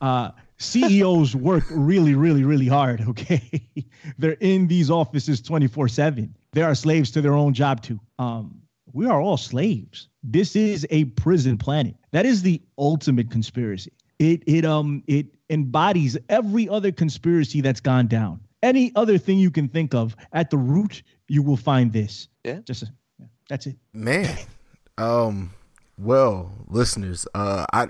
[0.00, 3.00] Uh, CEOs work really, really, really hard.
[3.08, 3.68] Okay,
[4.18, 6.36] they're in these offices twenty four seven.
[6.52, 7.98] They are slaves to their own job too.
[8.18, 8.60] Um,
[8.92, 10.08] we are all slaves.
[10.22, 11.96] This is a prison planet.
[12.12, 13.92] That is the ultimate conspiracy.
[14.18, 18.40] It it um it embodies every other conspiracy that's gone down.
[18.62, 22.28] Any other thing you can think of at the root, you will find this.
[22.44, 22.58] Yeah.
[22.66, 22.86] Just a,
[23.18, 23.76] yeah, that's it.
[23.94, 24.36] Man,
[25.00, 25.50] um,
[25.98, 27.88] well, listeners, uh, I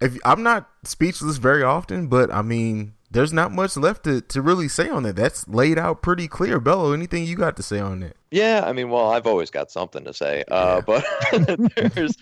[0.00, 4.42] if I'm not speechless very often, but I mean, there's not much left to, to
[4.42, 5.16] really say on that.
[5.16, 6.60] That's laid out pretty clear.
[6.60, 8.16] Bello, anything you got to say on that?
[8.30, 11.04] Yeah, I mean, well, I've always got something to say, uh, but
[11.94, 12.16] there's,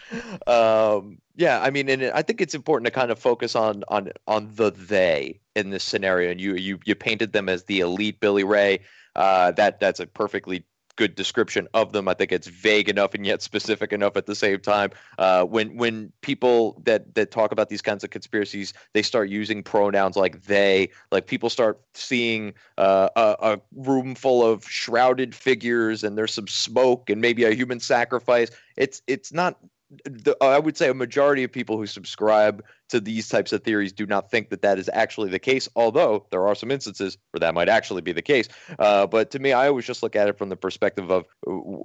[0.47, 4.11] um, yeah, I mean, and I think it's important to kind of focus on on
[4.27, 8.21] on the they in this scenario, and you you you painted them as the elite
[8.21, 8.81] Billy Ray.
[9.17, 10.65] Uh, that that's a perfectly
[10.97, 12.09] good description of them.
[12.09, 14.91] I think it's vague enough and yet specific enough at the same time.
[15.19, 19.63] Uh, when when people that that talk about these kinds of conspiracies, they start using
[19.63, 26.05] pronouns like they, like people start seeing uh, a, a room full of shrouded figures
[26.05, 28.51] and there's some smoke and maybe a human sacrifice.
[28.77, 29.59] It's it's not.
[30.05, 33.93] The, I would say a majority of people who subscribe to these types of theories
[33.93, 35.69] do not think that that is actually the case.
[35.77, 38.49] Although there are some instances where that might actually be the case.
[38.79, 41.27] Uh, but to me, I always just look at it from the perspective of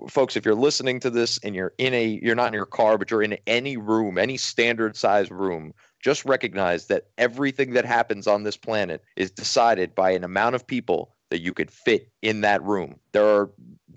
[0.09, 0.35] folks.
[0.35, 3.11] If you're listening to this and you're in a, you're not in your car, but
[3.11, 8.43] you're in any room, any standard size room, just recognize that everything that happens on
[8.43, 12.63] this planet is decided by an amount of people that you could fit in that
[12.63, 12.95] room.
[13.11, 13.51] There are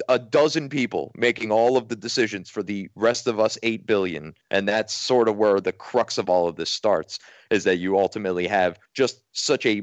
[0.09, 4.35] a dozen people making all of the decisions for the rest of us 8 billion.
[4.51, 7.19] And that's sort of where the crux of all of this starts
[7.51, 9.83] is that you ultimately have just such a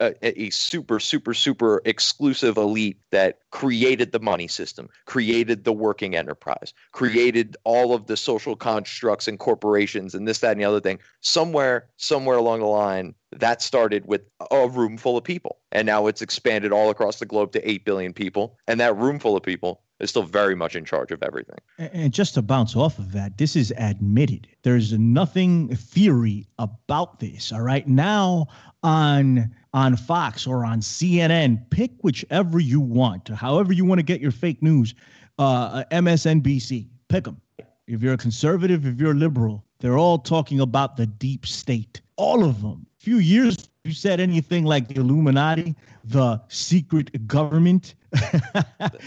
[0.00, 6.16] a, a super super super exclusive elite that created the money system created the working
[6.16, 10.80] enterprise created all of the social constructs and corporations and this that and the other
[10.80, 10.98] thing.
[11.20, 16.06] Somewhere somewhere along the line that started with a room full of people and now
[16.06, 19.42] it's expanded all across the globe to 8 billion people and that room full of
[19.42, 23.12] people is still very much in charge of everything And- just to bounce off of
[23.12, 24.48] that, this is admitted.
[24.62, 27.52] There's nothing theory about this.
[27.52, 27.86] All right.
[27.86, 28.46] Now
[28.82, 34.20] on on Fox or on CNN, pick whichever you want, however you want to get
[34.20, 34.94] your fake news.
[35.38, 37.40] Uh, MSNBC, pick them.
[37.88, 42.00] If you're a conservative, if you're a liberal, they're all talking about the deep state.
[42.16, 42.86] All of them.
[43.04, 45.74] Few years, you said anything like the Illuminati,
[46.04, 47.96] the secret government.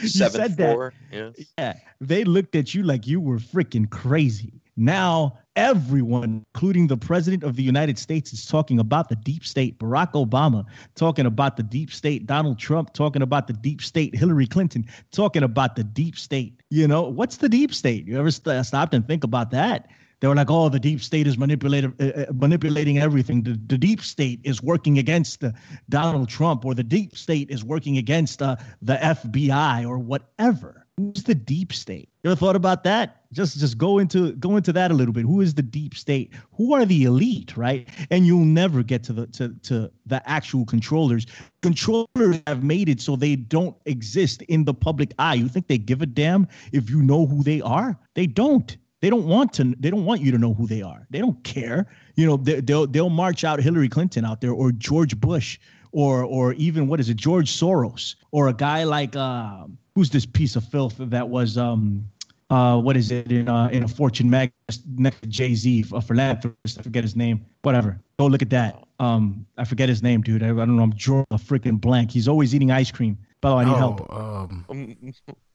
[0.01, 4.61] you said that yeah yeah, they looked at you like you were freaking crazy.
[4.75, 9.79] Now, everyone, including the president of the United States, is talking about the deep state.
[9.79, 10.63] Barack Obama
[10.93, 12.27] talking about the deep state.
[12.27, 14.13] Donald Trump talking about the deep state.
[14.15, 16.61] Hillary Clinton talking about the deep state.
[16.69, 18.05] You know, what's the deep state?
[18.07, 19.89] You ever st- stopped and think about that?
[20.19, 23.43] They were like, "Oh, the deep state is manipulating uh, uh, manipulating everything.
[23.43, 25.51] The, the deep state is working against uh,
[25.89, 31.21] Donald Trump, or the deep state is working against uh, the FBI, or whatever." Who's
[31.25, 32.09] the deep state?
[32.23, 33.21] You ever thought about that?
[33.31, 35.25] Just just go into go into that a little bit.
[35.25, 36.33] Who is the deep state?
[36.53, 37.87] Who are the elite, right?
[38.09, 41.27] And you'll never get to the to, to the actual controllers.
[41.61, 45.35] Controllers have made it so they don't exist in the public eye.
[45.35, 47.95] You think they give a damn if you know who they are?
[48.15, 48.75] They don't.
[49.07, 49.73] They don't want to.
[49.79, 51.07] They don't want you to know who they are.
[51.09, 51.87] They don't care.
[52.15, 55.57] You know, they, they'll they'll march out Hillary Clinton out there or George Bush
[55.93, 60.25] or or even what is it, George Soros or a guy like um, who's this
[60.25, 62.03] piece of filth that was um
[62.49, 64.51] uh, what is it in uh, in a Fortune mag
[64.97, 66.77] next to Jay Z, a philanthropist.
[66.77, 67.45] I forget his name.
[67.61, 68.01] Whatever.
[68.19, 68.83] Go look at that.
[68.99, 70.43] Um, I forget his name, dude.
[70.43, 70.83] I, I don't know.
[70.83, 72.11] I'm drawing a freaking blank.
[72.11, 73.17] He's always eating ice cream.
[73.39, 74.05] Bello, I need help.
[74.09, 75.13] Oh, um, Um,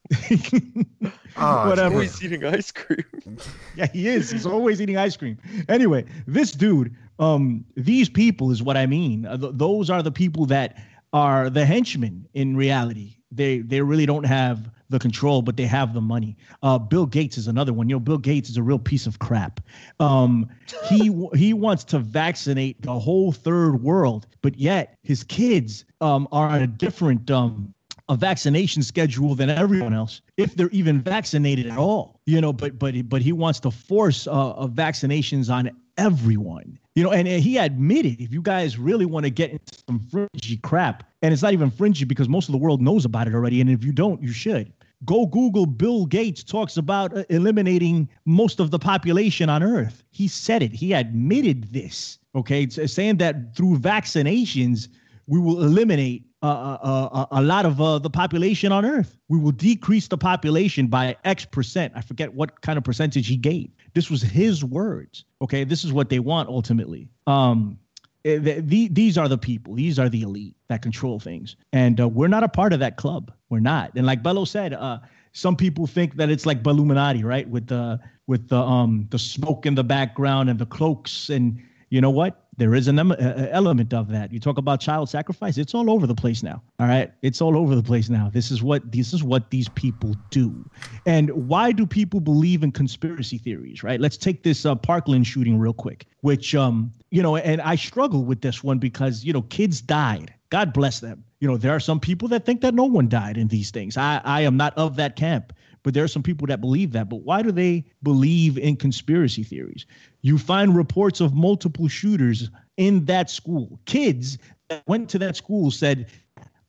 [1.37, 1.95] ah, Whatever.
[1.95, 3.03] always eating ice cream.
[3.75, 4.29] Yeah, he is.
[4.29, 5.37] He's always eating ice cream.
[5.67, 9.25] Anyway, this dude, um, these people is what I mean.
[9.25, 10.77] Uh, those are the people that
[11.11, 13.15] are the henchmen in reality.
[13.31, 16.37] They they really don't have the control, but they have the money.
[16.61, 17.89] Uh, Bill Gates is another one.
[17.89, 19.59] You know, Bill Gates is a real piece of crap.
[19.99, 20.49] Um,
[20.87, 26.47] he he wants to vaccinate the whole third world, but yet his kids um, are
[26.47, 27.73] on a different um,
[28.09, 32.19] a vaccination schedule than everyone else, if they're even vaccinated at all.
[32.25, 36.79] You know, but but but he wants to force uh, uh, vaccinations on everyone.
[36.95, 39.99] You know, and, and he admitted if you guys really want to get into some
[40.11, 43.33] fringy crap, and it's not even fringy because most of the world knows about it
[43.33, 44.71] already, and if you don't, you should.
[45.05, 50.03] Go Google Bill Gates talks about uh, eliminating most of the population on Earth.
[50.11, 50.71] He said it.
[50.71, 52.19] He admitted this.
[52.35, 54.87] Okay, It's saying that through vaccinations
[55.27, 59.17] we will eliminate uh, uh, uh, a lot of uh, the population on Earth.
[59.29, 61.93] We will decrease the population by X percent.
[61.95, 63.69] I forget what kind of percentage he gave.
[63.93, 65.23] This was his words.
[65.41, 67.07] Okay, this is what they want ultimately.
[67.27, 67.79] Um,
[68.25, 69.75] eh, th- the, these are the people.
[69.75, 72.97] These are the elite that control things, and uh, we're not a part of that
[72.97, 73.31] club.
[73.49, 73.91] We're not.
[73.95, 74.99] And like Bello said, uh,
[75.31, 77.47] some people think that it's like Illuminati, right?
[77.47, 81.61] With the with the um the smoke in the background and the cloaks, and
[81.93, 82.47] you know what?
[82.57, 84.33] There is an em- element of that.
[84.33, 86.63] You talk about child sacrifice; it's all over the place now.
[86.79, 88.31] All right, it's all over the place now.
[88.33, 90.67] This is what this is what these people do.
[91.05, 93.83] And why do people believe in conspiracy theories?
[93.83, 93.99] Right?
[93.99, 98.25] Let's take this uh, Parkland shooting real quick, which um you know, and I struggle
[98.25, 100.33] with this one because you know kids died.
[100.49, 101.23] God bless them.
[101.41, 103.97] You know, there are some people that think that no one died in these things.
[103.97, 105.53] I I am not of that camp
[105.83, 107.09] but there are some people that believe that.
[107.09, 109.85] But why do they believe in conspiracy theories?
[110.21, 113.79] You find reports of multiple shooters in that school.
[113.85, 114.37] Kids
[114.69, 116.07] that went to that school said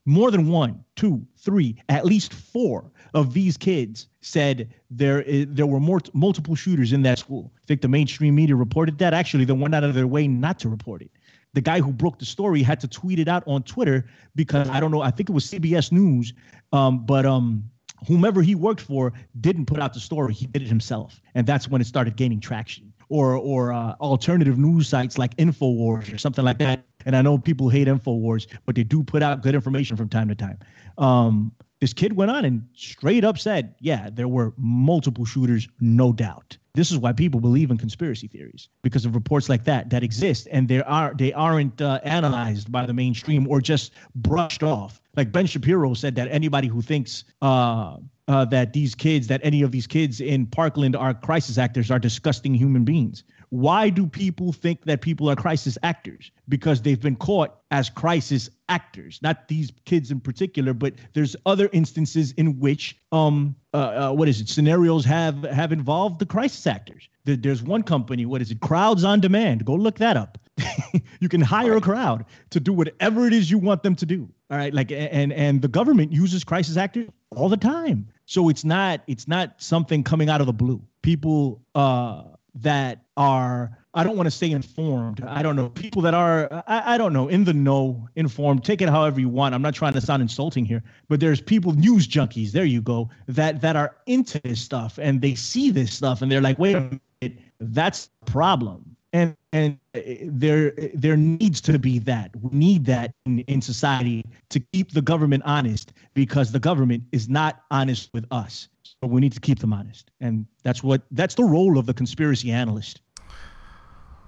[0.04, 5.66] more than one, two, three, at least four of these kids said there is, there
[5.66, 7.52] were more multiple shooters in that school.
[7.56, 9.14] I think the mainstream media reported that.
[9.14, 11.10] Actually, they went out of their way not to report it
[11.54, 14.04] the guy who broke the story had to tweet it out on Twitter
[14.34, 15.00] because I don't know.
[15.00, 16.34] I think it was CBS News,
[16.72, 17.70] um, but um,
[18.06, 20.34] whomever he worked for didn't put out the story.
[20.34, 22.92] He did it himself, and that's when it started gaining traction.
[23.10, 26.84] Or or uh, alternative news sites like Infowars or something like that.
[27.04, 30.28] And I know people hate Infowars, but they do put out good information from time
[30.28, 30.58] to time.
[30.96, 36.12] Um, this kid went on and straight up said, "Yeah, there were multiple shooters, no
[36.12, 40.02] doubt." This is why people believe in conspiracy theories because of reports like that that
[40.02, 45.00] exist, and they are they aren't uh, analyzed by the mainstream or just brushed off.
[45.16, 47.96] Like Ben Shapiro said that anybody who thinks uh,
[48.26, 51.98] uh, that these kids, that any of these kids in Parkland are crisis actors, are
[51.98, 53.22] disgusting human beings.
[53.50, 56.32] Why do people think that people are crisis actors?
[56.48, 61.68] Because they've been caught as crisis actors, not these kids in particular, but there's other
[61.72, 64.48] instances in which, um, uh, uh, what is it?
[64.48, 67.08] Scenarios have have involved the crisis actors.
[67.24, 68.60] There, there's one company, what is it?
[68.60, 69.64] Crowds on Demand.
[69.64, 70.38] Go look that up.
[71.20, 74.28] you can hire a crowd to do whatever it is you want them to do.
[74.50, 78.08] All right, like and and the government uses crisis actors all the time.
[78.26, 80.80] So it's not it's not something coming out of the blue.
[81.02, 82.24] People uh
[82.54, 85.22] that are I don't want to say informed.
[85.24, 85.68] I don't know.
[85.68, 88.64] People that are I, I don't know, in the know, informed.
[88.64, 89.54] Take it however you want.
[89.54, 93.10] I'm not trying to sound insulting here, but there's people, news junkies, there you go,
[93.28, 96.76] that that are into this stuff and they see this stuff and they're like, wait
[96.76, 98.93] a minute, that's the problem.
[99.14, 102.32] And and uh, there there needs to be that.
[102.42, 107.28] We need that in, in society to keep the government honest because the government is
[107.28, 108.68] not honest with us.
[108.82, 110.10] So we need to keep them honest.
[110.20, 113.00] And that's what that's the role of the conspiracy analyst.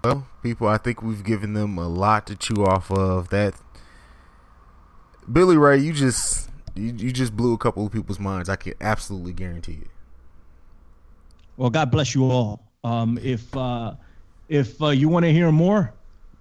[0.05, 3.31] Well, people, I think we've given them a lot to chew off of.
[3.31, 3.55] That
[5.31, 8.49] Billy Ray, you just you, you just blew a couple of people's minds.
[8.49, 9.91] I can absolutely guarantee it.
[11.57, 12.63] Well, God bless you all.
[12.85, 13.95] Um, if uh,
[14.49, 15.93] if uh, you want to hear more,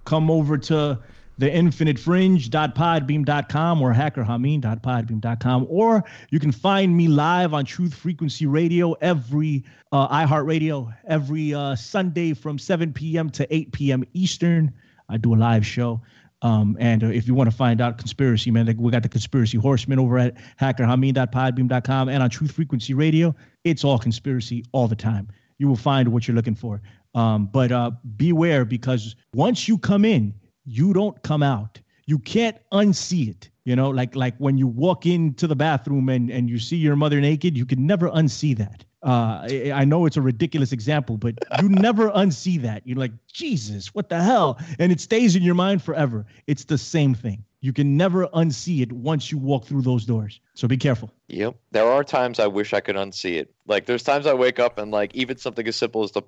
[0.04, 0.98] come over to
[1.38, 9.62] the infinitefringe.podbean.com or hackerhameen.podbean.com or you can find me live on truth frequency radio every
[9.92, 14.72] uh, iheartradio every uh, sunday from 7 p.m to 8 p.m eastern.
[15.08, 16.00] I do a live show.
[16.42, 19.56] Um, and uh, if you want to find out conspiracy man we got the conspiracy
[19.58, 23.34] horseman over at hackerhameen.podbean.com and on truth frequency radio
[23.64, 25.28] it's all conspiracy all the time.
[25.58, 26.82] You will find what you're looking for
[27.16, 30.32] um, but uh, beware because once you come in
[30.66, 31.80] you don't come out.
[32.08, 33.50] you can't unsee it.
[33.64, 36.94] You know, like like when you walk into the bathroom and and you see your
[36.94, 38.84] mother naked, you can never unsee that.
[39.02, 42.86] Uh, I, I know it's a ridiculous example, but you never unsee that.
[42.86, 44.60] You're like, Jesus, what the hell?
[44.78, 46.26] And it stays in your mind forever.
[46.46, 47.44] It's the same thing.
[47.66, 50.38] You can never unsee it once you walk through those doors.
[50.54, 51.10] So be careful.
[51.26, 51.56] Yep.
[51.72, 53.52] There are times I wish I could unsee it.
[53.66, 56.22] Like there's times I wake up and like even something as simple as the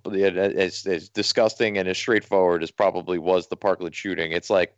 [0.58, 4.32] as, as disgusting and as straightforward as probably was the Parkland shooting.
[4.32, 4.74] It's like,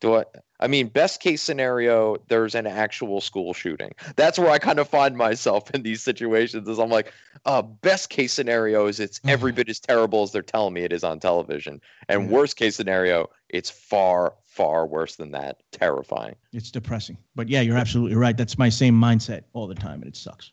[0.00, 0.24] do I?
[0.60, 3.90] I mean, best case scenario, there's an actual school shooting.
[4.16, 6.66] That's where I kind of find myself in these situations.
[6.66, 7.12] Is I'm like,
[7.44, 10.92] uh, best case scenario is it's every bit as terrible as they're telling me it
[10.92, 15.62] is on television, and worst case scenario, it's far far worse than that.
[15.70, 16.34] Terrifying.
[16.52, 17.16] It's depressing.
[17.36, 18.36] But yeah, you're absolutely right.
[18.36, 20.50] That's my same mindset all the time, and it sucks.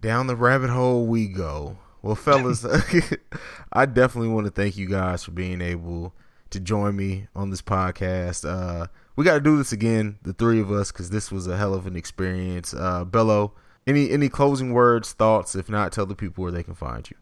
[0.00, 1.76] Down the rabbit hole we go.
[2.02, 2.64] Well, fellas,
[3.72, 6.14] I definitely want to thank you guys for being able
[6.50, 8.48] to join me on this podcast.
[8.48, 8.86] Uh,
[9.16, 11.74] we got to do this again, the three of us, because this was a hell
[11.74, 12.72] of an experience.
[12.72, 13.54] Uh, Bello,
[13.86, 15.56] any any closing words, thoughts?
[15.56, 17.16] If not, tell the people where they can find you.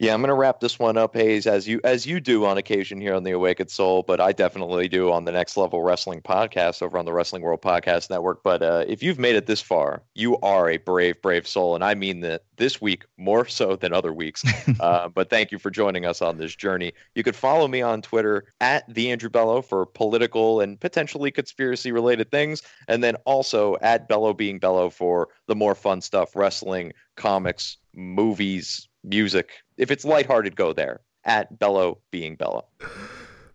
[0.00, 2.56] Yeah, I'm going to wrap this one up, Haize, as you as you do on
[2.56, 6.22] occasion here on the Awakened Soul, but I definitely do on the Next Level Wrestling
[6.22, 8.42] podcast over on the Wrestling World Podcast Network.
[8.42, 11.84] But uh, if you've made it this far, you are a brave, brave soul, and
[11.84, 14.42] I mean that this week more so than other weeks.
[14.80, 16.94] uh, but thank you for joining us on this journey.
[17.14, 21.92] You could follow me on Twitter at the Andrew Bello for political and potentially conspiracy
[21.92, 26.94] related things, and then also at Bello being Bello for the more fun stuff, wrestling,
[27.16, 29.50] comics, movies, music.
[29.80, 32.66] If it's lighthearted, go there at Bello being Bello.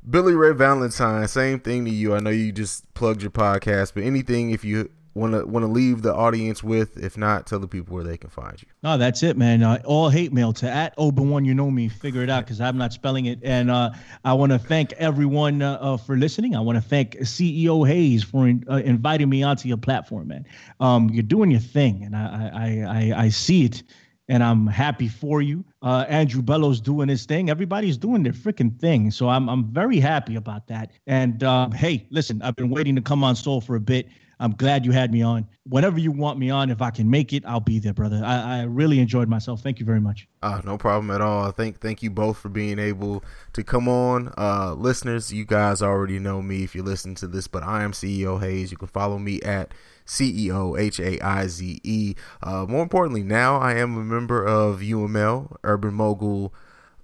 [0.09, 2.15] Billy Ray Valentine, same thing to you.
[2.15, 5.71] I know you just plugged your podcast, but anything if you want to want to
[5.71, 8.67] leave the audience with, if not, tell the people where they can find you.
[8.81, 9.61] No, that's it, man.
[9.61, 11.45] Uh, all hate mail to at Open One.
[11.45, 11.89] You know me.
[11.89, 13.39] Figure it out because I'm not spelling it.
[13.43, 13.91] And uh,
[14.23, 16.55] I want to thank everyone uh, uh, for listening.
[16.55, 20.45] I want to thank CEO Haize for in, uh, inviting me onto your platform, man.
[20.79, 23.83] Um, you're doing your thing, and I I I, I see it
[24.27, 25.63] and I'm happy for you.
[25.81, 27.49] Uh, Andrew Bello's doing his thing.
[27.49, 29.11] Everybody's doing their freaking thing.
[29.11, 30.91] So I'm I'm very happy about that.
[31.07, 34.07] And uh, hey, listen, I've been waiting to come on Soul for a bit.
[34.39, 35.47] I'm glad you had me on.
[35.63, 38.21] Whenever you want me on, if I can make it, I'll be there, brother.
[38.23, 39.61] I, I really enjoyed myself.
[39.61, 40.27] Thank you very much.
[40.41, 41.51] Uh, no problem at all.
[41.51, 43.23] Thank thank you both for being able
[43.53, 44.33] to come on.
[44.37, 47.93] Uh, listeners, you guys already know me if you listen to this, but I am
[47.93, 48.71] CEO Haize.
[48.71, 49.73] You can follow me at
[50.05, 52.15] CEO H A I Z E.
[52.41, 56.53] Uh, more importantly, now I am a member of UML Urban Mogul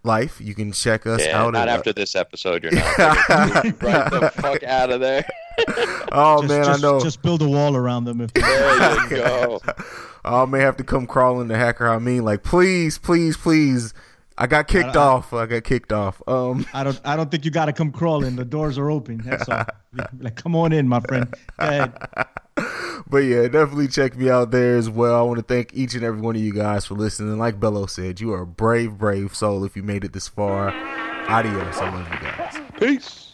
[0.03, 0.39] Life.
[0.41, 1.53] You can check us yeah, out.
[1.53, 2.97] Not at, after this episode, you're not.
[2.99, 3.79] right
[4.11, 5.25] the fuck out of there.
[6.11, 6.99] oh just, man, just, I know.
[6.99, 8.21] Just build a wall around them.
[8.21, 9.61] If there you go.
[10.25, 11.87] I may have to come crawling to hacker.
[11.87, 13.93] I mean, like, please, please, please.
[14.37, 15.33] I got kicked I, off.
[15.33, 16.21] I got kicked off.
[16.27, 17.01] Um, I don't.
[17.03, 18.35] I don't think you got to come crawling.
[18.35, 19.21] The doors are open.
[19.23, 19.65] That's all.
[20.19, 21.33] like, come on in, my friend.
[23.07, 25.17] but yeah, definitely check me out there as well.
[25.17, 27.37] I want to thank each and every one of you guys for listening.
[27.37, 30.69] Like Bello said, you are a brave, brave soul if you made it this far.
[31.29, 31.77] Adios.
[31.77, 32.57] I love you guys.
[32.79, 33.31] Peace.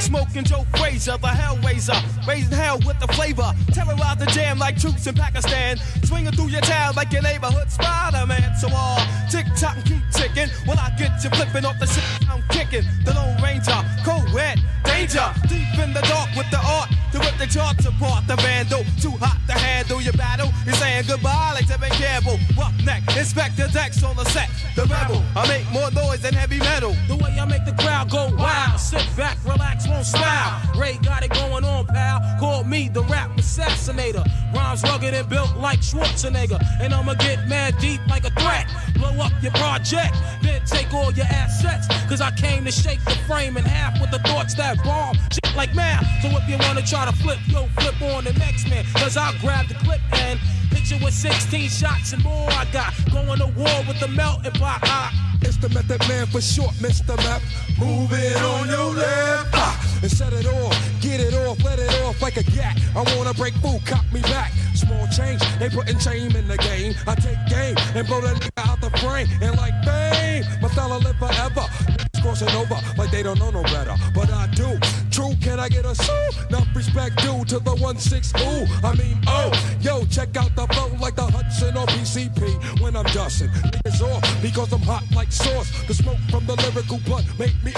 [0.00, 4.80] Like smoking Joe Frazier, the Hellraiser, raising hell with the flavor, terrorize the jam like
[4.80, 8.56] troops in Pakistan, swinging through your town like your neighborhood Spider-Man.
[8.56, 11.86] So all uh, tick tock and keep ticking, when I get you flipping off the
[11.86, 12.88] shit I'm kicking.
[13.04, 17.46] The Lone Ranger, co-ed, danger, deep in the dark with the art to rip the
[17.46, 18.26] charts apart.
[18.26, 20.48] The vandal, too hot to handle your battle.
[20.64, 22.38] You're saying goodbye like Tevin Campbell.
[22.56, 24.48] Roughneck, Inspectah Deck's on the set.
[24.76, 26.96] The rebel, I make more noise than heavy metal.
[27.08, 30.60] The way I make the crowd go wild, sit back, relax, won't smile.
[30.78, 32.20] Ray got it going on, pal.
[32.38, 34.24] Call me the rap assassinator.
[34.54, 36.60] Rhymes rugged and built like Schwarzenegger.
[36.80, 38.66] And I'ma get mad deep like a threat.
[38.94, 41.88] Blow up your project, then take all your assets.
[42.08, 45.16] Cause I came to shake the frame in half with the thoughts that bomb.
[45.32, 46.04] Shit like math.
[46.22, 48.84] So if you wanna try to flip, yo, flip on the next man.
[48.94, 50.38] Cause I'll grab the clip and
[50.70, 52.48] hit you with 16 shots and more.
[52.50, 55.12] I got going to war with the melting pot.
[55.42, 57.16] It's the method man for short, Mr.
[57.16, 57.42] Meth.
[57.78, 59.48] Move it on your left.
[59.54, 62.78] Ah, and set it off, get it off, let it off like a gat.
[62.94, 64.52] I wanna break food, cop me back.
[64.74, 66.94] Small change, they putting shame in the game.
[67.06, 69.28] I take game and blow that nigga out the frame.
[69.40, 72.09] And like fame, my fella live forever.
[72.22, 73.94] Crossing over like they don't know no better.
[74.14, 74.78] But I do.
[75.10, 76.12] True, can I get a sue?
[76.48, 78.86] Enough respect due to the 1-6 ooh.
[78.86, 83.06] I mean, oh, yo, check out the flow like the Hudson or PCP when I'm
[83.06, 83.48] dusting.
[83.48, 85.70] Niggas off because I'm hot like sauce.
[85.86, 87.72] The smoke from the lyrical blood make me.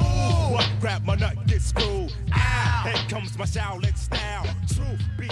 [0.00, 2.12] Uh, what grab my nut, get screwed.
[2.32, 4.46] Ah, here comes my Shaolin style.
[4.68, 5.28] True, B